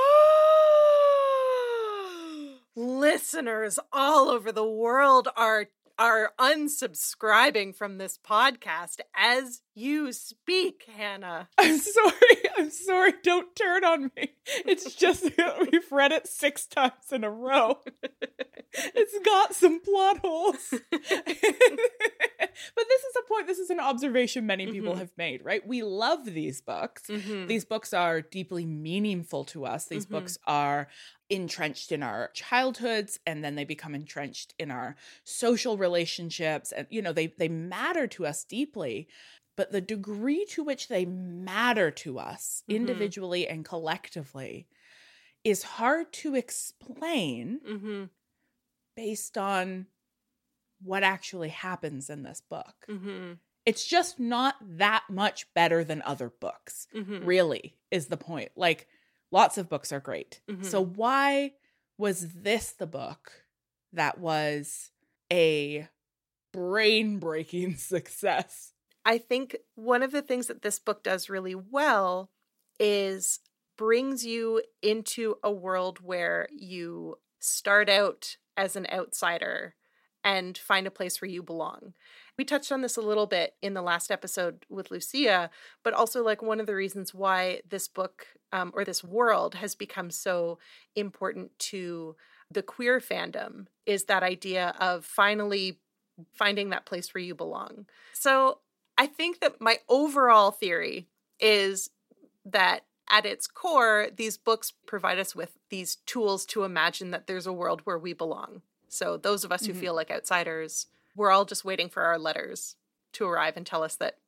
Listeners 2.76 3.78
all 3.92 4.30
over 4.30 4.50
the 4.50 4.68
world 4.68 5.28
are 5.36 5.66
are 5.98 6.32
unsubscribing 6.38 7.76
from 7.76 7.98
this 7.98 8.18
podcast 8.18 9.00
as 9.14 9.60
you 9.80 10.12
speak, 10.12 10.84
Hannah. 10.96 11.48
I'm 11.58 11.78
sorry. 11.78 12.36
I'm 12.58 12.70
sorry. 12.70 13.14
Don't 13.22 13.54
turn 13.56 13.84
on 13.84 14.10
me. 14.16 14.34
It's 14.66 14.94
just 14.94 15.36
that 15.36 15.60
we've 15.60 15.90
read 15.90 16.12
it 16.12 16.26
six 16.26 16.66
times 16.66 16.92
in 17.10 17.24
a 17.24 17.30
row. 17.30 17.78
it's 18.72 19.18
got 19.24 19.54
some 19.54 19.80
plot 19.80 20.18
holes. 20.18 20.68
but 20.70 21.00
this 21.00 23.02
is 23.02 23.16
a 23.18 23.28
point, 23.28 23.46
this 23.46 23.58
is 23.58 23.70
an 23.70 23.80
observation 23.80 24.46
many 24.46 24.66
people 24.66 24.92
mm-hmm. 24.92 25.00
have 25.00 25.12
made, 25.16 25.44
right? 25.44 25.66
We 25.66 25.82
love 25.82 26.24
these 26.24 26.60
books. 26.60 27.04
Mm-hmm. 27.08 27.46
These 27.46 27.64
books 27.64 27.94
are 27.94 28.20
deeply 28.20 28.66
meaningful 28.66 29.44
to 29.46 29.64
us. 29.64 29.86
These 29.86 30.04
mm-hmm. 30.04 30.14
books 30.14 30.38
are 30.46 30.88
entrenched 31.30 31.92
in 31.92 32.02
our 32.02 32.30
childhoods 32.34 33.20
and 33.24 33.44
then 33.44 33.54
they 33.54 33.64
become 33.64 33.94
entrenched 33.94 34.52
in 34.58 34.70
our 34.70 34.96
social 35.22 35.78
relationships 35.78 36.72
and 36.72 36.88
you 36.90 37.00
know 37.00 37.12
they 37.12 37.28
they 37.38 37.48
matter 37.48 38.08
to 38.08 38.26
us 38.26 38.42
deeply 38.42 39.06
but 39.56 39.72
the 39.72 39.80
degree 39.80 40.44
to 40.50 40.64
which 40.64 40.88
they 40.88 41.04
matter 41.04 41.90
to 41.90 42.18
us 42.18 42.62
mm-hmm. 42.62 42.76
individually 42.76 43.46
and 43.48 43.64
collectively 43.64 44.66
is 45.44 45.62
hard 45.62 46.12
to 46.12 46.34
explain 46.34 47.60
mm-hmm. 47.66 48.04
based 48.96 49.38
on 49.38 49.86
what 50.82 51.02
actually 51.02 51.50
happens 51.50 52.10
in 52.10 52.22
this 52.22 52.42
book. 52.48 52.74
Mm-hmm. 52.88 53.32
It's 53.66 53.84
just 53.86 54.18
not 54.18 54.56
that 54.62 55.04
much 55.10 55.52
better 55.54 55.84
than 55.84 56.02
other 56.02 56.30
books, 56.40 56.86
mm-hmm. 56.94 57.24
really, 57.24 57.76
is 57.90 58.06
the 58.06 58.16
point. 58.16 58.50
Like, 58.56 58.88
lots 59.30 59.58
of 59.58 59.68
books 59.68 59.92
are 59.92 60.00
great. 60.00 60.40
So, 60.62 60.82
mm-hmm. 60.82 60.94
why 60.94 61.52
was 61.98 62.32
this 62.32 62.72
the 62.72 62.86
book 62.86 63.32
that 63.92 64.18
was 64.18 64.90
a 65.30 65.88
brain 66.52 67.18
breaking 67.18 67.74
success? 67.76 68.72
I 69.04 69.18
think 69.18 69.56
one 69.74 70.02
of 70.02 70.12
the 70.12 70.22
things 70.22 70.46
that 70.48 70.62
this 70.62 70.78
book 70.78 71.02
does 71.02 71.30
really 71.30 71.54
well 71.54 72.30
is 72.78 73.40
brings 73.76 74.26
you 74.26 74.62
into 74.82 75.36
a 75.42 75.50
world 75.50 76.00
where 76.02 76.48
you 76.52 77.16
start 77.38 77.88
out 77.88 78.36
as 78.56 78.76
an 78.76 78.86
outsider 78.92 79.74
and 80.22 80.58
find 80.58 80.86
a 80.86 80.90
place 80.90 81.20
where 81.20 81.30
you 81.30 81.42
belong. 81.42 81.94
We 82.36 82.44
touched 82.44 82.70
on 82.72 82.82
this 82.82 82.98
a 82.98 83.02
little 83.02 83.26
bit 83.26 83.54
in 83.62 83.72
the 83.72 83.82
last 83.82 84.10
episode 84.10 84.66
with 84.68 84.90
Lucia, 84.90 85.50
but 85.82 85.94
also 85.94 86.22
like 86.22 86.42
one 86.42 86.60
of 86.60 86.66
the 86.66 86.74
reasons 86.74 87.14
why 87.14 87.60
this 87.68 87.88
book 87.88 88.26
um, 88.52 88.70
or 88.74 88.84
this 88.84 89.02
world 89.02 89.54
has 89.54 89.74
become 89.74 90.10
so 90.10 90.58
important 90.94 91.58
to 91.58 92.16
the 92.50 92.62
queer 92.62 93.00
fandom 93.00 93.66
is 93.86 94.04
that 94.04 94.22
idea 94.22 94.74
of 94.78 95.04
finally 95.04 95.78
finding 96.34 96.70
that 96.70 96.84
place 96.84 97.14
where 97.14 97.22
you 97.22 97.34
belong. 97.34 97.86
So 98.12 98.58
I 99.00 99.06
think 99.06 99.40
that 99.40 99.62
my 99.62 99.78
overall 99.88 100.50
theory 100.50 101.08
is 101.40 101.88
that 102.44 102.84
at 103.08 103.24
its 103.24 103.46
core, 103.46 104.08
these 104.14 104.36
books 104.36 104.74
provide 104.84 105.18
us 105.18 105.34
with 105.34 105.56
these 105.70 105.96
tools 106.04 106.44
to 106.46 106.64
imagine 106.64 107.10
that 107.10 107.26
there's 107.26 107.46
a 107.46 107.52
world 107.52 107.80
where 107.84 107.98
we 107.98 108.12
belong. 108.12 108.60
So, 108.88 109.16
those 109.16 109.42
of 109.42 109.52
us 109.52 109.64
who 109.64 109.72
mm-hmm. 109.72 109.80
feel 109.80 109.94
like 109.94 110.10
outsiders, 110.10 110.86
we're 111.16 111.30
all 111.30 111.46
just 111.46 111.64
waiting 111.64 111.88
for 111.88 112.02
our 112.02 112.18
letters 112.18 112.76
to 113.14 113.24
arrive 113.24 113.56
and 113.56 113.64
tell 113.64 113.82
us 113.82 113.96
that 113.96 114.18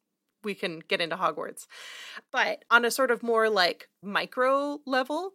we 0.42 0.54
can 0.54 0.78
get 0.88 1.02
into 1.02 1.16
Hogwarts. 1.16 1.66
But 2.30 2.64
on 2.70 2.86
a 2.86 2.90
sort 2.90 3.10
of 3.10 3.22
more 3.22 3.50
like 3.50 3.90
micro 4.02 4.80
level, 4.86 5.34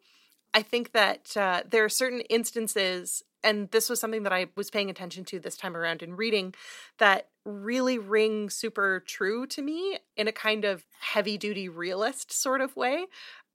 I 0.58 0.64
think 0.64 0.94
that 0.94 1.38
uh, 1.38 1.62
there 1.70 1.86
are 1.86 1.90
certain 1.90 2.22
instances, 2.22 3.22
and 3.44 3.70
this 3.70 3.92
was 3.92 4.00
something 4.00 4.24
that 4.24 4.34
I 4.34 4.48
was 4.56 4.72
paying 4.72 4.90
attention 4.90 5.24
to 5.26 5.40
this 5.40 5.56
time 5.56 5.78
around 5.78 6.02
in 6.02 6.16
reading, 6.16 6.56
that 6.98 7.28
really 7.46 8.00
ring 8.00 8.50
super 8.50 9.04
true 9.06 9.46
to 9.46 9.62
me 9.62 10.00
in 10.16 10.28
a 10.28 10.32
kind 10.32 10.66
of 10.66 10.84
heavy 11.00 11.38
duty 11.38 11.70
realist 11.70 12.32
sort 12.32 12.62
of 12.62 12.76
way. 12.76 13.06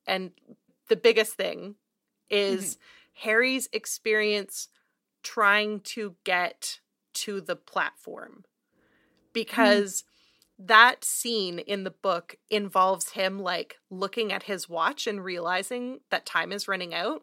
And 0.07 0.31
the 0.89 0.95
biggest 0.95 1.33
thing 1.33 1.75
is 2.31 2.77
mm-hmm. 2.77 3.29
Harry's 3.29 3.69
experience 3.73 4.69
trying 5.25 5.81
to 5.81 6.15
get 6.23 6.79
to 7.15 7.41
the 7.41 7.57
platform 7.57 8.45
because 9.33 10.03
mm. 10.03 10.12
That 10.67 11.05
scene 11.05 11.59
in 11.59 11.85
the 11.85 11.91
book 11.91 12.37
involves 12.51 13.11
him 13.11 13.39
like 13.41 13.77
looking 13.91 14.33
at 14.33 14.45
his 14.45 14.69
watch 14.69 15.07
and 15.07 15.25
realizing 15.25 16.01
that 16.11 16.27
time 16.27 16.53
is 16.53 16.69
running 16.69 16.95
out. 16.95 17.23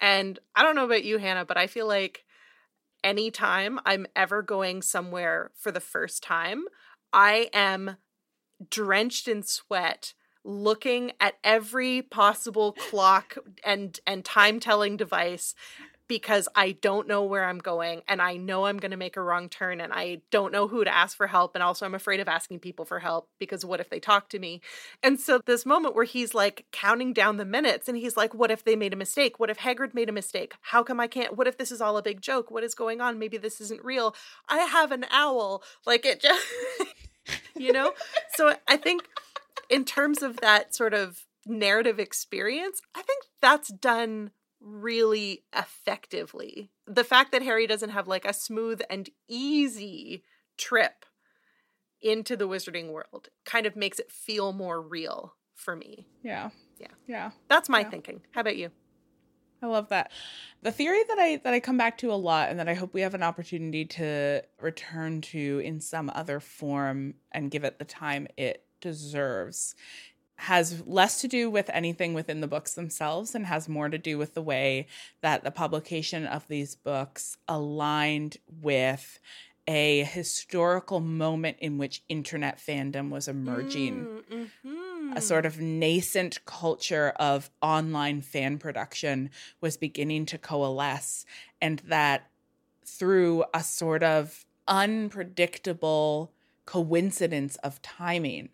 And 0.00 0.38
I 0.54 0.62
don't 0.62 0.74
know 0.74 0.84
about 0.84 1.04
you, 1.04 1.18
Hannah, 1.18 1.44
but 1.44 1.56
I 1.56 1.66
feel 1.66 1.86
like 1.86 2.24
anytime 3.04 3.78
I'm 3.84 4.06
ever 4.16 4.42
going 4.42 4.82
somewhere 4.82 5.50
for 5.54 5.70
the 5.70 5.80
first 5.80 6.22
time, 6.22 6.64
I 7.12 7.48
am 7.52 7.96
drenched 8.70 9.28
in 9.28 9.42
sweat 9.42 10.14
looking 10.44 11.12
at 11.20 11.34
every 11.44 12.00
possible 12.02 12.72
clock 12.72 13.36
and 13.64 14.00
and 14.06 14.24
time 14.24 14.58
telling 14.58 14.96
device 14.96 15.54
because 16.10 16.48
I 16.56 16.72
don't 16.72 17.06
know 17.06 17.22
where 17.22 17.44
I'm 17.44 17.60
going 17.60 18.02
and 18.08 18.20
I 18.20 18.36
know 18.36 18.66
I'm 18.66 18.78
going 18.78 18.90
to 18.90 18.96
make 18.96 19.16
a 19.16 19.22
wrong 19.22 19.48
turn 19.48 19.80
and 19.80 19.92
I 19.92 20.22
don't 20.32 20.50
know 20.50 20.66
who 20.66 20.82
to 20.82 20.92
ask 20.92 21.16
for 21.16 21.28
help. 21.28 21.54
And 21.54 21.62
also, 21.62 21.86
I'm 21.86 21.94
afraid 21.94 22.18
of 22.18 22.26
asking 22.26 22.58
people 22.58 22.84
for 22.84 22.98
help 22.98 23.28
because 23.38 23.64
what 23.64 23.78
if 23.78 23.90
they 23.90 24.00
talk 24.00 24.28
to 24.30 24.40
me? 24.40 24.60
And 25.04 25.20
so, 25.20 25.40
this 25.46 25.64
moment 25.64 25.94
where 25.94 26.04
he's 26.04 26.34
like 26.34 26.66
counting 26.72 27.12
down 27.12 27.36
the 27.36 27.44
minutes 27.44 27.88
and 27.88 27.96
he's 27.96 28.16
like, 28.16 28.34
What 28.34 28.50
if 28.50 28.64
they 28.64 28.74
made 28.74 28.92
a 28.92 28.96
mistake? 28.96 29.38
What 29.38 29.50
if 29.50 29.58
Hagrid 29.58 29.94
made 29.94 30.08
a 30.08 30.12
mistake? 30.12 30.54
How 30.62 30.82
come 30.82 30.98
I 30.98 31.06
can't? 31.06 31.36
What 31.36 31.46
if 31.46 31.58
this 31.58 31.70
is 31.70 31.80
all 31.80 31.96
a 31.96 32.02
big 32.02 32.20
joke? 32.20 32.50
What 32.50 32.64
is 32.64 32.74
going 32.74 33.00
on? 33.00 33.20
Maybe 33.20 33.38
this 33.38 33.60
isn't 33.60 33.84
real. 33.84 34.16
I 34.48 34.58
have 34.58 34.90
an 34.90 35.06
owl. 35.12 35.62
Like 35.86 36.04
it 36.04 36.20
just, 36.20 36.44
you 37.56 37.72
know? 37.72 37.92
so, 38.34 38.56
I 38.66 38.76
think 38.78 39.04
in 39.68 39.84
terms 39.84 40.24
of 40.24 40.38
that 40.38 40.74
sort 40.74 40.92
of 40.92 41.24
narrative 41.46 42.00
experience, 42.00 42.80
I 42.96 43.02
think 43.02 43.26
that's 43.40 43.68
done 43.68 44.32
really 44.60 45.44
effectively. 45.56 46.70
The 46.86 47.04
fact 47.04 47.32
that 47.32 47.42
Harry 47.42 47.66
doesn't 47.66 47.90
have 47.90 48.08
like 48.08 48.24
a 48.24 48.32
smooth 48.32 48.80
and 48.90 49.08
easy 49.28 50.24
trip 50.56 51.04
into 52.02 52.36
the 52.36 52.48
wizarding 52.48 52.92
world 52.92 53.28
kind 53.44 53.66
of 53.66 53.76
makes 53.76 53.98
it 53.98 54.10
feel 54.10 54.52
more 54.52 54.80
real 54.80 55.34
for 55.54 55.76
me. 55.76 56.06
Yeah. 56.22 56.50
Yeah. 56.78 56.88
Yeah. 57.06 57.30
That's 57.48 57.68
my 57.68 57.80
yeah. 57.80 57.90
thinking. 57.90 58.22
How 58.32 58.40
about 58.40 58.56
you? 58.56 58.70
I 59.62 59.66
love 59.66 59.90
that. 59.90 60.10
The 60.62 60.72
theory 60.72 61.02
that 61.06 61.18
I 61.18 61.36
that 61.44 61.52
I 61.52 61.60
come 61.60 61.76
back 61.76 61.98
to 61.98 62.12
a 62.12 62.14
lot 62.14 62.48
and 62.48 62.58
that 62.58 62.68
I 62.68 62.74
hope 62.74 62.94
we 62.94 63.02
have 63.02 63.14
an 63.14 63.22
opportunity 63.22 63.84
to 63.86 64.42
return 64.58 65.20
to 65.22 65.60
in 65.62 65.80
some 65.80 66.10
other 66.14 66.40
form 66.40 67.14
and 67.30 67.50
give 67.50 67.64
it 67.64 67.78
the 67.78 67.84
time 67.84 68.26
it 68.38 68.64
deserves 68.80 69.74
has 70.40 70.82
less 70.86 71.20
to 71.20 71.28
do 71.28 71.50
with 71.50 71.68
anything 71.70 72.14
within 72.14 72.40
the 72.40 72.46
books 72.46 72.74
themselves 72.74 73.34
and 73.34 73.46
has 73.46 73.68
more 73.68 73.88
to 73.88 73.98
do 73.98 74.16
with 74.16 74.34
the 74.34 74.42
way 74.42 74.86
that 75.20 75.44
the 75.44 75.50
publication 75.50 76.26
of 76.26 76.48
these 76.48 76.74
books 76.74 77.36
aligned 77.46 78.38
with 78.60 79.20
a 79.68 80.02
historical 80.04 80.98
moment 81.00 81.56
in 81.60 81.78
which 81.78 82.02
internet 82.08 82.58
fandom 82.58 83.10
was 83.10 83.28
emerging. 83.28 84.06
Mm, 84.30 84.48
mm-hmm. 84.64 85.12
A 85.16 85.20
sort 85.20 85.44
of 85.44 85.60
nascent 85.60 86.44
culture 86.44 87.12
of 87.16 87.50
online 87.60 88.22
fan 88.22 88.58
production 88.58 89.30
was 89.60 89.76
beginning 89.76 90.26
to 90.26 90.38
coalesce, 90.38 91.26
and 91.60 91.80
that 91.80 92.30
through 92.84 93.44
a 93.52 93.62
sort 93.62 94.02
of 94.02 94.44
unpredictable 94.66 96.32
coincidence 96.64 97.56
of 97.56 97.82
timing, 97.82 98.48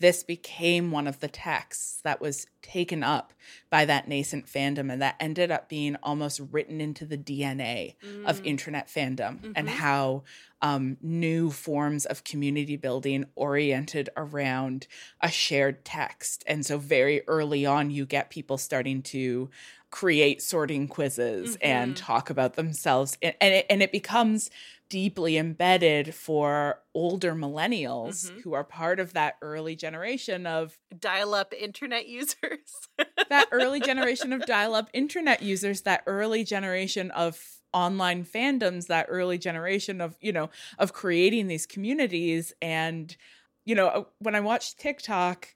this 0.00 0.22
became 0.22 0.90
one 0.90 1.06
of 1.06 1.20
the 1.20 1.28
texts 1.28 2.00
that 2.02 2.20
was 2.20 2.46
taken 2.62 3.02
up 3.02 3.32
by 3.70 3.84
that 3.84 4.08
nascent 4.08 4.46
fandom 4.46 4.90
and 4.90 5.00
that 5.00 5.14
ended 5.20 5.50
up 5.50 5.68
being 5.68 5.96
almost 6.02 6.40
written 6.50 6.80
into 6.80 7.04
the 7.04 7.18
DNA 7.18 7.94
mm. 8.04 8.24
of 8.24 8.44
internet 8.44 8.88
fandom 8.88 9.38
mm-hmm. 9.38 9.52
and 9.54 9.68
how 9.68 10.22
um, 10.62 10.96
new 11.00 11.50
forms 11.50 12.06
of 12.06 12.24
community 12.24 12.76
building 12.76 13.26
oriented 13.34 14.10
around 14.16 14.86
a 15.20 15.30
shared 15.30 15.84
text. 15.84 16.44
And 16.46 16.64
so, 16.66 16.78
very 16.78 17.22
early 17.28 17.64
on, 17.64 17.90
you 17.90 18.04
get 18.04 18.30
people 18.30 18.58
starting 18.58 19.02
to 19.04 19.50
create 19.90 20.42
sorting 20.42 20.86
quizzes 20.86 21.56
mm-hmm. 21.56 21.66
and 21.66 21.96
talk 21.96 22.30
about 22.30 22.54
themselves. 22.54 23.16
And, 23.22 23.34
and, 23.40 23.54
it, 23.54 23.66
and 23.68 23.82
it 23.82 23.92
becomes 23.92 24.50
deeply 24.90 25.38
embedded 25.38 26.14
for 26.14 26.80
older 26.94 27.32
millennials 27.34 28.26
mm-hmm. 28.26 28.40
who 28.40 28.52
are 28.52 28.64
part 28.64 29.00
of 29.00 29.14
that 29.14 29.36
early 29.40 29.74
generation 29.74 30.46
of 30.46 30.78
dial 30.98 31.32
up 31.32 31.54
internet 31.58 32.06
users. 32.06 32.88
that 33.30 33.46
early 33.52 33.80
generation 33.90 34.32
of 34.34 34.44
dial 34.44 34.74
up 34.74 34.90
internet 34.92 35.42
users, 35.42 35.82
that 35.82 36.02
early 36.06 36.44
generation 36.44 37.10
of 37.12 37.40
online 37.72 38.24
fandoms, 38.24 38.88
that 38.88 39.06
early 39.08 39.38
generation 39.38 40.00
of, 40.00 40.16
you 40.20 40.32
know, 40.32 40.50
of 40.78 40.92
creating 40.92 41.46
these 41.46 41.66
communities. 41.66 42.52
And, 42.60 43.16
you 43.64 43.76
know, 43.76 44.08
when 44.18 44.34
I 44.34 44.40
watch 44.40 44.76
TikTok, 44.76 45.54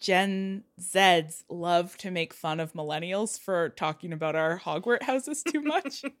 Gen 0.00 0.64
Zs 0.80 1.42
love 1.48 1.96
to 1.98 2.10
make 2.10 2.34
fun 2.34 2.60
of 2.60 2.74
millennials 2.74 3.40
for 3.40 3.70
talking 3.70 4.12
about 4.12 4.36
our 4.36 4.58
Hogwarts 4.58 5.02
houses 5.02 5.42
too 5.42 5.62
much. 5.62 6.04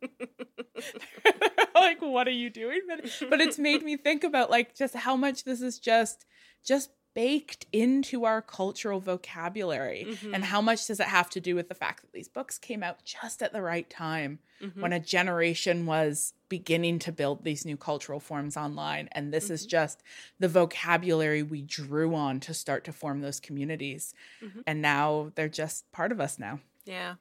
like, 1.74 2.00
what 2.00 2.26
are 2.26 2.32
you 2.32 2.50
doing? 2.50 2.80
But, 2.88 3.30
but 3.30 3.40
it's 3.40 3.58
made 3.58 3.82
me 3.82 3.96
think 3.96 4.24
about 4.24 4.50
like 4.50 4.74
just 4.74 4.94
how 4.94 5.16
much 5.16 5.44
this 5.44 5.60
is 5.60 5.78
just 5.78 6.24
just 6.64 6.90
baked 7.16 7.64
into 7.72 8.26
our 8.26 8.42
cultural 8.42 9.00
vocabulary 9.00 10.06
mm-hmm. 10.06 10.34
and 10.34 10.44
how 10.44 10.60
much 10.60 10.86
does 10.86 11.00
it 11.00 11.06
have 11.06 11.30
to 11.30 11.40
do 11.40 11.54
with 11.54 11.66
the 11.70 11.74
fact 11.74 12.02
that 12.02 12.12
these 12.12 12.28
books 12.28 12.58
came 12.58 12.82
out 12.82 13.02
just 13.04 13.42
at 13.42 13.54
the 13.54 13.62
right 13.62 13.88
time 13.88 14.38
mm-hmm. 14.62 14.78
when 14.78 14.92
a 14.92 15.00
generation 15.00 15.86
was 15.86 16.34
beginning 16.50 16.98
to 16.98 17.10
build 17.10 17.42
these 17.42 17.64
new 17.64 17.76
cultural 17.76 18.20
forms 18.20 18.54
online 18.54 19.08
and 19.12 19.32
this 19.32 19.44
mm-hmm. 19.44 19.54
is 19.54 19.64
just 19.64 20.02
the 20.40 20.46
vocabulary 20.46 21.42
we 21.42 21.62
drew 21.62 22.14
on 22.14 22.38
to 22.38 22.52
start 22.52 22.84
to 22.84 22.92
form 22.92 23.22
those 23.22 23.40
communities 23.40 24.12
mm-hmm. 24.44 24.60
and 24.66 24.82
now 24.82 25.32
they're 25.36 25.48
just 25.48 25.90
part 25.92 26.12
of 26.12 26.20
us 26.20 26.38
now 26.38 26.60
yeah 26.84 27.14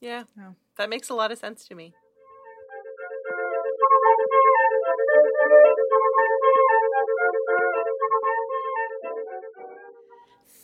yeah 0.00 0.24
that 0.78 0.88
makes 0.88 1.10
a 1.10 1.14
lot 1.14 1.30
of 1.30 1.36
sense 1.36 1.68
to 1.68 1.74
me 1.74 1.92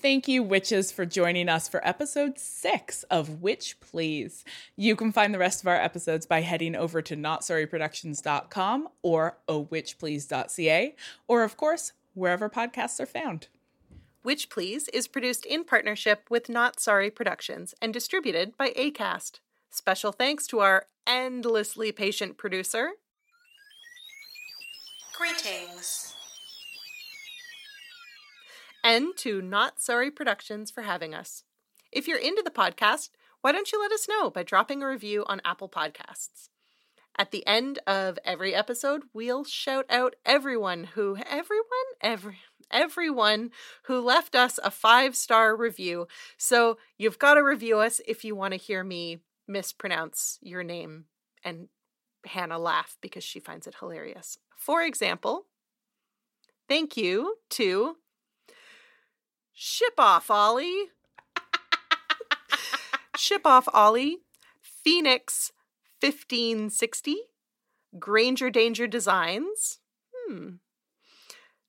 Thank 0.03 0.27
you, 0.27 0.43
witches, 0.43 0.91
for 0.91 1.07
joining 1.07 1.49
us 1.49 1.69
for 1.69 1.87
episode 1.87 2.37
six 2.37 3.05
of 3.05 3.41
Witch 3.41 3.79
Please. 3.79 4.45
You 4.75 4.97
can 4.97 5.13
find 5.13 5.33
the 5.33 5.39
rest 5.39 5.61
of 5.61 5.69
our 5.69 5.77
episodes 5.77 6.27
by 6.27 6.41
heading 6.41 6.75
over 6.75 7.01
to 7.03 7.17
notsorryproductions.com 7.17 8.89
or 9.03 9.39
ohwitchplease.ca, 9.49 10.97
or 11.29 11.45
of 11.45 11.57
course, 11.57 11.93
wherever 12.15 12.51
podcasts 12.51 12.99
are 12.99 13.07
found. 13.07 13.47
Witch 14.25 14.51
Please 14.51 14.89
is 14.89 15.07
produced 15.07 15.47
in 15.47 15.63
partnership 15.63 16.27
with 16.29 16.49
Not 16.49 16.81
Sorry 16.81 17.09
Productions 17.09 17.73
and 17.81 17.95
distributed 17.95 18.57
by 18.57 18.71
ACAST. 18.71 19.39
Special 19.71 20.11
thanks 20.11 20.49
to 20.49 20.59
our 20.59 20.87
endlessly 21.07 21.93
patient 21.93 22.37
producer. 22.37 22.91
Greetings 25.17 26.17
and 28.83 29.17
to 29.19 29.41
Not 29.41 29.81
Sorry 29.81 30.11
Productions 30.11 30.71
for 30.71 30.83
having 30.83 31.15
us. 31.15 31.45
If 31.91 32.09
you're 32.09 32.19
into 32.19 32.43
the 32.43 32.51
podcast, 32.51 33.11
why 33.41 33.53
don't 33.53 33.73
you 33.73 33.81
let 33.81 33.93
us 33.93 34.09
know 34.09 34.31
by 34.31 34.43
dropping 34.43 34.83
a 34.83 34.89
review 34.89 35.25
on 35.27 35.41
Apple 35.45 35.69
Podcasts? 35.69 36.49
At 37.19 37.31
the 37.31 37.47
end 37.47 37.79
of 37.87 38.19
every 38.25 38.55
episode, 38.55 39.03
we'll 39.13 39.45
shout 39.45 39.85
out 39.91 40.17
everyone 40.25 40.85
who 40.95 41.17
everyone 41.29 41.67
every 42.01 42.39
everyone 42.71 43.51
who 43.85 44.01
left 44.01 44.35
us 44.35 44.59
a 44.65 44.71
five-star 44.71 45.55
review. 45.55 46.07
So, 46.39 46.79
you've 46.97 47.19
got 47.19 47.35
to 47.35 47.43
review 47.43 47.81
us 47.81 48.01
if 48.09 48.25
you 48.25 48.35
want 48.35 48.53
to 48.53 48.59
hear 48.59 48.83
me 48.83 49.19
mispronounce 49.47 50.39
your 50.41 50.63
name 50.63 51.05
and 51.45 51.69
Hannah 52.25 52.59
laugh 52.59 52.97
because 53.03 53.25
she 53.25 53.41
finds 53.41 53.67
it 53.67 53.77
hilarious. 53.81 54.39
For 54.57 54.83
example, 54.83 55.49
thank 56.69 56.97
you 56.97 57.37
to 57.51 57.97
Ship 59.65 59.95
Off 59.97 60.29
Ollie, 60.29 60.87
Ship 63.17 63.47
Off 63.47 63.69
Ollie, 63.73 64.19
Phoenix 64.61 65.53
1560, 66.01 67.17
Granger 67.97 68.51
Danger 68.51 68.89
Designs, 68.89 69.79
hmm, 70.13 70.55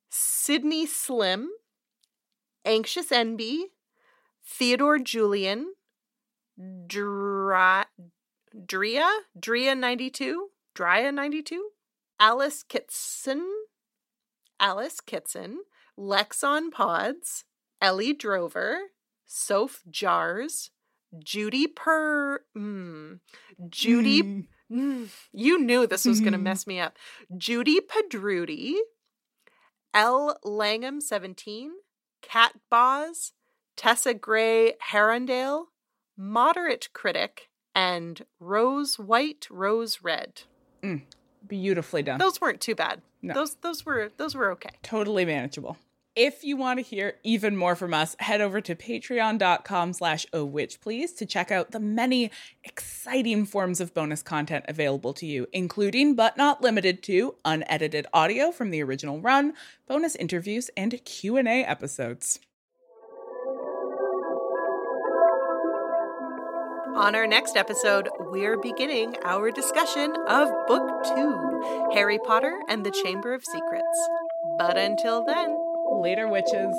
Sydney 0.09 0.87
Slim, 0.87 1.51
Anxious 2.65 3.11
Enby, 3.11 3.65
Theodore 4.43 4.97
Julian, 4.97 5.75
Dra- 6.87 7.85
Drea, 8.65 9.07
Drea 9.39 9.75
92, 9.75 10.47
Drea 10.73 11.11
92, 11.11 11.69
Alice 12.19 12.63
Kitson, 12.63 13.45
Alice 14.59 14.99
Kitson, 14.99 15.59
Lexon 15.95 16.71
Pods, 16.71 17.45
Ellie 17.84 18.13
Drover, 18.13 18.79
Soph 19.25 19.84
Jars, 19.89 20.71
Judy 21.21 21.67
Per, 21.67 22.39
mm, 22.57 23.19
Judy, 23.69 24.47
mm, 24.71 25.09
you 25.34 25.59
knew 25.59 25.86
this 25.86 26.05
was 26.05 26.21
going 26.21 26.31
to 26.31 26.39
mess 26.39 26.65
me 26.67 26.79
up. 26.79 26.97
Judy 27.38 27.81
Padrudy, 27.81 28.75
L. 29.93 30.39
Langham 30.45 31.01
17, 31.01 31.71
Cat 32.21 32.53
Boz, 32.71 33.34
Tessa 33.75 34.13
Gray 34.13 34.75
Herondale, 34.91 35.65
Moderate 36.17 36.88
Critic, 36.93 37.49
and 37.75 38.25
Rose 38.39 38.97
White, 38.97 39.45
Rose 39.51 39.99
Red. 40.01 40.43
Beautifully 41.45 42.01
done. 42.01 42.17
Those 42.17 42.39
weren't 42.39 42.61
too 42.61 42.75
bad. 42.75 43.01
No. 43.21 43.34
Those 43.34 43.55
those 43.55 43.86
were 43.86 44.09
those 44.17 44.36
were 44.36 44.51
okay. 44.51 44.69
totally 44.84 45.25
manageable. 45.25 45.77
If 46.16 46.43
you 46.43 46.57
want 46.57 46.78
to 46.78 46.84
hear 46.84 47.16
even 47.24 47.57
more 47.57 47.76
from 47.76 47.91
us, 47.91 48.16
head 48.20 48.39
over 48.39 48.61
to 48.61 48.76
patreon.com 48.76 49.93
slash 49.93 50.28
witch 50.32 50.80
please 50.80 51.11
to 51.14 51.26
check 51.26 51.51
out 51.51 51.72
the 51.72 51.80
many 51.80 52.30
exciting 52.64 53.47
forms 53.47 53.82
of 53.82 53.95
bonus 53.95 54.22
content 54.22 54.66
available 54.68 55.14
to 55.14 55.26
you, 55.26 55.47
including 55.51 56.14
but 56.14 56.38
not 56.38 56.61
limited 56.61 57.01
to 57.03 57.34
unedited 57.43 58.05
audio 58.14 58.51
from 58.51 58.70
the 58.70 58.84
original 58.84 59.20
run, 59.22 59.53
bonus 59.88 60.16
interviews, 60.16 60.70
and 60.78 61.03
Q&A 61.03 61.64
episodes. 61.66 62.39
On 66.95 67.16
our 67.16 67.26
next 67.26 67.57
episode, 67.57 68.07
we're 68.20 68.59
beginning 68.59 69.16
our 69.26 69.49
discussion 69.49 70.16
of 70.28 70.47
Book 70.68 71.03
Two 71.05 71.89
Harry 71.95 72.20
Potter 72.20 72.55
and 72.70 72.86
the 72.86 72.91
Chamber 72.91 73.34
of 73.34 73.43
Secrets. 73.43 74.09
But 74.59 74.78
until 74.78 75.26
then, 75.26 75.57
Later, 76.01 76.27
witches. 76.27 76.75